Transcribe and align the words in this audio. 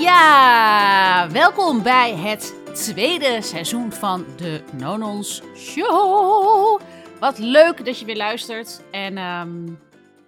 Ja, 0.00 1.28
welkom 1.30 1.82
bij 1.82 2.16
het 2.16 2.74
tweede 2.74 3.42
seizoen 3.42 3.92
van 3.92 4.26
de 4.36 4.64
Nonons 4.72 5.42
Show. 5.54 6.80
Wat 7.18 7.38
leuk 7.38 7.84
dat 7.84 7.98
je 7.98 8.04
weer 8.04 8.16
luistert. 8.16 8.82
En 8.90 9.16
ehm, 9.16 9.66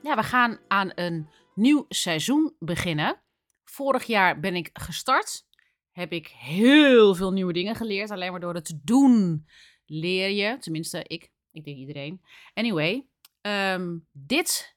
ja, 0.02 0.16
we 0.16 0.22
gaan 0.22 0.58
aan 0.68 0.90
een 0.94 1.28
nieuw 1.54 1.84
seizoen 1.88 2.54
beginnen. 2.58 3.20
Vorig 3.64 4.04
jaar 4.04 4.40
ben 4.40 4.54
ik 4.54 4.70
gestart. 4.72 5.46
Heb 5.92 6.12
ik 6.12 6.26
heel 6.26 7.14
veel 7.14 7.32
nieuwe 7.32 7.52
dingen 7.52 7.74
geleerd. 7.74 8.10
Alleen 8.10 8.30
maar 8.30 8.40
door 8.40 8.54
het 8.54 8.64
te 8.64 8.80
doen 8.84 9.46
leer 9.86 10.30
je. 10.30 10.58
Tenminste, 10.58 11.04
ik. 11.06 11.30
Ik 11.52 11.64
denk 11.64 11.76
iedereen. 11.76 12.22
Anyway, 12.54 13.06
ehm, 13.40 13.98
dit 14.12 14.76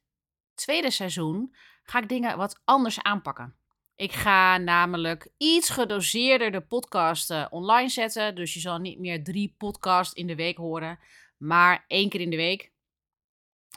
tweede 0.54 0.92
seizoen 0.92 1.56
ga 1.84 2.00
ik 2.02 2.10
dingen 2.10 2.38
wat 2.38 2.62
anders 2.64 3.02
aanpakken. 3.02 3.56
Ik 3.96 4.12
ga 4.12 4.58
namelijk 4.58 5.30
iets 5.38 5.70
gedoseerder 5.70 6.52
de 6.52 6.62
podcasten 6.62 7.52
online 7.52 7.90
zetten. 7.90 8.36
Dus 8.36 8.54
je 8.54 8.60
zal 8.60 8.78
niet 8.78 9.00
meer 9.00 9.24
drie 9.24 9.56
podcasts 9.58 10.14
in 10.14 10.28
de 10.28 10.36
week 10.36 10.58
horen, 10.58 11.00
maar 11.38 11.86
één 11.88 12.10
keer 12.10 12.22
in 12.22 12.30
de 12.30 12.36
week. 12.36 12.72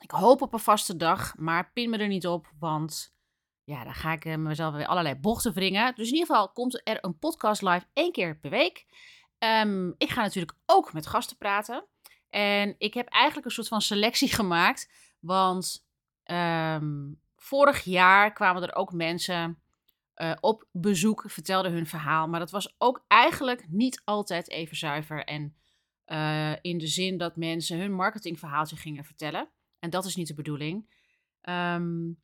Ik 0.00 0.10
hoop 0.10 0.42
op 0.42 0.52
een 0.52 0.58
vaste 0.58 0.96
dag, 0.96 1.36
maar 1.36 1.72
pin 1.72 1.90
me 1.90 1.98
er 1.98 2.08
niet 2.08 2.26
op, 2.26 2.52
want 2.58 3.14
ja, 3.64 3.84
dan 3.84 3.94
ga 3.94 4.12
ik 4.12 4.24
eh, 4.24 4.36
mezelf 4.36 4.74
weer 4.74 4.86
allerlei 4.86 5.14
bochten 5.14 5.52
wringen. 5.52 5.94
Dus 5.94 6.06
in 6.08 6.14
ieder 6.14 6.26
geval 6.26 6.52
komt 6.52 6.80
er 6.84 7.04
een 7.04 7.18
podcast 7.18 7.62
live 7.62 7.86
één 7.92 8.12
keer 8.12 8.38
per 8.38 8.50
week. 8.50 8.86
Ehm, 9.38 9.88
ik 9.88 10.10
ga 10.10 10.22
natuurlijk 10.22 10.58
ook 10.66 10.92
met 10.92 11.06
gasten 11.06 11.36
praten. 11.36 11.86
En 12.30 12.74
ik 12.78 12.94
heb 12.94 13.08
eigenlijk 13.08 13.46
een 13.46 13.52
soort 13.52 13.68
van 13.68 13.80
selectie 13.80 14.32
gemaakt, 14.40 14.90
want 15.20 15.86
ehm, 16.22 17.12
vorig 17.36 17.84
jaar 17.84 18.32
kwamen 18.32 18.62
er 18.62 18.74
ook 18.74 18.92
mensen 18.92 19.62
uh, 20.22 20.32
op 20.40 20.68
bezoek, 20.72 21.24
vertelden 21.26 21.72
hun 21.72 21.86
verhaal. 21.86 22.28
Maar 22.28 22.40
dat 22.40 22.50
was 22.50 22.74
ook 22.78 23.04
eigenlijk 23.06 23.66
niet 23.68 24.02
altijd 24.04 24.50
even 24.50 24.76
zuiver. 24.76 25.24
En 25.24 25.56
uh, 26.06 26.52
in 26.60 26.78
de 26.78 26.86
zin 26.86 27.18
dat 27.18 27.36
mensen 27.36 27.78
hun 27.78 27.92
marketingverhaaltje 27.92 28.76
gingen 28.76 29.04
vertellen. 29.04 29.50
En 29.78 29.90
dat 29.90 30.04
is 30.04 30.16
niet 30.16 30.26
de 30.26 30.34
bedoeling. 30.34 30.96
Um, 31.42 32.20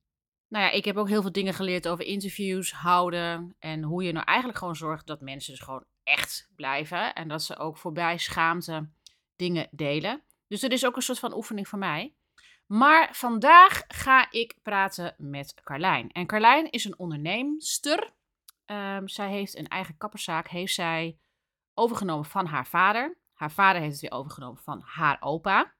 nou 0.48 0.64
ja, 0.64 0.70
ik 0.70 0.84
heb 0.84 0.96
ook 0.96 1.08
heel 1.08 1.22
veel 1.22 1.32
dingen 1.32 1.54
geleerd 1.54 1.88
over 1.88 2.04
interviews 2.04 2.72
houden. 2.72 3.56
En 3.58 3.82
hoe 3.82 4.02
je 4.04 4.12
nou 4.12 4.26
eigenlijk 4.26 4.58
gewoon 4.58 4.76
zorgt 4.76 5.06
dat 5.06 5.20
mensen 5.20 5.52
dus 5.52 5.62
gewoon 5.62 5.84
echt 6.02 6.50
blijven. 6.54 7.14
En 7.14 7.28
dat 7.28 7.42
ze 7.42 7.56
ook 7.56 7.76
voorbij 7.76 8.18
schaamte 8.18 8.90
dingen 9.36 9.68
delen. 9.70 10.22
Dus 10.48 10.60
dat 10.60 10.72
is 10.72 10.86
ook 10.86 10.96
een 10.96 11.02
soort 11.02 11.18
van 11.18 11.34
oefening 11.34 11.68
voor 11.68 11.78
mij. 11.78 12.14
Maar 12.66 13.14
vandaag 13.14 13.82
ga 13.88 14.30
ik 14.30 14.58
praten 14.62 15.14
met 15.18 15.54
Carlijn. 15.62 16.10
En 16.10 16.26
Carlijn 16.26 16.70
is 16.70 16.84
een 16.84 16.98
onderneemster. 16.98 18.12
Um, 18.66 19.08
zij 19.08 19.30
heeft 19.30 19.56
een 19.56 19.68
eigen 19.68 19.96
kapperszaak, 19.96 20.48
heeft 20.48 20.74
zij 20.74 21.18
overgenomen 21.74 22.24
van 22.24 22.46
haar 22.46 22.66
vader. 22.66 23.18
Haar 23.32 23.50
vader 23.50 23.80
heeft 23.80 23.92
het 23.92 24.10
weer 24.10 24.18
overgenomen 24.18 24.62
van 24.62 24.82
haar 24.84 25.16
opa. 25.20 25.74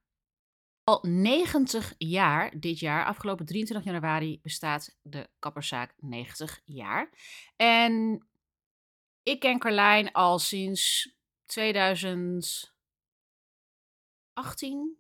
Al 0.85 0.99
90 1.03 1.95
jaar 1.99 2.61
dit 2.61 2.79
jaar, 2.79 3.05
afgelopen 3.05 3.47
23 3.47 3.87
januari, 3.93 4.41
bestaat 4.43 4.99
de 5.03 5.29
kapperszaak 5.39 5.95
90 5.97 6.61
jaar. 6.65 7.11
En 7.57 8.27
ik 9.23 9.41
ken 9.41 9.59
Carlijn 9.59 10.13
al 10.13 10.39
sinds 10.39 11.15
2018, 11.45 12.73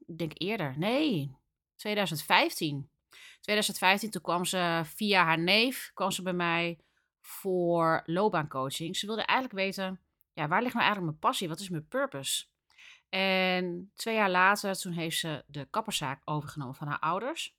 ik 0.07 0.19
denk 0.19 0.33
eerder. 0.35 0.79
Nee, 0.79 1.37
2015. 1.85 2.89
2015, 3.41 4.11
toen 4.11 4.23
kwam 4.23 4.45
ze 4.45 4.81
via 4.85 5.25
haar 5.25 5.39
neef, 5.39 5.91
kwam 5.95 6.11
ze 6.11 6.23
bij 6.23 6.33
mij 6.33 6.79
voor 7.21 8.03
loopbaancoaching. 8.07 8.97
Ze 8.97 9.07
wilde 9.07 9.23
eigenlijk 9.23 9.59
weten, 9.59 10.01
ja, 10.33 10.49
waar 10.49 10.63
ligt 10.63 10.75
nou 10.75 10.85
eigenlijk 10.87 11.05
mijn 11.05 11.19
passie? 11.19 11.49
Wat 11.49 11.61
is 11.61 11.69
mijn 11.69 11.89
purpose? 11.89 12.45
En 13.09 13.91
twee 13.95 14.15
jaar 14.15 14.31
later, 14.31 14.75
toen 14.75 14.93
heeft 14.93 15.19
ze 15.19 15.45
de 15.47 15.67
kapperszaak 15.71 16.21
overgenomen 16.25 16.75
van 16.75 16.87
haar 16.87 16.99
ouders. 16.99 17.57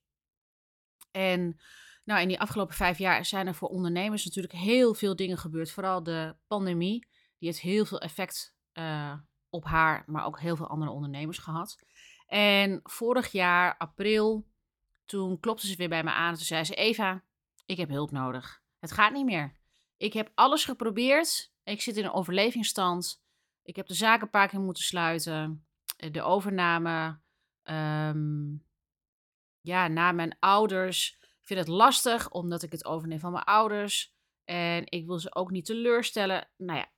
En 1.11 1.59
nou, 2.03 2.21
in 2.21 2.27
die 2.27 2.39
afgelopen 2.39 2.75
vijf 2.75 2.97
jaar 2.97 3.25
zijn 3.25 3.47
er 3.47 3.55
voor 3.55 3.69
ondernemers 3.69 4.25
natuurlijk 4.25 4.53
heel 4.53 4.93
veel 4.93 5.15
dingen 5.15 5.37
gebeurd. 5.37 5.71
Vooral 5.71 6.03
de 6.03 6.35
pandemie, 6.47 6.99
die 7.37 7.47
heeft 7.49 7.59
heel 7.59 7.85
veel 7.85 7.99
effect 7.99 8.55
uh, 8.73 9.13
op 9.49 9.63
haar, 9.65 10.03
maar 10.07 10.25
ook 10.25 10.39
heel 10.39 10.55
veel 10.55 10.67
andere 10.67 10.91
ondernemers 10.91 11.37
gehad. 11.37 11.77
En 12.25 12.79
vorig 12.83 13.31
jaar, 13.31 13.77
april, 13.77 14.47
toen 15.05 15.39
klopte 15.39 15.67
ze 15.67 15.75
weer 15.75 15.89
bij 15.89 16.03
me 16.03 16.11
aan. 16.11 16.33
Toen 16.35 16.45
zei 16.45 16.63
ze: 16.63 16.75
Eva, 16.75 17.23
ik 17.65 17.77
heb 17.77 17.89
hulp 17.89 18.11
nodig. 18.11 18.61
Het 18.79 18.91
gaat 18.91 19.13
niet 19.13 19.25
meer. 19.25 19.55
Ik 19.97 20.13
heb 20.13 20.31
alles 20.35 20.65
geprobeerd. 20.65 21.53
Ik 21.63 21.81
zit 21.81 21.97
in 21.97 22.03
een 22.03 22.11
overlevingsstand. 22.13 23.23
Ik 23.63 23.75
heb 23.75 23.87
de 23.87 23.93
zaken 23.93 24.23
een 24.23 24.29
paar 24.29 24.47
keer 24.47 24.59
moeten 24.59 24.83
sluiten. 24.83 25.65
Eh, 25.97 26.11
de 26.11 26.21
overname. 26.21 27.19
Um, 27.63 28.65
ja, 29.61 29.87
na 29.87 30.11
mijn 30.11 30.37
ouders. 30.39 31.17
Ik 31.21 31.47
vind 31.47 31.59
het 31.59 31.67
lastig 31.69 32.29
omdat 32.29 32.63
ik 32.63 32.71
het 32.71 32.85
overneem 32.85 33.19
van 33.19 33.31
mijn 33.31 33.43
ouders. 33.43 34.13
En 34.43 34.83
ik 34.85 35.05
wil 35.05 35.19
ze 35.19 35.35
ook 35.35 35.51
niet 35.51 35.65
teleurstellen. 35.65 36.47
Nou 36.57 36.79
ja, 36.79 36.89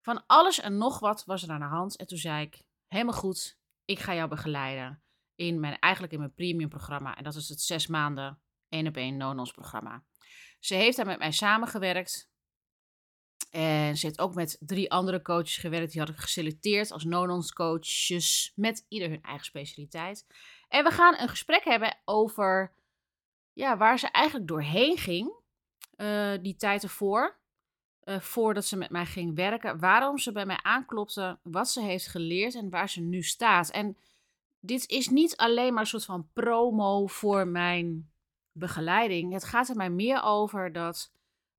van 0.00 0.26
alles 0.26 0.60
en 0.60 0.78
nog 0.78 0.98
wat 0.98 1.24
was 1.24 1.42
er 1.42 1.50
aan 1.50 1.60
de 1.60 1.66
hand. 1.66 1.96
En 1.96 2.06
toen 2.06 2.18
zei 2.18 2.44
ik: 2.44 2.62
helemaal 2.86 3.14
goed 3.14 3.59
ik 3.90 3.98
ga 3.98 4.14
jou 4.14 4.28
begeleiden 4.28 5.02
in 5.34 5.60
mijn, 5.60 5.78
eigenlijk 5.78 6.12
in 6.12 6.18
mijn 6.18 6.34
premium 6.34 6.68
programma. 6.68 7.16
En 7.16 7.24
dat 7.24 7.34
is 7.34 7.48
het 7.48 7.60
zes 7.60 7.86
maanden 7.86 8.40
één 8.68 8.86
op 8.86 8.96
één 8.96 9.16
Nonos 9.16 9.52
programma. 9.52 10.04
Ze 10.60 10.74
heeft 10.74 10.96
daar 10.96 11.06
met 11.06 11.18
mij 11.18 11.32
samengewerkt. 11.32 12.28
En 13.50 13.96
ze 13.96 14.06
heeft 14.06 14.18
ook 14.18 14.34
met 14.34 14.56
drie 14.60 14.90
andere 14.90 15.22
coaches 15.22 15.56
gewerkt. 15.56 15.92
Die 15.92 16.00
had 16.00 16.10
ik 16.10 16.16
geselecteerd 16.16 16.90
als 16.90 17.04
Nonons 17.04 17.52
coaches. 17.52 18.52
Met 18.54 18.84
ieder 18.88 19.08
hun 19.08 19.22
eigen 19.22 19.44
specialiteit. 19.44 20.26
En 20.68 20.84
we 20.84 20.90
gaan 20.90 21.18
een 21.18 21.28
gesprek 21.28 21.64
hebben 21.64 21.98
over 22.04 22.74
ja, 23.52 23.76
waar 23.76 23.98
ze 23.98 24.10
eigenlijk 24.10 24.48
doorheen 24.48 24.98
ging. 24.98 25.38
Uh, 25.96 26.32
die 26.42 26.56
tijd 26.56 26.82
ervoor. 26.82 27.39
Uh, 28.10 28.20
voordat 28.20 28.64
ze 28.64 28.76
met 28.76 28.90
mij 28.90 29.06
ging 29.06 29.34
werken. 29.34 29.78
Waarom 29.78 30.18
ze 30.18 30.32
bij 30.32 30.46
mij 30.46 30.58
aanklopte, 30.62 31.38
wat 31.42 31.70
ze 31.70 31.80
heeft 31.80 32.06
geleerd 32.06 32.54
en 32.54 32.70
waar 32.70 32.88
ze 32.88 33.00
nu 33.00 33.22
staat. 33.22 33.70
En 33.70 33.96
dit 34.60 34.88
is 34.88 35.08
niet 35.08 35.36
alleen 35.36 35.72
maar 35.72 35.82
een 35.82 35.88
soort 35.88 36.04
van 36.04 36.28
promo 36.32 37.06
voor 37.06 37.48
mijn 37.48 38.10
begeleiding. 38.52 39.32
Het 39.32 39.44
gaat 39.44 39.68
er 39.68 39.76
mij 39.76 39.90
meer 39.90 40.22
over 40.22 40.72
dat 40.72 41.12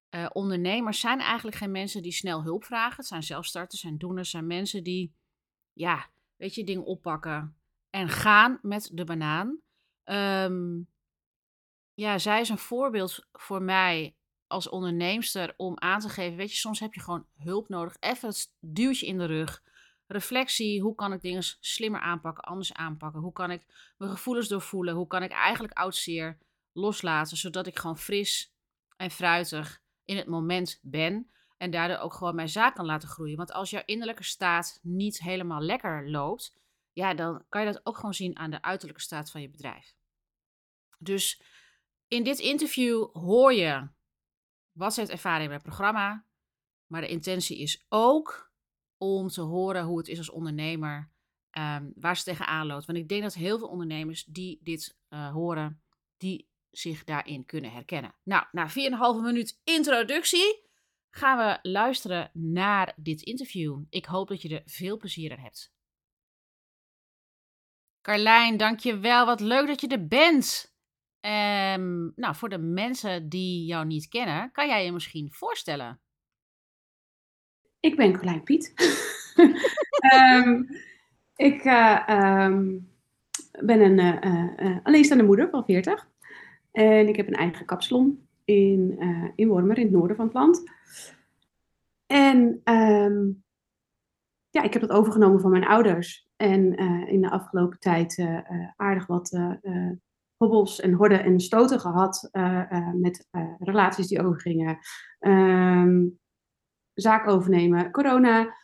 uh, 0.10 0.30
ondernemers 0.34 1.00
zijn 1.00 1.20
eigenlijk 1.20 1.58
geen 1.58 1.72
mensen 1.72 2.02
die 2.02 2.12
snel 2.12 2.44
hulp 2.44 2.64
vragen. 2.64 2.96
Het 2.96 3.06
zijn 3.06 3.24
zelfstarters, 3.24 3.82
zijn 3.82 3.98
doeners, 3.98 4.30
zijn 4.30 4.48
mensen 4.48 4.84
die, 4.84 5.14
ja, 5.74 6.10
weet 6.36 6.56
je, 6.56 6.64
dingen 6.64 6.86
oppakken 6.86 7.56
en 7.90 8.10
gaan 8.10 8.60
met 8.62 8.90
de 8.94 9.04
banaan. 9.04 9.60
Um, 10.06 10.88
ja, 11.94 12.18
zij 12.18 12.42
is 12.42 12.50
een 12.50 12.58
voorbeeld 12.58 13.28
voor 13.32 13.62
mij 13.62 14.16
als 14.52 14.70
onderneemster 14.70 15.54
om 15.58 15.80
aan 15.80 16.00
te 16.00 16.10
geven, 16.10 16.38
weet 16.38 16.52
je, 16.52 16.58
soms 16.58 16.80
heb 16.80 16.94
je 16.94 17.02
gewoon 17.02 17.26
hulp 17.38 17.70
nodig. 17.70 17.96
Even 18.00 18.30
het 18.30 18.54
duwtje 18.60 19.06
in 19.06 19.18
de 19.18 19.26
rug. 19.26 19.64
Reflectie, 20.08 20.82
hoe 20.82 20.96
kan 20.96 21.14
ik 21.14 21.22
dingen 21.22 21.44
slimmer 21.60 22.02
aanpakken, 22.02 22.44
anders 22.44 22.74
aanpakken? 22.74 23.22
Hoe 23.22 23.34
kan 23.34 23.52
ik 23.52 23.94
mijn 23.98 24.12
gevoelens 24.12 24.48
doorvoelen? 24.48 24.96
Hoe 24.96 25.08
kan 25.08 25.24
ik 25.24 25.32
eigenlijk 25.32 25.74
oud 25.74 25.96
zeer 25.96 26.38
loslaten, 26.72 27.38
zodat 27.38 27.68
ik 27.68 27.80
gewoon 27.80 27.98
fris 27.98 28.54
en 28.98 29.12
fruitig 29.12 29.82
in 30.06 30.18
het 30.18 30.28
moment 30.28 30.80
ben 30.82 31.32
en 31.58 31.72
daardoor 31.72 31.98
ook 31.98 32.14
gewoon 32.14 32.36
mijn 32.36 32.50
zaak 32.50 32.76
kan 32.76 32.86
laten 32.86 33.10
groeien. 33.10 33.38
Want 33.38 33.52
als 33.52 33.70
jouw 33.70 33.84
innerlijke 33.86 34.24
staat 34.24 34.80
niet 34.82 35.20
helemaal 35.20 35.62
lekker 35.62 36.10
loopt, 36.10 36.56
ja, 36.94 37.14
dan 37.14 37.46
kan 37.50 37.66
je 37.66 37.72
dat 37.72 37.86
ook 37.86 37.96
gewoon 37.96 38.14
zien 38.14 38.38
aan 38.38 38.52
de 38.52 38.62
uiterlijke 38.62 39.02
staat 39.02 39.32
van 39.32 39.42
je 39.42 39.50
bedrijf. 39.50 39.94
Dus 41.00 41.42
in 42.08 42.24
dit 42.24 42.40
interview 42.40 43.10
hoor 43.14 43.54
je 43.54 43.88
wat 44.72 44.96
heeft 44.96 45.10
ervaren 45.10 45.44
in 45.44 45.50
mijn 45.50 45.62
programma. 45.62 46.26
Maar 46.88 47.02
de 47.02 47.08
intentie 47.08 47.58
is 47.60 47.86
ook 47.90 48.52
om 48.98 49.28
te 49.28 49.42
horen 49.42 49.84
hoe 49.84 49.98
het 49.98 50.08
is 50.08 50.18
als 50.18 50.30
ondernemer, 50.30 51.12
um, 51.58 51.94
waar 51.96 52.18
ze 52.18 52.24
tegenaan 52.24 52.68
loopt. 52.68 52.86
Want 52.86 52.98
ik 52.98 53.08
denk 53.08 53.22
dat 53.24 53.34
heel 53.34 53.58
veel 53.58 53.68
ondernemers 53.68 54.24
die 54.24 54.60
dit 54.64 54.98
uh, 55.10 55.32
horen, 55.32 55.82
die 56.18 56.50
zich 56.72 57.04
daarin 57.04 57.46
kunnen 57.46 57.72
herkennen. 57.72 58.16
Nou, 58.24 58.46
na 58.52 58.70
4,5 58.70 58.76
minuut 59.24 59.60
introductie 59.64 60.70
gaan 61.10 61.38
we 61.38 61.70
luisteren 61.70 62.30
naar 62.34 62.94
dit 62.96 63.22
interview. 63.22 63.84
Ik 63.90 64.06
hoop 64.06 64.28
dat 64.28 64.42
je 64.42 64.56
er 64.56 64.62
veel 64.66 64.98
plezier 64.98 65.32
aan 65.32 65.44
hebt. 65.44 65.74
Carlijn, 68.02 68.58
dankjewel. 68.58 69.26
Wat 69.26 69.40
leuk 69.40 69.68
dat 69.68 69.82
je 69.82 69.88
er 69.88 70.08
bent. 70.08 70.71
Um, 71.22 72.14
nou, 72.16 72.36
voor 72.36 72.50
de 72.50 72.58
mensen 72.58 73.30
die 73.30 73.66
jou 73.66 73.86
niet 73.86 74.08
kennen, 74.08 74.52
kan 74.52 74.68
jij 74.68 74.86
je 74.86 74.92
misschien 74.92 75.32
voorstellen? 75.32 76.00
Ik 77.80 77.96
ben 77.96 78.18
Colijn 78.18 78.44
Piet. 78.44 78.74
um, 80.14 80.68
ik 81.50 81.66
uh, 81.66 82.08
um, 82.10 82.90
ben 83.60 83.82
een 83.82 84.24
uh, 84.26 84.70
uh, 84.70 84.78
alleenstaande 84.84 85.24
moeder 85.24 85.50
van 85.50 85.66
40. 85.66 86.08
En 86.72 87.08
ik 87.08 87.16
heb 87.16 87.28
een 87.28 87.34
eigen 87.34 87.66
kapsalon 87.66 88.28
in, 88.46 89.00
in 89.36 89.48
Wormer, 89.48 89.78
in 89.78 89.84
het 89.84 89.94
noorden 89.94 90.16
van 90.16 90.26
het 90.26 90.34
land. 90.34 90.64
En 92.06 92.62
ehm, 92.64 93.30
ja, 94.50 94.62
ik 94.62 94.74
heb 94.74 94.82
dat 94.82 94.92
overgenomen 94.92 95.42
van 95.42 95.52
mijn 95.52 95.66
ouders. 95.66 96.30
En 96.36 96.76
eh, 96.76 97.08
in 97.08 97.22
de 97.22 97.30
afgelopen 97.30 97.80
tijd 97.80 98.18
eh, 98.18 98.38
eh, 98.38 98.70
aardig 98.76 99.08
wat 99.08 99.32
eh, 99.32 99.92
hobbels 100.42 100.80
en 100.80 100.94
horden 100.94 101.24
en 101.24 101.40
stoten 101.40 101.80
gehad 101.80 102.30
eh, 102.32 102.72
eh, 102.72 102.94
met 102.94 103.28
eh, 103.32 103.54
relaties 103.60 104.08
die 104.08 104.24
overgingen. 104.24 104.78
Ehm, 105.20 106.08
zaak 106.94 107.28
overnemen, 107.28 107.92
corona. 107.92 108.56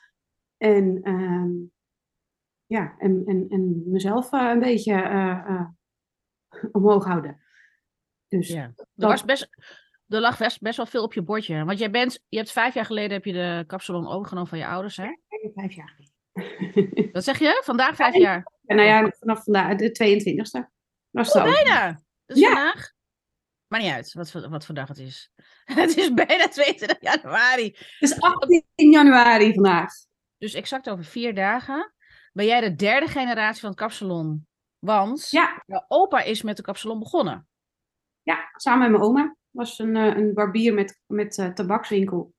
En, 0.57 0.99
ehm, 1.01 1.49
ja, 2.65 2.95
en, 2.97 3.23
en, 3.25 3.45
en 3.49 3.91
mezelf 3.91 4.31
een 4.31 4.59
beetje 4.59 4.95
omhoog 6.71 7.05
houden. 7.05 7.41
Dus 8.27 8.47
Ja. 8.47 8.71
Er, 8.95 9.07
was 9.07 9.25
best, 9.25 9.49
er 10.07 10.19
lag 10.19 10.37
best, 10.37 10.61
best 10.61 10.77
wel 10.77 10.85
veel 10.85 11.03
op 11.03 11.13
je 11.13 11.21
bordje. 11.21 11.65
Want 11.65 11.79
jij 11.79 11.91
bent, 11.91 12.23
je 12.29 12.37
hebt 12.37 12.51
vijf 12.51 12.73
jaar 12.73 12.85
geleden 12.85 13.11
heb 13.11 13.25
je 13.25 13.33
de 13.33 13.63
kapsalon 13.67 14.07
overgenomen 14.07 14.49
van 14.49 14.57
je 14.57 14.67
ouders, 14.67 14.97
hè? 14.97 15.07
vijf 15.53 15.73
jaar 15.73 15.93
geleden. 15.95 17.11
Wat 17.13 17.23
zeg 17.23 17.39
je? 17.39 17.61
Vandaag 17.63 17.95
vijf 17.95 18.15
jaar. 18.15 18.51
En 18.65 18.75
nou 18.75 18.87
ja, 18.87 19.11
vanaf 19.19 19.43
vandaag, 19.43 19.75
de 19.75 19.89
22e. 19.89 20.76
Was 21.17 21.33
het 21.33 21.43
Oh, 21.43 21.51
bijna. 21.51 22.01
Dus 22.25 22.39
Ja. 22.39 22.45
vandaag? 22.53 22.91
Maar 23.67 23.79
niet 23.81 23.91
uit 23.91 24.13
wat, 24.13 24.31
voor- 24.31 24.49
wat 24.49 24.65
voor 24.65 24.75
dag 24.75 24.87
het 24.87 24.97
is. 24.97 25.31
Het 25.65 25.97
is 25.97 26.13
bijna 26.13 26.47
22 26.57 26.97
januari. 27.01 27.65
Het 27.77 27.95
is 28.09 28.21
18 28.21 28.63
januari 28.75 29.53
vandaag. 29.53 29.91
Dus 30.37 30.53
exact 30.53 30.89
over 30.89 31.03
vier 31.05 31.35
dagen 31.35 31.93
ben 32.33 32.45
jij 32.45 32.61
de 32.61 32.75
derde 32.75 33.07
generatie 33.07 33.59
van 33.61 33.69
het 33.69 33.79
kapsalon. 33.79 34.47
Want 34.79 35.29
Ja, 35.29 35.63
jouw 35.65 35.85
opa 35.87 36.21
is 36.21 36.41
met 36.41 36.55
de 36.57 36.63
kapsalon 36.63 36.99
begonnen. 36.99 37.47
ja, 38.21 38.49
samen 38.55 38.79
met 38.81 38.99
mijn 38.99 39.03
oma. 39.11 39.35
Was 39.49 39.79
een, 39.79 39.95
eh, 39.95 40.17
een 40.17 40.33
barbier 40.33 40.73
met, 40.73 40.99
met 41.05 41.37
eh, 41.37 41.47
tabakswinkel. 41.47 42.33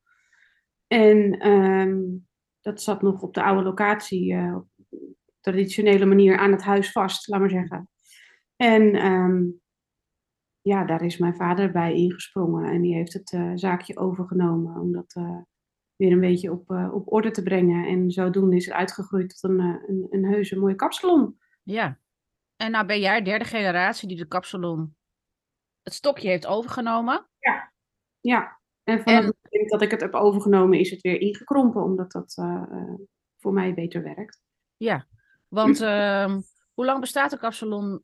En 0.87 1.39
ehm, 1.39 1.97
dat 2.61 2.81
zat 2.81 3.01
nog 3.01 3.21
op 3.21 3.33
de 3.33 3.43
oude 3.43 3.63
locatie, 3.63 4.33
eh, 4.33 4.55
op 4.55 4.67
traditionele 5.39 6.05
manier 6.05 6.37
aan 6.37 6.51
het 6.51 6.61
huis 6.63 6.91
vast, 6.91 7.27
laat 7.27 7.39
maar 7.39 7.49
zeggen. 7.49 7.89
En 8.61 8.95
ehm, 8.95 9.43
ja, 10.61 10.85
daar 10.85 11.01
is 11.01 11.17
mijn 11.17 11.35
vader 11.35 11.71
bij 11.71 11.93
ingesprongen 11.93 12.71
en 12.71 12.81
die 12.81 12.95
heeft 12.95 13.13
het 13.13 13.31
eh, 13.33 13.51
zaakje 13.55 13.97
overgenomen 13.97 14.81
om 14.81 14.91
dat 14.91 15.13
eh, 15.15 15.37
weer 15.95 16.11
een 16.11 16.19
beetje 16.19 16.51
op, 16.51 16.71
eh, 16.71 16.93
op 16.93 17.11
orde 17.13 17.31
te 17.31 17.43
brengen. 17.43 17.87
En 17.87 18.11
zodoende 18.11 18.55
is 18.55 18.65
het 18.65 18.73
uitgegroeid 18.73 19.29
tot 19.29 19.51
een, 19.51 19.59
een, 19.59 20.07
een 20.09 20.25
heuse 20.25 20.59
mooie 20.59 20.75
kapsalon. 20.75 21.39
Ja. 21.63 21.99
En 22.55 22.71
nou 22.71 22.85
ben 22.85 22.99
jij 22.99 23.21
derde 23.21 23.45
generatie 23.45 24.07
die 24.07 24.17
de 24.17 24.27
kapsalon 24.27 24.95
het 25.81 25.93
stokje 25.93 26.29
heeft 26.29 26.47
overgenomen. 26.47 27.27
Ja, 28.19 28.59
en 28.83 28.99
vanaf 28.99 29.19
En- 29.19 29.25
het 29.25 29.35
moment 29.49 29.71
dat 29.71 29.81
ik 29.81 29.91
het 29.91 30.01
heb 30.01 30.13
overgenomen 30.13 30.79
is 30.79 30.89
het 30.89 31.01
weer 31.01 31.21
ingekrompen, 31.21 31.83
omdat 31.83 32.11
dat 32.11 32.33
voor 33.37 33.53
mij 33.53 33.73
beter 33.73 34.03
werkt. 34.03 34.41
Ja. 34.77 35.07
Want 35.47 35.81
ehm, 35.81 36.41
hoe 36.73 36.85
lang 36.85 36.99
bestaat 36.99 37.31
de 37.31 37.37
kapsalon? 37.37 38.03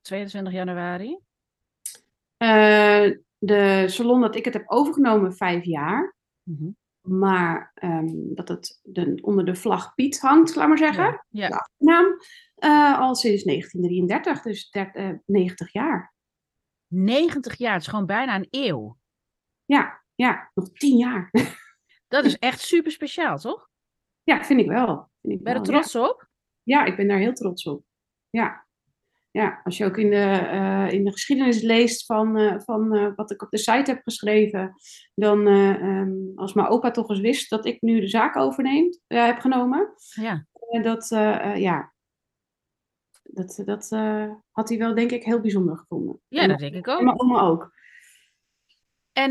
22 0.00 0.52
januari. 0.52 1.18
Eh, 2.36 3.10
de 3.38 3.84
salon 3.88 4.20
dat 4.20 4.36
ik 4.36 4.44
het 4.44 4.54
heb 4.54 4.70
overgenomen, 4.70 5.36
vijf 5.36 5.64
jaar. 5.64 6.14
Mhm. 6.42 6.70
Maar 7.00 7.70
ehm, 7.74 8.08
dat 8.34 8.48
het 8.48 8.80
de, 8.82 9.18
onder 9.22 9.44
de 9.44 9.54
vlag 9.54 9.94
Piet 9.94 10.20
hangt, 10.20 10.54
laat 10.54 10.68
maar 10.68 10.78
zeggen. 10.78 11.04
Ja. 11.04 11.20
ja. 11.28 11.48
De 11.48 11.54
achternaam. 11.58 12.16
eh, 12.54 12.98
al 13.00 13.14
sinds 13.14 13.44
1933, 13.44 14.42
dus 14.42 14.70
der- 14.70 14.94
eh, 14.94 15.12
90 15.26 15.72
jaar. 15.72 16.14
90 16.86 17.56
jaar, 17.58 17.72
het 17.72 17.82
is 17.82 17.88
gewoon 17.88 18.06
bijna 18.06 18.34
een 18.34 18.46
eeuw. 18.50 18.98
Ja, 19.64 20.02
ja, 20.14 20.50
nog 20.54 20.72
10 20.72 20.96
jaar. 20.96 21.30
Dat 22.08 22.24
is 22.24 22.38
echt 22.38 22.60
super 22.60 22.92
speciaal, 22.92 23.38
toch? 23.38 23.68
ja, 24.22 24.44
vind 24.44 24.60
ik 24.60 24.66
wel. 24.68 25.10
Vind 25.20 25.32
ik 25.34 25.42
Ben 25.42 25.52
je 25.54 25.58
er 25.60 25.66
ja. 25.66 25.72
trots 25.72 25.94
op? 25.94 26.28
Ja, 26.62 26.84
ik 26.84 26.96
ben 26.96 27.08
daar 27.08 27.18
heel 27.18 27.32
trots 27.32 27.64
op. 27.66 27.84
Ja, 28.30 28.66
ja 29.30 29.60
als 29.64 29.76
je 29.76 29.84
ook 29.84 29.96
in 29.96 30.10
de, 30.10 30.16
eh, 30.50 30.90
in 30.90 31.04
de 31.04 31.12
geschiedenis 31.12 31.62
leest 31.62 32.04
van, 32.06 32.36
eh, 32.36 32.58
van 32.58 32.94
eh, 32.94 33.12
wat 33.16 33.30
ik 33.30 33.42
op 33.42 33.50
de 33.50 33.58
site 33.58 33.90
heb 33.90 34.00
geschreven, 34.02 34.74
dan 35.14 35.46
eh, 35.46 35.70
ehm, 35.70 36.12
als 36.34 36.52
mijn 36.52 36.68
opa 36.68 36.90
toch 36.90 37.08
eens 37.08 37.20
wist 37.20 37.50
dat 37.50 37.66
ik 37.66 37.80
nu 37.80 38.00
de 38.00 38.08
zaak 38.08 38.36
overneem, 38.36 38.88
heb 39.06 39.38
genomen, 39.38 39.92
Ja. 40.14 40.46
dat, 40.82 41.08
ja, 41.58 41.92
dat, 43.22 43.62
dat 43.64 43.88
had 44.50 44.68
hij 44.68 44.78
wel 44.78 44.94
denk 44.94 45.10
ik 45.10 45.24
heel 45.24 45.40
bijzonder 45.40 45.76
gevonden. 45.76 46.20
Ja, 46.28 46.42
en, 46.42 46.48
dat 46.48 46.58
denk 46.58 46.74
ik 46.74 46.86
en 46.86 46.92
ook. 46.92 47.02
mijn 47.02 47.20
oma 47.20 47.40
ook. 47.40 47.72
En 49.12 49.30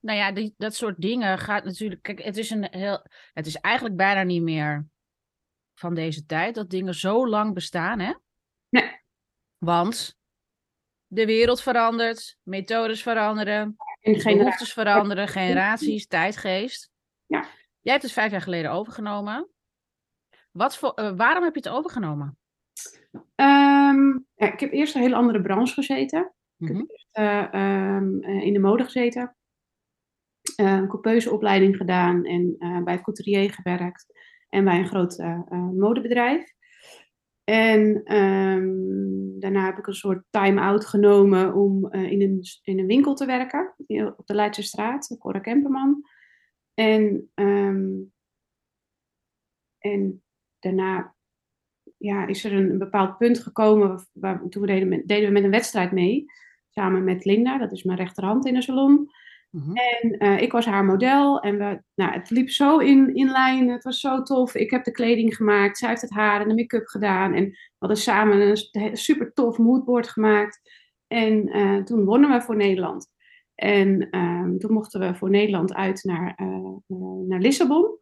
nou 0.00 0.18
ja, 0.18 0.32
die, 0.32 0.54
dat 0.56 0.74
soort 0.74 1.00
dingen 1.00 1.38
gaat 1.38 1.64
natuurlijk. 1.64 2.02
Kijk, 2.02 2.22
het 2.22 2.36
is 2.36 2.50
een 2.50 2.66
heel. 2.70 3.06
Het 3.32 3.46
is 3.46 3.56
eigenlijk 3.56 3.96
bijna 3.96 4.22
niet 4.22 4.42
meer 4.42 4.86
van 5.74 5.94
deze 5.94 6.26
tijd 6.26 6.54
dat 6.54 6.70
dingen 6.70 6.94
zo 6.94 7.28
lang 7.28 7.54
bestaan, 7.54 7.98
hè? 7.98 8.12
Nee. 8.68 9.02
Want 9.64 10.16
de 11.06 11.26
wereld 11.26 11.62
verandert, 11.62 12.36
methodes 12.42 13.02
veranderen, 13.02 13.76
behoeftes 14.02 14.72
veranderen, 14.72 15.28
generaties, 15.28 16.06
tijdgeest. 16.06 16.90
Ja. 17.26 17.40
Jij 17.80 17.92
hebt 17.92 18.02
het 18.04 18.12
vijf 18.12 18.30
jaar 18.30 18.40
geleden 18.40 18.70
overgenomen. 18.70 19.48
Wat 20.50 20.76
voor, 20.76 20.92
eh, 20.94 21.12
waarom 21.16 21.44
heb 21.44 21.54
je 21.54 21.60
het 21.60 21.68
overgenomen? 21.68 22.38
Ehm, 23.34 24.08
ja, 24.34 24.52
ik 24.52 24.60
heb 24.60 24.72
eerst 24.72 24.94
een 24.94 25.00
hele 25.02 25.14
andere 25.14 25.42
branche 25.42 25.74
gezeten. 25.74 26.34
Ik 26.58 26.68
Mhm. 26.68 26.76
heb 26.76 26.90
eerst 26.90 27.08
eh, 27.10 27.54
ehm, 27.54 28.20
eh, 28.20 28.42
in 28.42 28.52
de 28.52 28.58
mode 28.58 28.84
gezeten. 28.84 29.36
Een 30.56 30.88
coupeuse 30.88 31.30
opleiding 31.32 31.76
gedaan 31.76 32.24
en 32.24 32.56
bij 32.84 32.94
het 32.94 33.02
couturier 33.02 33.52
gewerkt. 33.52 34.06
En 34.48 34.64
bij 34.64 34.78
een 34.78 34.86
groot 34.86 35.18
modebedrijf. 35.74 36.53
En 37.44 38.04
ehm, 38.04 38.68
daarna 39.38 39.64
heb 39.64 39.78
ik 39.78 39.86
een 39.86 39.94
soort 39.94 40.24
time-out 40.30 40.86
genomen 40.86 41.54
om 41.54 41.86
eh, 41.90 42.10
in, 42.10 42.22
een, 42.22 42.42
in 42.62 42.78
een 42.78 42.86
winkel 42.86 43.14
te 43.14 43.26
werken. 43.26 43.74
Op 44.16 44.26
de 44.26 44.34
Leidse 44.34 44.62
straat, 44.62 45.16
Cora 45.18 45.38
Kemperman. 45.38 46.04
En, 46.74 47.30
ehm, 47.34 47.90
en 49.78 50.22
daarna 50.58 51.14
ja, 51.96 52.26
is 52.26 52.44
er 52.44 52.52
een, 52.52 52.78
bepaald 52.78 53.18
punt 53.18 53.38
gekomen. 53.38 53.88
Waar, 53.88 54.06
waar- 54.12 54.48
toen 54.48 54.66
deden, 54.66 55.06
deden 55.06 55.26
we 55.26 55.32
met 55.32 55.44
een 55.44 55.50
wedstrijd 55.50 55.92
mee. 55.92 56.24
Samen 56.70 57.04
met 57.04 57.24
Linda, 57.24 57.58
dat 57.58 57.72
is 57.72 57.82
mijn 57.82 57.98
rechterhand 57.98 58.46
in 58.46 58.54
de 58.54 58.62
salon. 58.62 59.10
Mhm. 59.54 59.72
En 59.76 60.18
eh, 60.18 60.40
ik 60.40 60.52
was 60.52 60.64
haar 60.66 60.84
model. 60.84 61.40
En 61.40 61.58
we, 61.58 61.82
nou, 61.94 62.12
het 62.12 62.30
liep 62.30 62.50
zo 62.50 62.78
in, 62.78 63.14
in 63.14 63.30
lijn. 63.30 63.68
Het 63.68 63.84
was 63.84 64.00
zo 64.00 64.22
tof. 64.22 64.54
Ik 64.54 64.70
heb 64.70 64.84
de 64.84 64.90
kleding 64.90 65.36
gemaakt. 65.36 65.78
Zij 65.78 65.88
heeft 65.88 66.00
het 66.00 66.10
haar 66.10 66.40
en 66.40 66.48
de 66.48 66.54
make-up 66.54 66.86
gedaan. 66.86 67.34
En 67.34 67.44
we 67.44 67.56
hadden 67.78 67.98
samen 67.98 68.40
een 68.72 68.96
super 68.96 69.32
tof 69.32 69.58
moodboard 69.58 70.08
gemaakt. 70.08 70.60
En 71.06 71.48
eh, 71.48 71.76
toen 71.76 72.04
wonnen 72.04 72.30
we 72.30 72.40
voor 72.40 72.56
Nederland. 72.56 73.12
En 73.54 74.10
ehm, 74.10 74.56
toen 74.56 74.72
mochten 74.72 75.00
we 75.00 75.14
voor 75.14 75.30
Nederland 75.30 75.74
uit 75.74 76.04
naar, 76.04 76.34
eh, 76.36 76.96
naar 77.28 77.40
Lissabon, 77.40 77.98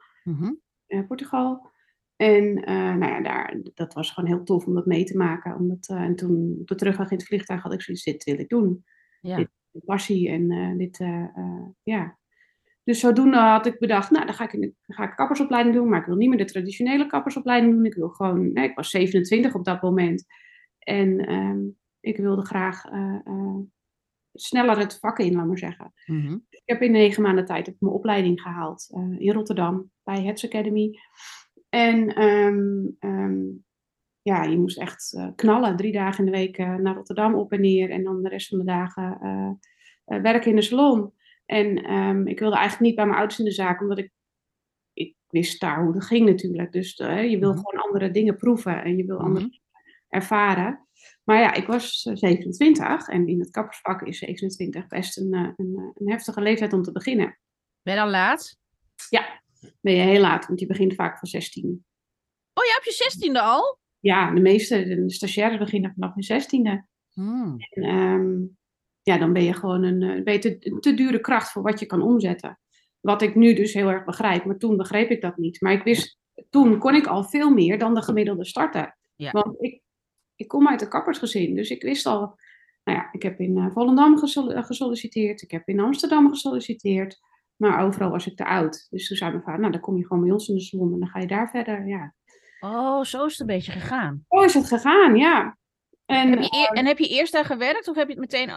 eh, 0.87 1.07
Portugal. 1.07 1.71
En 2.17 2.55
nou 2.99 3.07
ja, 3.07 3.21
daar, 3.23 3.61
dat 3.75 3.95
was 3.95 4.11
gewoon 4.11 4.31
heel 4.31 4.45
tof 4.45 4.67
om 4.67 4.75
dat 4.75 4.87
mee 4.87 5.05
te 5.05 5.17
maken. 5.17 5.57
Omdat, 5.57 5.89
en 5.89 6.17
toen 6.17 6.57
op 6.61 6.67
de 6.67 6.75
terugweg 6.75 7.11
in 7.11 7.17
het 7.17 7.27
vliegtuig 7.27 7.63
had 7.63 7.73
ik 7.73 7.83
zoiets, 7.83 8.05
dit 8.05 8.25
wil 8.25 8.39
ik 8.39 8.49
doen 8.49 8.85
Ja. 9.21 9.37
Dit- 9.37 9.51
passie 9.85 10.29
en 10.29 10.51
eh, 10.51 10.77
dit, 10.77 11.01
eh, 11.01 11.23
eh, 11.23 11.67
ja. 11.83 12.19
Dus 12.85 13.01
zodoende 13.01 13.37
had 13.37 13.67
ik 13.67 13.79
bedacht, 13.79 14.11
nou, 14.11 14.25
dan 14.25 14.35
ga 14.35 14.45
ik, 14.45 14.61
dan 14.61 14.73
ga 14.87 15.05
ik 15.05 15.17
kappersopleiding 15.17 15.75
doen, 15.75 15.89
maar 15.89 16.01
ik 16.01 16.07
wil 16.07 16.17
niet 16.17 16.29
meer 16.29 16.39
de 16.39 16.45
traditionele 16.45 17.07
kappersopleiding 17.07 17.73
doen. 17.73 17.85
Ik 17.85 17.95
wil 17.95 18.09
gewoon, 18.09 18.53
nee, 18.53 18.69
ik 18.69 18.77
was 18.77 18.91
27 18.91 19.55
op 19.55 19.65
dat 19.65 19.83
moment. 19.83 20.25
En 20.79 21.27
ehm, 21.27 21.61
ik 22.01 22.17
wilde 22.17 22.45
graag 22.45 22.85
sneller 24.35 24.79
het 24.79 24.99
vak 24.99 25.19
in, 25.19 25.35
laat 25.35 25.47
maar 25.47 25.59
zeggen. 25.59 25.93
Mhm. 26.07 26.39
Ik 26.49 26.63
heb 26.65 26.83
in 26.83 26.93
negen 26.93 27.23
maanden 27.23 27.45
tijd 27.45 27.67
heb 27.67 27.77
mijn 27.79 27.95
opleiding 27.95 28.41
gehaald 28.41 28.89
eh, 28.91 29.21
in 29.21 29.33
Rotterdam 29.33 29.91
bij 30.03 30.23
Heads 30.23 30.45
Academy. 30.45 30.99
En 31.69 32.15
ehm, 32.15 33.47
ja, 34.23 34.43
je 34.43 34.59
moest 34.59 34.79
echt 34.79 35.13
eh, 35.17 35.29
knallen. 35.37 35.77
Drie 35.77 35.93
dagen 35.93 36.25
in 36.25 36.31
de 36.33 36.39
week 36.39 36.59
eh, 36.59 36.75
naar 36.75 36.95
Rotterdam 36.95 37.35
op 37.35 37.53
en 37.53 37.61
neer. 37.61 37.91
En 37.91 38.05
dan 38.05 38.23
de 38.23 38.29
rest 38.29 38.49
van 38.49 38.59
de 38.59 38.65
dagen 38.65 39.19
eh, 39.21 40.21
werken 40.21 40.51
in 40.51 40.57
de 40.57 40.63
salon. 40.63 41.13
En 41.47 41.83
ehm, 41.85 42.27
ik 42.27 42.39
wilde 42.39 42.57
eigenlijk 42.57 42.85
niet 42.87 42.95
bij 42.95 43.05
mijn 43.05 43.17
ouders 43.17 43.39
in 43.39 43.45
de 43.45 43.51
zaak, 43.53 43.81
omdat 43.81 43.99
ik, 43.99 44.11
ik 44.93 45.17
wist 45.29 45.61
daar 45.61 45.85
hoe 45.85 45.93
dat 45.93 46.05
ging 46.05 46.27
natuurlijk. 46.29 46.73
Dus 46.73 46.97
je 46.97 47.37
wil 47.41 47.53
Mhm. 47.53 47.59
gewoon 47.63 47.85
andere 47.85 48.11
dingen 48.11 48.37
proeven 48.37 48.83
en 48.85 48.97
je 48.97 49.05
wil 49.05 49.17
Mhm. 49.17 49.25
andere 49.25 49.45
dingen 49.45 49.61
ervaren. 50.09 50.87
Maar 51.25 51.39
ja, 51.41 51.53
ik 51.55 51.67
was 51.67 52.05
eh, 52.05 52.15
27 52.17 53.09
en 53.09 53.27
in 53.27 53.41
het 53.41 53.51
kappersvak 53.51 54.03
is 54.03 54.19
27 54.19 54.87
best 54.87 55.19
een, 55.19 55.33
een, 55.57 55.93
een 55.95 56.11
heftige 56.11 56.41
leeftijd 56.41 56.73
om 56.73 56.83
te 56.83 56.93
beginnen. 56.93 57.39
Ben 57.83 57.95
je 57.95 58.01
dan 58.01 58.11
laat? 58.11 58.59
Ben 59.81 59.95
je 59.95 60.01
heel 60.01 60.21
laat, 60.21 60.47
want 60.47 60.61
je 60.61 60.67
begint 60.67 60.95
vaak 60.95 61.19
van 61.19 61.29
16. 61.29 61.85
Oh, 62.55 62.65
je 62.65 62.71
hebt 62.73 62.85
je 62.85 63.03
zestiende 63.05 63.41
al? 63.41 63.79
Ja, 64.03 64.35
de 64.35 64.41
meeste 64.41 64.85
de 64.85 65.11
stagiaires 65.11 65.59
beginnen 65.59 65.93
vanaf 65.95 66.15
hun 66.15 66.25
16e. 66.25 66.87
Hmm. 67.13 67.57
En, 67.59 67.83
ehm, 67.83 68.41
ja, 69.03 69.19
dan 69.19 69.33
ben 69.33 69.43
je 69.43 69.53
gewoon 69.53 69.83
een, 69.83 70.03
eh, 70.03 70.23
ben 70.23 70.33
je 70.33 70.39
te, 70.39 70.57
een 70.61 70.81
te 70.81 70.95
dure 70.95 71.21
kracht 71.21 71.51
voor 71.51 71.63
wat 71.63 71.81
je 71.81 71.87
kan 71.87 72.03
omzetten. 72.03 72.57
wat 73.01 73.23
ik 73.23 73.35
nu 73.35 73.55
dus 73.55 73.73
heel 73.73 73.89
erg 73.89 74.05
begrijp. 74.05 74.45
Maar 74.45 74.57
toen 74.57 74.77
begreep 74.77 75.11
ik 75.11 75.21
dat 75.21 75.37
niet. 75.37 75.61
Maar 75.61 75.73
ik 75.73 75.83
wist, 75.83 76.19
toen 76.51 76.79
kon 76.79 76.95
ik 76.95 77.07
al 77.07 77.25
veel 77.25 77.51
meer 77.51 77.79
dan 77.79 77.95
de 77.95 78.03
gemiddelde 78.03 78.45
starter. 78.45 78.97
Ja. 79.17 79.31
Want 79.31 79.63
ik, 79.63 79.83
ik 80.37 80.49
kom 80.49 80.69
uit 80.69 80.83
een 80.83 80.89
kappersgezin. 80.89 81.55
Dus 81.55 81.71
ik 81.71 81.83
wist 81.83 82.07
al, 82.07 82.19
nou 82.85 82.99
ja, 82.99 83.09
ik 83.13 83.23
heb 83.23 83.41
in 83.41 83.57
eh, 83.57 83.71
Volendam 83.71 84.15
eh, 84.15 84.65
gesolliciteerd. 84.65 85.43
Ik 85.43 85.51
heb 85.51 85.69
in 85.69 85.81
Amsterdam 85.81 86.29
gesolliciteerd. 86.29 87.21
Maar 87.57 87.85
overal 87.85 88.11
was 88.11 88.27
ik 88.27 88.37
te 88.37 88.45
oud. 88.45 88.87
Dus 88.91 89.09
toen 89.09 89.17
zei 89.17 89.31
mijn 89.31 89.43
vader, 89.43 89.61
nou 89.61 89.73
dan 89.73 89.81
kom 89.81 89.97
je 89.97 90.07
gewoon 90.07 90.23
bij 90.23 90.33
ons 90.33 90.49
in 90.49 90.55
de 90.55 90.61
salon 90.61 90.93
en 90.93 90.99
dan 90.99 91.09
ga 91.09 91.21
je 91.21 91.27
daar 91.27 91.51
verder. 91.51 91.87
Ja. 91.87 92.15
Oh, 92.65 93.03
zo 93.05 93.25
is 93.25 93.31
het 93.33 93.41
een 93.41 93.47
beetje 93.57 93.73
gegaan. 93.73 94.25
Zo 94.29 94.43
is 94.43 94.55
het 94.55 94.67
gegaan, 94.67 95.17
ja. 95.17 95.57
En, 96.07 96.31
Heb 96.31 96.39
je 96.43 96.57
eer- 96.59 96.77
en 96.79 96.87
heb 96.87 96.99
je 96.99 97.09
eerst 97.09 97.33
daar 97.33 97.45
gewerkt 97.45 97.89
of 97.89 97.97
heb 97.97 98.07
je 98.09 98.13
het 98.13 98.21
meteen... 98.33 98.49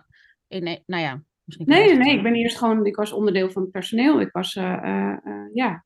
eh, 0.47 0.61
Nee, 0.61 0.83
nou 0.85 1.01
ja, 1.03 1.21
misschien... 1.43 1.67
Nee, 1.67 1.87
dat 1.89 1.97
nee, 1.97 2.15
ik 2.17 2.23
ben 2.23 2.33
eerst 2.35 2.57
gewoon, 2.57 2.85
ik 2.85 2.95
was 2.95 3.11
onderdeel 3.11 3.49
van 3.49 3.61
het 3.61 3.71
personeel. 3.71 4.21
Ik 4.21 4.31
was, 4.31 4.55
eh, 4.55 4.73
eh, 4.73 5.11
eh, 5.23 5.45
ja. 5.53 5.85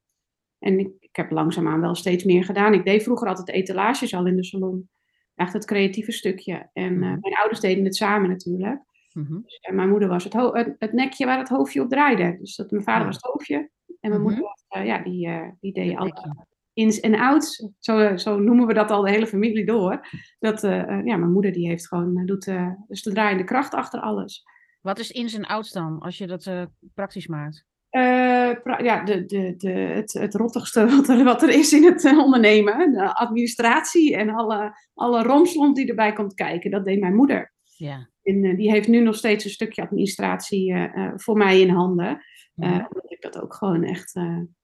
En 0.59 0.79
ik, 0.79 0.89
ik 0.99 1.15
heb 1.15 1.31
langzaamaan 1.31 1.81
wel 1.81 1.95
steeds 1.95 2.23
meer 2.23 2.43
gedaan. 2.43 2.73
Ik 2.73 2.85
deed 2.85 3.03
vroeger 3.03 3.27
altijd 3.27 3.49
etalages 3.49 4.13
al 4.13 4.25
in 4.27 4.35
de 4.35 4.43
salon. 4.43 4.89
Echt 5.35 5.53
het 5.53 5.65
creatieve 5.65 6.11
stukje. 6.11 6.69
En 6.73 6.83
eh, 6.93 6.99
Mhm. 6.99 7.19
mijn 7.19 7.35
ouders 7.39 7.59
deden 7.59 7.83
het 7.83 7.95
samen 7.95 8.29
natuurlijk. 8.29 8.81
Mhm. 9.13 9.41
Dus, 9.41 9.57
en 9.61 9.75
mijn 9.75 9.89
moeder 9.89 10.07
was 10.09 10.23
het, 10.23 10.33
ho- 10.33 10.53
het, 10.53 10.75
het 10.79 10.93
nekje 10.93 11.25
waar 11.25 11.37
het 11.37 11.49
hoofdje 11.49 11.81
op 11.81 11.89
draaide. 11.89 12.37
Dus 12.39 12.55
dat, 12.55 12.71
mijn 12.71 12.83
vader 12.83 12.99
Ja. 13.01 13.05
was 13.05 13.15
het 13.15 13.25
hoofdje. 13.25 13.55
En 13.99 14.09
mijn 14.09 14.11
Mhm. 14.11 14.21
moeder 14.21 14.41
was, 14.41 14.63
eh, 14.67 14.85
ja, 14.85 14.97
die, 15.03 15.27
eh, 15.27 15.47
die 15.59 15.73
deed 15.73 15.99
nekje. 15.99 16.47
Ins 16.79 16.99
en 16.99 17.15
outs. 17.15 17.67
Zo, 17.79 18.17
zo 18.17 18.39
noemen 18.39 18.67
we 18.67 18.73
dat 18.73 18.91
al 18.91 19.01
de 19.01 19.09
hele 19.09 19.27
familie 19.27 19.65
door. 19.65 20.07
Dat, 20.39 20.63
eh, 20.63 20.79
eh, 20.79 21.05
ja, 21.05 21.17
mijn 21.17 21.31
moeder 21.31 21.51
die 21.51 21.67
heeft 21.67 21.87
gewoon, 21.87 22.17
eh, 22.17 22.25
doet 22.25 22.51
dus 22.87 23.03
de 23.03 23.11
draaiende 23.11 23.43
kracht 23.43 23.73
achter 23.73 23.99
alles. 23.99 24.43
Wat 24.81 24.99
is 24.99 25.11
ins 25.11 25.33
en 25.33 25.45
outs 25.45 25.71
dan, 25.71 25.99
als 25.99 26.17
je 26.17 26.27
dat 26.27 26.51
praktisch 26.93 27.27
maakt? 27.27 27.67
Pra- 27.89 28.79
ja, 28.83 29.03
de, 29.03 29.25
de, 29.25 29.55
de, 29.57 29.71
het, 29.71 30.13
het 30.13 30.35
rottigste 30.35 30.85
wat 30.95 31.09
er, 31.09 31.23
wat 31.23 31.41
er 31.41 31.49
is 31.49 31.73
in 31.73 31.83
het 31.83 32.05
ondernemen. 32.05 32.91
De 32.91 33.13
administratie 33.13 34.15
en 34.15 34.29
alle, 34.29 34.73
alle 34.93 35.23
romslomp 35.23 35.75
die 35.75 35.87
erbij 35.87 36.13
komt 36.13 36.33
kijken. 36.33 36.71
Dat 36.71 36.85
deed 36.85 36.99
mijn 36.99 37.15
moeder. 37.15 37.53
Ja. 37.77 38.09
En 38.23 38.55
die 38.55 38.71
heeft 38.71 38.87
nu 38.87 38.99
nog 38.99 39.15
steeds 39.15 39.43
een 39.43 39.49
stukje 39.49 39.81
administratie 39.81 40.75
voor 41.15 41.37
mij 41.37 41.61
in 41.61 41.69
handen. 41.69 42.23
Mhm. 42.55 42.73
omdat 42.73 43.11
ik 43.11 43.21
dat 43.21 43.41
ook 43.41 43.53
gewoon 43.53 43.83
echt, 43.83 44.13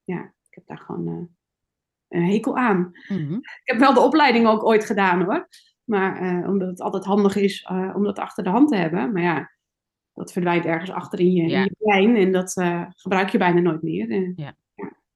ja, 0.03 0.34
ik 0.50 0.55
heb 0.55 0.65
daar 0.65 0.79
gewoon 0.79 1.29
een 2.15 2.25
hekel 2.31 2.57
aan. 2.57 2.91
Mhm. 3.07 3.34
Ik 3.34 3.62
heb 3.63 3.79
wel 3.79 3.93
de 3.93 4.00
opleiding 4.00 4.48
ook 4.48 4.63
ooit 4.63 4.86
gedaan 4.86 5.22
hoor. 5.24 5.48
Maar 5.86 6.22
eh, 6.22 6.50
omdat 6.50 6.67
het 6.67 6.81
altijd 6.81 7.05
handig 7.05 7.36
is 7.36 7.62
eh, 7.62 7.91
om 7.95 8.03
dat 8.03 8.19
achter 8.19 8.43
de 8.43 8.50
hand 8.50 8.69
te 8.69 8.75
hebben. 8.75 9.12
Maar 9.12 9.22
ja, 9.22 9.51
dat 10.13 10.31
verdwijnt 10.31 10.65
ergens 10.65 10.91
achter 10.91 11.19
in 11.19 11.31
je, 11.31 11.41
in 11.41 11.63
je 11.63 11.75
brein. 11.79 12.15
En 12.15 12.31
dat 12.31 12.57
eh, 12.57 12.86
gebruik 12.89 13.29
je 13.29 13.38
bijna 13.38 13.60
nooit 13.60 13.81
meer. 13.81 14.34
Ja. 14.36 14.55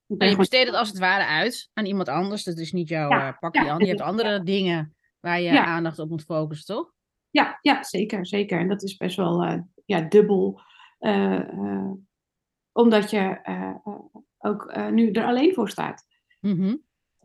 je 0.07 0.35
besteedt 0.37 0.67
het 0.67 0.77
als 0.77 0.89
het 0.89 0.99
ware 0.99 1.25
uit 1.25 1.69
aan 1.73 1.85
iemand 1.85 2.09
anders. 2.09 2.43
Dat 2.43 2.57
is 2.57 2.71
niet 2.71 2.89
jouw 2.89 3.09
Ja, 3.09 3.31
pakje 3.31 3.69
aan. 3.69 3.79
Je 3.79 3.87
hebt 3.87 4.01
andere 4.01 4.43
dingen 4.43 4.95
waar 5.19 5.41
je 5.41 5.61
aandacht 5.61 5.99
op 5.99 6.09
moet 6.09 6.23
focussen, 6.23 6.75
toch? 6.75 6.91
ja, 7.31 7.59
ja, 7.61 7.83
zeker, 7.83 8.25
zeker. 8.25 8.59
En 8.59 8.67
dat 8.67 8.83
is 8.83 8.97
best 8.97 9.15
wel 9.15 9.63
ja, 9.85 10.01
dubbel. 10.01 10.61
omdat 12.71 13.09
je 13.09 13.39
ook 14.37 14.89
nu 14.91 15.11
er 15.11 15.25
alleen 15.25 15.53
voor 15.53 15.69
staat. 15.69 16.05
Mhm. 16.39 16.75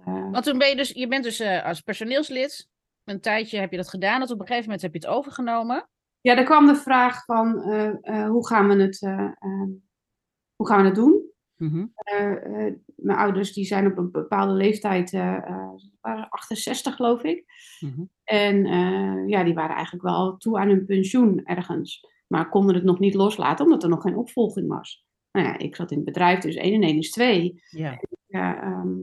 Want 0.04 0.44
toen 0.44 0.58
ben 0.58 0.68
je 0.68 0.76
dus, 0.76 0.90
je 0.90 1.08
bent 1.08 1.25
dus 1.25 1.40
eh, 1.40 1.64
als 1.64 1.80
personeelslid. 1.80 2.68
Een 3.04 3.20
tijdje 3.20 3.58
heb 3.58 3.70
je 3.70 3.76
dat 3.76 3.88
gedaan. 3.88 4.20
Dat 4.20 4.30
op 4.30 4.40
een 4.40 4.46
gegeven 4.46 4.64
moment 4.64 4.82
heb 4.82 4.92
je 4.92 4.99
het 4.99 5.16
overgenomen. 5.16 5.88
ja, 6.20 6.37
er 6.37 6.44
kwam 6.44 6.66
de 6.66 6.75
vraag 6.76 7.25
van 7.25 7.62
eh, 7.62 7.88
eh, 8.00 8.28
hoe, 8.28 8.46
gaan 8.46 8.68
we 8.68 8.82
het, 8.82 9.02
eh, 9.02 9.25
eh, 9.38 9.68
hoe 10.56 10.66
gaan 10.66 10.80
we 10.80 10.87
het 10.87 10.94
doen? 10.94 11.32
Mhm. 11.56 11.87
Mijn 12.94 13.18
ouders 13.18 13.52
die 13.52 13.64
zijn 13.64 13.87
op 13.87 13.99
een 13.99 14.11
bepaalde 14.11 14.52
leeftijd, 14.52 15.11
waren 15.11 16.28
68 16.28 16.94
geloof 16.94 17.23
ik. 17.23 17.44
Mhm. 17.80 18.04
En 18.25 18.66
ja, 19.28 19.44
die 19.44 19.54
waren 19.54 19.75
eigenlijk 19.75 20.04
wel 20.04 20.37
toe 20.37 20.58
aan 20.58 20.68
hun 20.68 20.84
pensioen 20.84 21.44
ergens. 21.44 22.08
Maar 22.26 22.49
konden 22.49 22.75
het 22.75 22.84
nog 22.84 22.99
niet 22.99 23.14
loslaten 23.14 23.64
omdat 23.64 23.82
er 23.82 23.88
nog 23.88 24.02
geen 24.02 24.16
opvolging 24.16 24.68
was. 24.68 25.06
Nou 25.32 25.46
ja, 25.46 25.58
ik 25.58 25.76
zat 25.76 25.90
in 25.90 25.96
het 25.96 26.06
bedrijf, 26.06 26.40
dus 26.40 26.54
1 26.54 26.75
en 26.75 26.82
1 26.82 26.99
is 26.99 27.11
2. 27.11 27.62
Ja. 27.70 28.00
Ja, 28.26 28.62
ehm, 28.62 28.96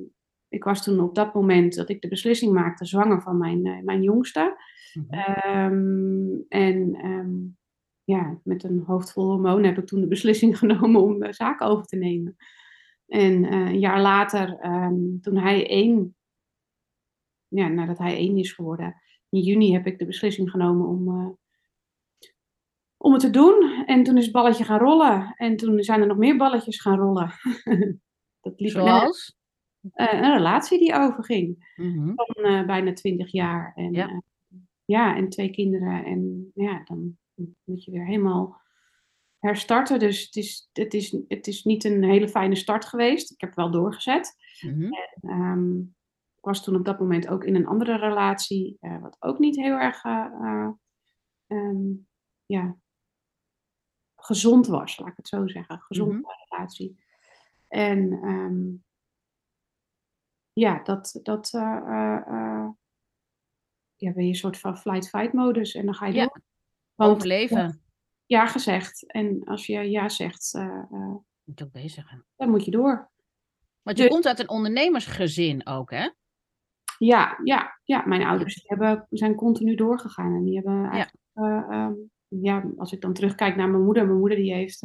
ik 0.51 0.63
was 0.63 0.83
toen 0.83 0.99
op 0.99 1.15
dat 1.15 1.33
moment 1.33 1.75
dat 1.75 1.89
ik 1.89 2.01
de 2.01 2.07
beslissing 2.07 2.53
maakte 2.53 2.85
zwanger 2.85 3.21
van 3.21 3.37
mijn, 3.37 3.65
eh, 3.65 3.83
mijn 3.83 4.01
jongste. 4.01 4.57
Mhm. 4.93 5.13
Ehm, 5.13 6.39
en 6.47 6.95
ehm, 6.95 7.31
ja, 8.03 8.39
met 8.43 8.63
een 8.63 8.83
hoofd 8.85 9.11
vol 9.11 9.25
hormonen 9.25 9.65
heb 9.65 9.77
ik 9.77 9.85
toen 9.85 10.01
de 10.01 10.07
beslissing 10.07 10.57
genomen 10.59 11.01
om 11.01 11.19
de 11.19 11.33
zaak 11.33 11.61
over 11.61 11.85
te 11.85 11.95
nemen. 11.95 12.35
En 13.07 13.45
eh, 13.45 13.59
een 13.59 13.79
jaar 13.79 14.01
later, 14.01 14.57
ehm, 14.59 15.19
toen 15.21 15.37
hij 15.37 15.67
één, 15.67 16.15
ja, 17.47 17.67
nadat 17.67 17.97
hij 17.97 18.15
één 18.15 18.37
is 18.37 18.51
geworden, 18.51 18.95
in 19.29 19.39
juni 19.39 19.73
heb 19.73 19.85
ik 19.85 19.99
de 19.99 20.05
beslissing 20.05 20.49
genomen 20.49 20.87
om, 20.87 21.07
eh, 21.07 21.29
om 22.97 23.11
het 23.11 23.21
te 23.21 23.29
doen. 23.29 23.83
En 23.85 24.03
toen 24.03 24.17
is 24.17 24.23
het 24.23 24.33
balletje 24.33 24.63
gaan 24.63 24.79
rollen. 24.79 25.33
En 25.35 25.55
toen 25.55 25.83
zijn 25.83 26.01
er 26.01 26.07
nog 26.07 26.17
meer 26.17 26.37
balletjes 26.37 26.81
gaan 26.81 26.97
rollen. 26.97 27.31
Dat 28.41 28.59
liep 28.59 28.71
Zoals? 28.71 29.39
Eh, 29.93 30.13
een 30.13 30.33
relatie 30.33 30.79
die 30.79 30.93
overging 30.93 31.73
Mhm. 31.75 32.13
van 32.15 32.43
eh, 32.45 32.65
bijna 32.65 32.93
twintig 32.93 33.31
jaar. 33.31 33.71
En, 33.75 33.93
Ja. 33.93 34.07
ja. 34.07 34.21
ja, 34.85 35.15
en 35.15 35.29
twee 35.29 35.49
kinderen. 35.49 36.05
En 36.05 36.51
ja, 36.55 36.81
dan 36.83 37.17
moet 37.63 37.83
je 37.83 37.91
weer 37.91 38.05
helemaal 38.05 38.61
herstarten. 39.39 39.99
Dus 39.99 40.25
het 40.25 40.35
is, 40.35 40.69
het, 40.73 40.93
is, 40.93 41.17
het 41.27 41.47
is 41.47 41.63
niet 41.63 41.83
een 41.83 42.03
hele 42.03 42.29
fijne 42.29 42.55
start 42.55 42.85
geweest. 42.85 43.31
Ik 43.31 43.41
heb 43.41 43.55
wel 43.55 43.71
doorgezet. 43.71 44.35
Mhm. 44.61 44.89
Ehm, 45.21 45.79
ik 46.35 46.47
was 46.47 46.63
toen 46.63 46.75
op 46.75 46.85
dat 46.85 46.99
moment 46.99 47.27
ook 47.27 47.43
in 47.43 47.55
een 47.55 47.65
andere 47.67 47.97
relatie, 47.97 48.77
eh, 48.79 49.01
wat 49.01 49.15
ook 49.19 49.39
niet 49.39 49.55
heel 49.55 49.75
erg 49.77 50.03
eh, 50.03 50.25
eh, 50.41 50.69
ehm, 51.47 51.87
ja, 52.45 52.77
gezond 54.15 54.67
was, 54.67 54.97
laat 54.99 55.07
ik 55.09 55.17
het 55.17 55.27
zo 55.27 55.47
zeggen. 55.47 55.79
Gezonde 55.79 56.13
Mhm. 56.13 56.23
relatie. 56.49 56.99
En 57.67 58.11
ehm, 58.11 58.61
ja, 60.53 60.83
dat, 60.83 61.19
dat 61.23 61.53
eh, 61.53 61.77
eh, 61.77 62.27
eh, 62.27 62.69
ja, 63.95 64.11
ben 64.13 64.23
je 64.23 64.29
een 64.29 64.35
soort 64.35 64.59
van 64.59 64.77
flight-fight 64.77 65.33
modus 65.33 65.73
en 65.75 65.85
dan 65.85 65.93
ga 65.95 66.05
je 66.05 66.13
Ja. 66.13 66.25
door. 66.25 66.41
Want 66.95 67.11
Overleven. 67.15 67.81
ja 68.25 68.47
gezegd. 68.47 69.11
En 69.11 69.43
als 69.45 69.65
je 69.65 69.89
ja 69.89 70.09
zegt, 70.09 70.53
Moet 71.43 71.59
je 71.59 71.63
ook 71.65 71.71
bezigen. 71.71 72.25
dan 72.35 72.49
moet 72.49 72.65
je 72.65 72.71
door. 72.71 73.09
Want 73.81 73.97
je 73.97 74.03
Dus- 74.03 74.11
komt 74.13 74.27
uit 74.27 74.39
een 74.39 74.49
ondernemersgezin 74.49 75.67
ook, 75.67 75.91
hè? 75.91 76.09
Ja, 76.97 77.39
ja, 77.43 77.79
ja. 77.83 78.03
Mijn 78.05 78.23
ouders 78.23 78.53
die 78.55 78.63
hebben, 78.65 79.07
zijn 79.09 79.35
continu 79.35 79.75
doorgegaan. 79.75 80.35
En 80.35 80.43
die 80.43 80.55
hebben 80.55 80.89
eigenlijk, 80.89 81.25
eh, 81.33 81.65
ehm, 81.69 81.93
ja, 82.27 82.63
als 82.77 82.91
ik 82.91 83.01
dan 83.01 83.13
terugkijk 83.13 83.55
naar 83.55 83.69
mijn 83.69 83.83
moeder. 83.83 84.05
Mijn 84.05 84.19
moeder 84.19 84.37
die 84.37 84.53
heeft 84.53 84.81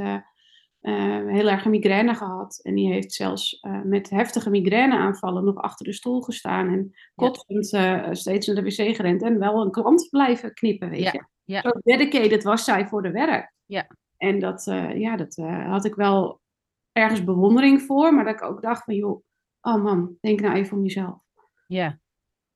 eh, 0.87 1.27
heel 1.27 1.49
erg 1.49 1.65
een 1.65 1.71
migraine 1.71 2.15
gehad. 2.15 2.61
En 2.63 2.75
die 2.75 2.93
heeft 2.93 3.13
zelfs 3.13 3.61
eh, 3.61 3.81
met 3.83 4.11
heftige 4.11 4.51
migraineaanvallen 4.51 5.45
nog 5.45 5.57
achter 5.57 5.87
de 5.87 5.93
stoel 5.93 6.21
gestaan. 6.21 6.69
En 6.69 6.95
kotsend 7.15 7.73
eh, 7.73 8.09
steeds 8.11 8.47
naar 8.47 8.57
de 8.57 8.63
wc 8.63 8.97
gerend. 8.97 9.23
En 9.23 9.39
wel 9.39 9.63
een 9.63 9.71
klant 9.71 10.09
blijven 10.11 10.55
knippen, 10.55 10.91
weet 10.91 11.03
Ja, 11.03 11.13
je. 11.13 11.25
ja. 11.45 11.61
Zo 11.61 11.71
dedicated 11.83 12.43
was 12.43 12.65
zij 12.65 12.87
voor 12.87 13.03
de 13.03 13.11
werk. 13.11 13.53
Ja. 13.65 13.87
En 14.17 14.39
dat, 14.39 14.65
ja, 14.95 15.17
dat 15.17 15.37
had 15.67 15.85
ik 15.85 15.95
wel 15.95 16.41
ergens 16.93 17.25
bewondering 17.25 17.83
voor. 17.83 18.15
Maar 18.15 18.25
dat 18.25 18.35
ik 18.35 18.43
ook 18.43 18.63
dacht 18.63 18.85
van, 18.85 18.95
joh, 18.95 19.23
oh 19.61 19.83
man, 19.83 20.17
denk 20.21 20.41
nou 20.41 20.55
even 20.55 20.77
om 20.77 20.83
jezelf. 20.83 21.19
Ja. 21.67 21.99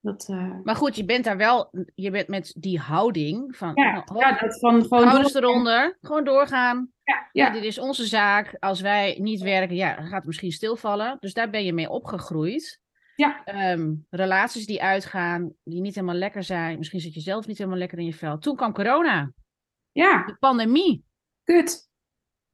Dat, 0.02 0.26
eh, 0.28 0.54
Maar 0.62 0.76
goed, 0.76 0.96
je 0.96 1.04
bent 1.04 1.24
daar 1.24 1.36
wel, 1.36 1.70
je 1.94 2.10
bent 2.10 2.28
met 2.28 2.54
die 2.58 2.78
houding 2.78 3.56
van, 3.56 3.72
Ja, 3.74 3.92
nou, 4.04 4.18
ja, 4.18 4.38
dat 4.38 4.58
van 4.58 4.82
gewoon 4.82 5.22
door- 5.22 5.36
eronder, 5.36 5.96
gewoon 6.00 6.24
doorgaan. 6.24 6.92
Ja, 7.02 7.28
Ja, 7.32 7.44
ja, 7.46 7.50
dit 7.52 7.64
is 7.64 7.78
onze 7.78 8.06
zaak. 8.06 8.56
Als 8.58 8.80
wij 8.80 9.16
niet 9.20 9.40
werken, 9.40 9.76
ja, 9.76 9.94
dan 9.94 10.04
gaat 10.04 10.16
het 10.16 10.26
misschien 10.26 10.52
stilvallen. 10.52 11.16
Dus 11.20 11.32
daar 11.34 11.50
ben 11.50 11.64
je 11.64 11.72
mee 11.72 11.88
opgegroeid. 11.90 12.80
ja, 13.16 13.44
Ehm, 13.44 13.94
relaties 14.10 14.66
die 14.66 14.82
uitgaan, 14.82 15.52
die 15.64 15.80
niet 15.80 15.94
helemaal 15.94 16.16
lekker 16.16 16.42
zijn. 16.42 16.78
Misschien 16.78 17.00
zit 17.00 17.14
je 17.14 17.20
zelf 17.20 17.46
niet 17.46 17.58
helemaal 17.58 17.78
lekker 17.78 17.98
in 17.98 18.04
je 18.04 18.14
vel. 18.14 18.38
Toen 18.38 18.56
kwam 18.56 18.72
corona, 18.72 19.32
ja, 19.92 20.24
de 20.26 20.36
pandemie. 20.38 21.04
kut. 21.44 21.88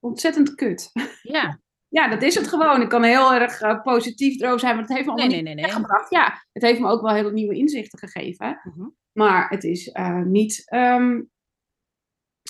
Ontzettend 0.01 0.55
kut. 0.55 0.91
Ja, 1.23 1.59
Ja, 1.97 2.09
dat 2.09 2.23
is 2.23 2.35
het 2.35 2.49
gewoon. 2.49 2.81
Ik 2.81 2.89
kan 2.89 3.03
heel 3.03 3.35
erg 3.35 3.61
eh, 3.61 3.83
positief 3.83 4.41
erover 4.41 4.61
zijn, 4.61 4.75
maar 4.75 4.85
het 4.85 4.93
heeft 4.93 5.05
me 5.05 5.11
allemaal 5.11 5.29
nee, 5.29 5.37
niet 5.37 5.47
nee, 5.47 5.55
nee, 5.55 5.65
nee. 5.65 5.75
weggebracht. 5.75 6.11
Ja, 6.11 6.47
het 6.53 6.63
heeft 6.63 6.81
me 6.81 6.89
ook 6.89 7.03
wel 7.03 7.15
hele 7.15 7.33
nieuwe 7.33 7.55
inzichten 7.55 7.99
gegeven. 7.99 8.61
Mhm. 8.63 8.89
Maar 9.13 9.49
het 9.49 9.65
is 9.65 9.89
eh, 9.91 10.23
niet... 10.23 10.63
ehm, 10.67 11.21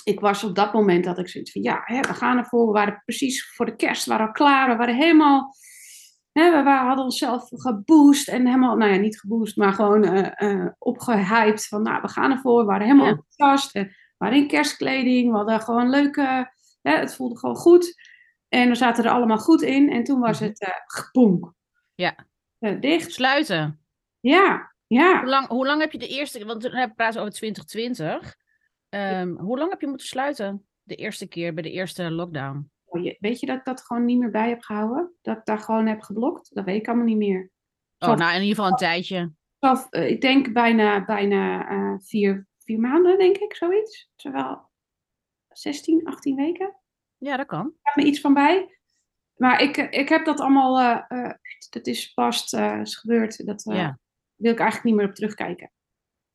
ik 0.03 0.19
was 0.19 0.43
op 0.43 0.55
dat 0.55 0.73
moment 0.73 1.03
dat 1.03 1.17
ik 1.19 1.29
zoiets 1.29 1.51
van, 1.51 1.61
ja, 1.61 1.81
hè, 1.83 1.99
we 1.99 2.13
gaan 2.13 2.37
ervoor. 2.37 2.65
We 2.65 2.71
waren 2.71 3.01
precies 3.05 3.51
voor 3.55 3.65
de 3.65 3.75
kerst, 3.75 4.05
we 4.05 4.11
waren 4.11 4.25
al 4.27 4.31
klaar. 4.31 4.69
We 4.69 4.75
waren 4.75 4.95
helemaal... 4.95 5.55
Hè, 6.31 6.57
we 6.57 6.63
waren, 6.63 6.87
hadden 6.87 7.05
onszelf 7.05 7.47
geboost 7.49 8.27
en 8.27 8.45
helemaal, 8.45 8.75
nou 8.77 8.91
ja, 8.91 8.97
niet 8.99 9.19
geboost, 9.19 9.57
maar 9.57 9.73
gewoon 9.73 10.03
eh, 10.03 10.65
opgehyped 10.77 11.67
van, 11.67 11.81
nou, 11.81 12.01
we 12.01 12.07
gaan 12.07 12.31
ervoor. 12.31 12.59
We 12.59 12.65
waren 12.65 12.85
helemaal 12.85 13.05
Ja. 13.05 13.11
enthousiast. 13.11 13.75
en 13.75 13.83
We 13.85 14.15
waren 14.17 14.37
in 14.37 14.47
kerstkleding, 14.47 15.31
we 15.31 15.37
hadden 15.37 15.61
gewoon 15.61 15.89
leuke... 15.89 16.55
Hè, 16.81 16.95
het 16.97 17.15
voelde 17.15 17.37
gewoon 17.37 17.55
goed. 17.55 17.95
En 18.49 18.69
we 18.69 18.75
zaten 18.75 19.03
er 19.03 19.11
allemaal 19.11 19.37
goed 19.37 19.61
in. 19.61 19.89
En 19.91 20.03
toen 20.03 20.19
was 20.19 20.39
Mhm. 20.39 20.49
het 20.49 20.61
uh, 20.61 20.69
geponk. 20.85 21.53
Ja. 21.95 22.15
Uh, 22.59 22.79
dicht. 22.81 23.11
Sluiten. 23.11 23.79
Ja, 24.19 24.73
ja. 24.87 25.19
Hoe 25.19 25.29
lang, 25.29 25.47
hoe 25.47 25.65
lang 25.65 25.81
heb 25.81 25.91
je 25.91 25.97
de 25.97 26.07
eerste, 26.07 26.45
want 26.45 26.63
we 26.63 26.91
praten 26.95 27.21
over 27.21 27.33
2020. 27.33 28.35
Um, 28.89 29.37
hoe 29.39 29.57
lang 29.57 29.69
heb 29.69 29.81
je 29.81 29.87
moeten 29.87 30.07
sluiten 30.07 30.67
de 30.83 30.95
eerste 30.95 31.27
keer 31.27 31.53
bij 31.53 31.63
de 31.63 31.71
eerste 31.71 32.11
lockdown? 32.11 32.71
Oh, 32.85 33.13
weet 33.19 33.39
je 33.39 33.45
dat 33.45 33.57
ik 33.57 33.65
dat 33.65 33.81
gewoon 33.81 34.05
niet 34.05 34.19
meer 34.19 34.31
bij 34.31 34.49
heb 34.49 34.61
gehouden? 34.61 35.13
Dat 35.21 35.37
ik 35.37 35.45
daar 35.45 35.59
gewoon 35.59 35.87
heb 35.87 36.01
geblokt? 36.01 36.55
Dat 36.55 36.65
weet 36.65 36.79
ik 36.81 36.87
allemaal 36.87 37.05
niet 37.05 37.17
meer. 37.17 37.51
Oh, 37.99 38.15
nou 38.15 38.35
in 38.35 38.41
ieder 38.41 38.55
geval 38.55 38.67
een 38.71 38.77
tijdje. 38.77 39.31
Uh, 39.59 40.09
ik 40.09 40.21
denk 40.21 40.53
bijna, 40.53 41.05
bijna 41.05 41.71
uh, 41.71 41.99
vier, 41.99 42.47
vier 42.59 42.79
maanden, 42.79 43.17
denk 43.17 43.37
ik, 43.37 43.55
zoiets. 43.55 44.09
Terwijl 44.15 44.69
16, 45.47 46.05
18 46.05 46.35
weken. 46.35 46.75
Ja, 47.17 47.37
dat 47.37 47.45
kan. 47.45 47.73
Me 47.97 48.03
iets 48.03 48.19
van 48.21 48.33
bij. 48.33 48.77
Maar 49.35 49.61
ik, 49.61 49.77
ik 49.77 50.09
heb 50.09 50.25
dat 50.25 50.39
allemaal, 50.39 51.01
uh, 51.09 51.31
dat 51.69 51.87
is 51.87 52.13
pas 52.13 52.53
is 52.53 52.95
gebeurd. 52.95 53.45
Dat 53.45 53.63
ja. 53.63 53.99
wil 54.35 54.51
ik 54.51 54.59
eigenlijk 54.59 54.83
niet 54.89 54.95
meer 54.95 55.09
op 55.09 55.15
terugkijken. 55.15 55.71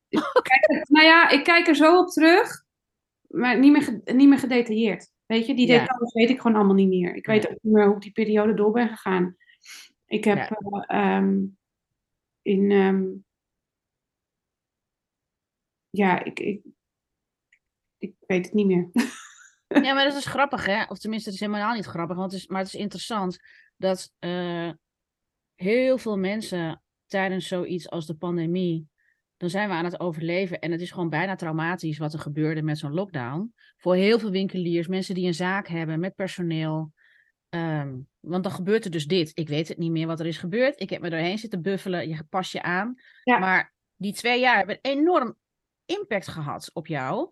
kijk, 0.41 0.87
nou 0.89 1.05
ja, 1.05 1.29
ik 1.29 1.43
kijk 1.43 1.67
er 1.67 1.75
zo 1.75 1.97
op 1.97 2.07
terug, 2.09 2.65
maar 3.27 3.59
niet 3.59 3.71
meer, 3.71 4.01
niet 4.15 4.29
meer 4.29 4.39
gedetailleerd. 4.39 5.11
Weet 5.25 5.45
je, 5.45 5.55
die 5.55 5.67
Ja. 5.67 5.79
details 5.79 6.13
weet 6.13 6.29
ik 6.29 6.41
gewoon 6.41 6.55
allemaal 6.57 6.75
niet 6.75 6.89
meer. 6.89 7.15
Ik 7.15 7.25
weet 7.25 7.47
ook 7.49 7.57
niet 7.61 7.73
meer 7.73 7.85
hoe 7.85 7.95
ik 7.95 8.01
die 8.01 8.11
periode 8.11 8.53
door 8.53 8.71
ben 8.71 8.87
gegaan. 8.89 9.37
Ik 10.05 10.23
heb 10.23 10.37
Ja. 10.37 10.49
eh, 10.49 11.15
ehm, 11.17 11.45
in. 12.41 12.71
ehm, 12.71 13.03
ja, 15.89 16.23
ik, 16.23 16.39
ik, 16.39 16.61
ik 17.97 18.13
weet 18.27 18.45
het 18.45 18.53
niet 18.53 18.67
meer. 18.67 18.89
Ja, 19.81 19.93
maar 19.93 20.03
dat 20.03 20.15
is 20.15 20.25
grappig, 20.25 20.65
hè? 20.65 20.83
Of 20.83 20.97
tenminste, 20.97 21.29
het 21.29 21.39
is 21.39 21.45
helemaal 21.45 21.73
niet 21.73 21.85
grappig, 21.85 22.17
want 22.17 22.31
het 22.31 22.41
is, 22.41 22.47
maar 22.47 22.59
het 22.59 22.73
is 22.73 22.79
interessant 22.79 23.39
dat 23.77 24.11
eh, 24.19 24.69
heel 25.55 25.97
veel 25.97 26.17
mensen 26.17 26.81
tijdens 27.07 27.47
zoiets 27.47 27.89
als 27.89 28.05
de 28.05 28.15
pandemie, 28.15 28.87
dan 29.37 29.49
zijn 29.49 29.69
we 29.69 29.75
aan 29.75 29.85
het 29.85 29.99
overleven 29.99 30.59
en 30.59 30.71
het 30.71 30.81
is 30.81 30.91
gewoon 30.91 31.09
bijna 31.09 31.35
traumatisch 31.35 31.97
wat 31.97 32.13
er 32.13 32.19
gebeurde 32.19 32.61
met 32.61 32.77
zo'n 32.77 32.93
lockdown. 32.93 33.53
Voor 33.77 33.95
heel 33.95 34.19
veel 34.19 34.31
winkeliers, 34.31 34.87
mensen 34.87 35.15
die 35.15 35.27
een 35.27 35.33
zaak 35.33 35.67
hebben 35.67 35.99
met 35.99 36.15
personeel. 36.15 36.91
Ehm, 37.49 37.97
want 38.19 38.43
dan 38.43 38.51
gebeurt 38.51 38.85
er 38.85 38.91
dus 38.91 39.05
dit. 39.05 39.31
Ik 39.33 39.47
weet 39.47 39.67
het 39.67 39.77
niet 39.77 39.91
meer 39.91 40.07
wat 40.07 40.19
er 40.19 40.25
is 40.25 40.37
gebeurd. 40.37 40.81
Ik 40.81 40.89
heb 40.89 41.01
me 41.01 41.09
doorheen 41.09 41.37
zitten 41.37 41.61
buffelen. 41.61 42.07
Je 42.07 42.23
pas 42.29 42.51
je 42.51 42.61
aan. 42.61 42.95
Ja. 43.23 43.37
Maar 43.37 43.73
die 43.95 44.13
twee 44.13 44.39
jaar 44.39 44.57
hebben 44.57 44.79
enorm 44.81 45.37
impact 45.85 46.27
gehad 46.27 46.69
op 46.73 46.87
jou. 46.87 47.31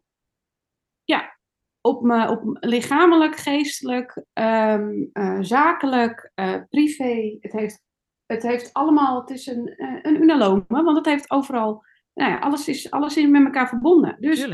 Ja, 1.04 1.40
op 1.82 2.02
me, 2.02 2.30
op 2.30 2.44
me 2.44 2.58
lichamelijk, 2.60 3.36
geestelijk, 3.36 4.24
ehm, 4.34 4.92
eh, 5.14 5.38
zakelijk, 5.42 6.32
eh, 6.36 6.56
privé. 6.70 7.38
Het 7.40 7.52
heeft, 7.52 7.82
het 8.26 8.44
heeft 8.44 8.74
allemaal, 8.74 9.20
het 9.20 9.30
is 9.30 9.46
een, 9.48 9.68
eh, 9.68 10.00
een 10.02 10.22
unalome, 10.22 10.64
want 10.68 10.98
het 10.98 11.06
heeft 11.06 11.32
overal, 11.32 11.84
nou 12.14 12.32
ja, 12.32 12.38
alles 12.40 12.68
is, 12.68 12.92
alles 12.92 13.18
is 13.18 13.28
met 13.28 13.44
elkaar 13.44 13.68
verbonden. 13.68 14.18
Dus 14.20 14.48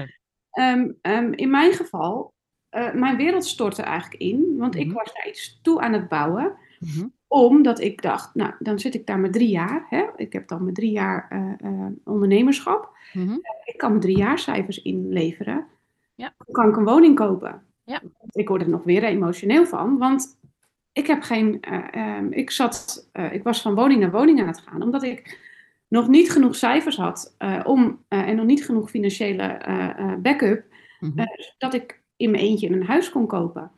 ehm, 0.51 0.91
ehm, 1.01 1.31
in 1.33 1.49
mijn 1.49 1.73
geval, 1.73 2.35
mijn 2.93 3.17
wereld 3.17 3.45
stortte 3.45 3.81
eigenlijk 3.81 4.21
in, 4.21 4.55
want 4.57 4.75
ik 4.75 4.85
Mhm. 4.85 4.95
was 4.95 5.13
daar 5.13 5.27
iets 5.27 5.59
toe 5.61 5.81
aan 5.81 5.93
het 5.93 6.07
bouwen 6.07 6.57
Mhm. 6.79 7.07
omdat 7.27 7.79
ik 7.79 8.01
dacht, 8.01 8.35
nou, 8.35 8.53
dan 8.59 8.79
zit 8.79 8.93
ik 8.93 9.05
daar 9.05 9.19
met 9.19 9.33
drie 9.33 9.49
jaar. 9.49 9.85
Hè? 9.89 10.05
Ik 10.15 10.33
heb 10.33 10.47
dan 10.47 10.65
met 10.65 10.75
drie 10.75 10.91
jaar 10.91 11.27
ondernemerschap. 12.03 12.97
Mhm. 13.13 13.37
Ik 13.63 13.77
kan 13.77 13.89
mijn 13.89 14.01
drie 14.01 14.17
jaar 14.17 14.39
cijfers 14.39 14.81
inleveren. 14.81 15.67
Ja. 16.17 16.33
Kan 16.51 16.69
ik 16.69 16.75
een 16.75 16.83
woning 16.83 17.15
kopen. 17.15 17.63
Ja. 17.83 18.01
Ik 18.31 18.47
word 18.47 18.61
er 18.61 18.69
nog 18.69 18.83
weer 18.83 19.03
emotioneel 19.03 19.65
van, 19.65 19.97
want 19.97 20.39
ik 20.91 21.07
heb 21.07 21.21
geen. 21.21 21.61
eh, 21.61 21.87
ehm, 21.91 22.31
ik 22.31 22.51
zat, 22.51 23.09
eh, 23.11 23.33
ik 23.33 23.43
was 23.43 23.61
van 23.61 23.75
woning 23.75 23.99
naar 23.99 24.11
woning 24.11 24.41
aan 24.41 24.47
het 24.47 24.59
gaan, 24.59 24.81
omdat 24.81 25.03
ik 25.03 25.39
nog 25.87 26.07
niet 26.07 26.31
genoeg 26.31 26.55
cijfers 26.55 26.97
had 26.97 27.35
eh, 27.37 27.59
om 27.63 28.03
en 28.07 28.35
nog 28.35 28.45
niet 28.45 28.65
genoeg 28.65 28.89
financiële 28.89 29.61
backup 30.21 30.65
eh, 31.15 31.25
dat 31.57 31.73
ik 31.73 32.01
in 32.15 32.31
mijn 32.31 32.43
eentje 32.43 32.69
een 32.69 32.85
huis 32.85 33.09
kon 33.09 33.27
kopen. 33.27 33.71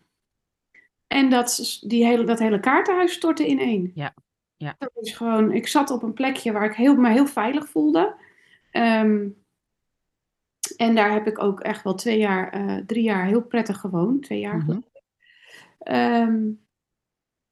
En 1.08 1.30
dat, 1.30 1.80
die 1.82 2.06
hele, 2.06 2.24
dat 2.24 2.40
hele 2.40 2.60
kaartenhuis 2.60 3.14
stortte 3.14 3.48
ineen. 3.48 3.92
Ja, 3.96 4.14
ja. 4.58 4.76
Dat 4.80 4.92
is 4.94 5.12
gewoon, 5.16 5.52
ik 5.52 5.68
zat 5.68 5.92
op 5.92 6.04
een 6.04 6.14
plekje 6.14 6.52
waar 6.52 6.66
ik 6.66 6.76
heel, 6.76 6.96
me 6.96 7.10
heel 7.10 7.28
veilig 7.28 7.70
voelde. 7.70 8.16
Ehm, 8.72 9.28
en 10.80 10.96
daar 10.96 11.12
heb 11.12 11.28
ik 11.28 11.44
ook 11.44 11.60
echt 11.60 11.84
wel 11.84 11.96
twee 11.96 12.18
jaar, 12.18 12.50
eh, 12.50 12.78
drie 12.86 13.04
jaar 13.04 13.26
heel 13.26 13.42
prettig 13.44 13.78
gewoond. 13.80 14.24
Twee 14.24 14.40
jaar. 14.40 14.66
Ehm, 15.80 16.48